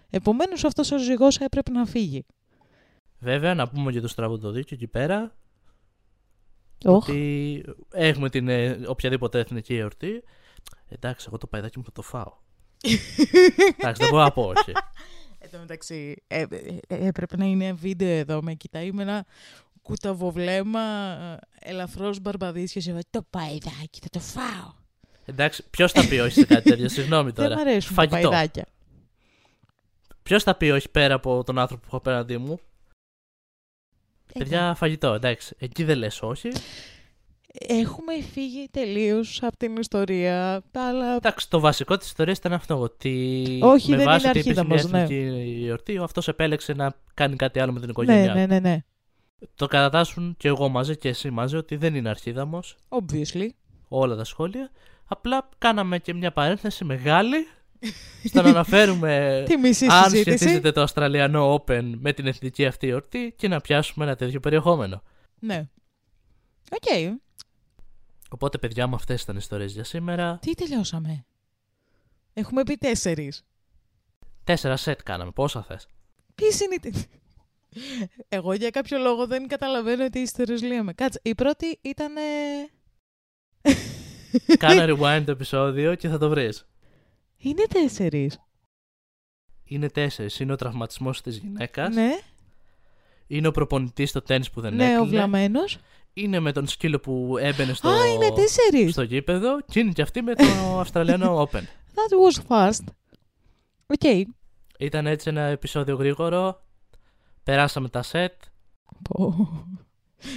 Επομένως, 0.09 0.63
αυτός 0.63 0.91
ο 0.91 0.97
ζυγός 0.97 1.37
έπρεπε 1.39 1.71
να 1.71 1.85
φύγει. 1.85 2.25
Βέβαια, 3.19 3.53
να 3.53 3.67
πούμε 3.69 3.91
για 3.91 4.01
το 4.01 4.07
στραβοδοδίκιο 4.07 4.75
εκεί 4.75 4.87
πέρα 4.87 5.35
Οχ. 6.85 7.07
ότι 7.07 7.63
έχουμε 7.91 8.29
την 8.29 8.47
ε, 8.47 8.79
οποιαδήποτε 8.87 9.39
εθνική 9.39 9.75
εορτή. 9.75 10.23
Εντάξει, 10.89 11.25
εγώ 11.27 11.37
το 11.37 11.47
παϊδάκι 11.47 11.77
μου 11.77 11.83
θα 11.83 11.91
το 11.91 12.01
φάω. 12.01 12.33
Εντάξει, 13.77 14.01
δεν 14.01 14.09
μπορώ 14.09 14.23
να 14.23 14.31
πω 14.31 14.41
όχι. 14.41 14.71
Εν 15.45 15.51
τω 15.51 15.57
μεταξύ, 15.57 16.23
ε, 16.27 16.41
ε, 16.41 16.79
ε, 16.87 17.07
έπρεπε 17.07 17.37
να 17.37 17.45
είναι 17.45 17.73
βίντεο 17.73 18.09
εδώ. 18.09 18.41
Με 18.41 18.53
κοιτάει 18.53 18.91
με 18.91 19.01
ένα 19.01 19.25
κουταβοβλέμα 19.85 20.81
ε, 21.61 21.69
ελαφρώς 21.69 22.19
μπαρμπαδίσιο. 22.19 22.81
Σε 22.81 22.91
βάζει, 22.91 23.03
το 23.09 23.25
παϊδάκι, 23.29 23.99
θα 24.01 24.07
το 24.09 24.19
φάω. 24.19 24.73
Εντάξει, 25.25 25.63
ποιος 25.69 25.91
θα 25.91 26.07
πει 26.07 26.19
όχι 26.19 26.33
σε 26.39 26.45
κάτι 26.45 26.69
τέτοιο, 26.69 26.89
συγγνώμη 26.89 27.31
Δεν 27.31 27.43
τώρα. 27.43 27.55
μ' 27.55 27.59
αρέσουν 27.59 27.93
Φαγητό. 27.93 28.21
τα 28.21 28.29
παϊδάκια. 28.29 28.65
Ποιος 30.23 30.43
θα 30.43 30.55
πει 30.55 30.69
όχι 30.69 30.89
πέρα 30.89 31.13
από 31.13 31.43
τον 31.43 31.59
άνθρωπο 31.59 31.81
που 31.81 31.87
έχω 31.87 31.97
απέναντί 31.97 32.37
μου; 32.37 32.59
Ε, 34.33 34.39
Παιδιά, 34.39 34.73
φαγητό, 34.75 35.13
εντάξει. 35.13 35.55
Εκεί 35.59 35.83
δεν 35.83 35.97
λες 35.97 36.21
όχι. 36.21 36.49
Έχουμε 37.67 38.21
φύγει 38.31 38.67
τελείως 38.71 39.43
από 39.43 39.57
την 39.57 39.75
ιστορία, 39.75 40.63
αλλά 40.71 41.15
Εντάξει, 41.15 41.49
το 41.49 41.59
βασικό 41.59 41.97
της 41.97 42.07
ιστορίας 42.07 42.37
ήταν 42.37 42.53
αυτό. 42.53 42.79
Ότι 42.79 43.59
Όχι, 43.63 43.91
με 43.91 43.97
δεν 43.97 44.05
βάση 44.05 44.19
είναι 44.19 44.29
ότι 44.29 44.39
υπήρχε 44.39 44.59
αρχίδα 44.59 44.65
μια 44.65 44.83
μας, 44.83 44.91
ναι. 44.91 45.01
εθνική 45.01 45.53
γιορτή, 45.59 45.97
αυτός 45.97 46.27
επέλεξε 46.27 46.73
να 46.73 46.93
κάνει 47.13 47.35
κάτι 47.35 47.59
άλλο 47.59 47.71
με 47.71 47.79
την 47.79 47.87
ναι, 47.87 47.91
οικογένειά 47.91 48.33
ναι, 48.33 48.45
ναι, 48.45 48.59
ναι. 48.59 48.83
Το 49.55 49.67
κατατάσσουν 49.67 50.35
και 50.37 50.47
εγώ 50.47 50.69
μαζί 50.69 50.97
και 50.97 51.09
εσύ 51.09 51.29
μαζί 51.29 51.55
ότι 51.55 51.75
δεν 51.75 51.95
είναι 51.95 52.09
αρχίδαμος 52.09 52.75
Obviously. 52.89 53.47
όλα 53.87 54.15
τα 54.15 54.23
σχόλια. 54.23 54.71
Απλά 55.05 55.49
κάναμε 55.57 55.99
και 55.99 56.13
μια 56.13 56.31
παρένθεση 56.33 56.85
μεγάλη 56.85 57.37
στο 58.23 58.41
να 58.41 58.49
αναφέρουμε 58.49 59.43
Τη 59.47 59.57
μισή 59.57 59.85
αν 59.85 60.03
συζήτηση. 60.09 60.37
σχετίζεται 60.37 60.71
το 60.71 60.81
Αυστραλιανό 60.81 61.55
Open 61.55 61.91
με 61.97 62.13
την 62.13 62.27
εθνική 62.27 62.65
αυτή 62.65 62.87
εορτή 62.87 63.33
και 63.37 63.47
να 63.47 63.61
πιάσουμε 63.61 64.05
ένα 64.05 64.15
τέτοιο 64.15 64.39
περιεχόμενο. 64.39 65.03
Ναι. 65.39 65.67
Οκ. 66.71 67.15
Οπότε, 68.29 68.57
παιδιά 68.57 68.87
μου, 68.87 68.95
αυτές 68.95 69.21
ήταν 69.21 69.35
οι 69.35 69.39
ιστορίες 69.41 69.73
για 69.73 69.83
σήμερα. 69.83 70.37
Τι 70.41 70.53
τελειώσαμε; 70.53 71.25
Έχουμε 72.33 72.63
πει 72.63 72.75
τέσσερις. 72.75 73.45
Τέσσερα 74.43 74.77
σετ 74.77 74.99
κάναμε. 75.03 75.31
Πόσα 75.31 75.63
θες; 75.63 75.87
Ποιες 76.35 76.59
είναι 76.59 76.75
οι. 76.81 77.05
Τε- 77.99 78.09
Εγώ 78.29 78.53
για 78.53 78.69
κάποιο 78.69 78.97
λόγο 78.97 79.27
δεν 79.27 79.47
καταλαβαίνω 79.47 80.09
τι 80.09 80.19
ιστορίες 80.19 80.61
λέμε. 80.61 80.93
Κάτσε, 80.93 81.19
η 81.23 81.35
πρώτη 81.35 81.79
ήταν. 81.81 82.13
Κάνε 84.57 84.85
rewind 84.93 85.23
το 85.25 85.31
επεισόδιο 85.31 85.95
και 85.95 86.07
θα 86.07 86.17
το 86.17 86.29
βρεις. 86.29 86.65
Είναι 87.37 87.63
τέσσερις. 87.73 88.39
Είναι 89.63 89.89
τέσσερις. 89.89 90.39
Είναι 90.39 90.51
ο 90.51 90.55
τραυματισμός 90.55 91.21
της 91.21 91.37
γυναίκας. 91.37 91.95
Ναι, 91.95 92.11
Είναι 93.27 93.47
ο 93.47 93.51
προπονητής 93.51 94.09
στο 94.09 94.21
τένις 94.21 94.45
που 94.53 94.61
δεν 94.61 94.75
ναι, 94.75 94.83
ο 94.83 94.87
έκλεινε. 94.91 95.09
βλαμμένος. 95.09 95.77
Είναι 96.13 96.39
με 96.39 96.51
τον 96.51 96.67
σκύλο 96.67 96.99
που 96.99 97.37
έμπαινε 97.39 97.73
στο, 97.73 97.89
Α, 97.89 98.07
είναι 98.07 98.31
τέσσερις. 98.31 98.91
στο 98.91 99.01
γήπεδο. 99.01 99.61
Και 99.61 99.79
είναι 99.79 99.91
και 99.91 100.01
αυτή 100.01 100.21
με 100.21 100.35
το 100.35 100.43
Αυστραλιανό 100.81 101.41
Open. 101.51 101.61
That 101.95 102.11
was 102.39 102.47
fast. 102.47 102.83
OK. 103.87 104.27
Ήταν 104.79 105.07
έτσι 105.07 105.29
ένα 105.29 105.41
επεισόδιο 105.41 105.95
γρήγορο. 105.95 106.64
Περάσαμε 107.45 107.89
τα 107.89 108.01
σετ. 108.01 108.33
Πω. 109.09 109.49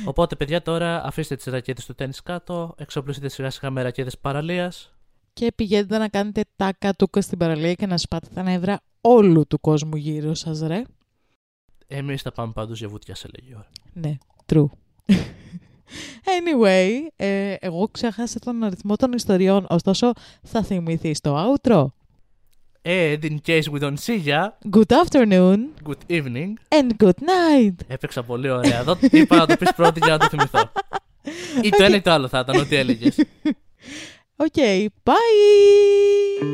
Οπότε, 0.04 0.36
παιδιά, 0.36 0.62
τώρα 0.62 1.04
αφήστε 1.04 1.36
τις 1.36 1.44
ρακέτες 1.44 1.86
του 1.86 1.94
τένις 1.94 2.14
κάτω. 2.24 2.74
Εξοπλιστείτε 2.78 3.28
σιγά 3.28 3.50
σιγά 3.50 3.70
με 3.70 3.82
ρακέτες 3.82 4.18
παραλίας. 4.18 4.92
Και 5.32 5.52
πηγαίνετε 5.54 5.98
να 5.98 6.09
κάνετε 6.09 6.44
τακατούκα 6.57 7.20
στην 7.20 7.38
παραλία 7.38 7.74
και 7.74 7.86
να 7.86 7.98
σπάτε 7.98 8.28
τα 8.34 8.42
νεύρα 8.42 8.80
όλου 9.00 9.46
του 9.46 9.61
κόσμου 9.61 9.96
γύρω 9.96 10.34
σας, 10.34 10.61
ρε. 10.61 10.82
Εμείς 11.86 12.22
θα 12.22 12.32
πάμε 12.32 12.52
πάντως 12.52 12.78
για 12.78 12.88
βουτιά 12.88 13.14
σε 13.14 13.28
λίγη 13.32 13.54
ώρα. 13.54 13.68
Ναι, 13.92 14.16
true. 14.46 14.66
Anyway, 16.24 16.90
ε, 17.16 17.54
εγώ 17.61 17.88
ξέχασα 17.88 18.38
τον 18.38 18.62
αριθμό 18.62 18.96
των 18.96 19.12
ιστοριών, 19.12 19.66
ωστόσο 19.68 20.12
θα 20.42 20.62
θυμηθείς 20.62 21.18
στο 21.18 21.56
outro. 21.62 21.86
And 22.97 23.22
in 23.30 23.36
case 23.49 23.66
we 23.72 23.78
don't 23.84 24.01
see 24.07 24.18
ya, 24.30 24.41
Good 24.76 24.93
afternoon 25.03 25.59
good 25.89 26.03
evening. 26.16 26.51
and 26.78 26.89
good 27.05 27.18
night. 27.20 27.74
Έπαιξα 27.89 28.22
πολύ 28.22 28.51
ωραία. 28.51 28.78
Εδώ 28.78 28.97
είπα 29.11 29.36
να 29.36 29.47
το 29.47 29.57
πεις 29.57 29.72
πρώτη 29.76 30.01
για 30.03 30.12
να 30.12 30.18
το 30.18 30.26
θυμηθώ. 30.28 30.70
Ή 31.66 31.68
το 31.68 31.84
ένα 31.84 31.97
ή 31.97 32.01
το 32.01 32.11
άλλο 32.11 32.28
θα 32.28 32.39
ήταν 32.39 32.61
ό,τι 32.61 32.76
έλεγες. 32.76 33.16
Okay, 34.47 34.86
bye! 35.05 36.47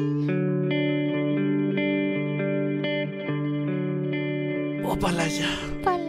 Ω 4.90 4.96
παλάγια. 4.96 5.46
Παλάει. 5.82 6.03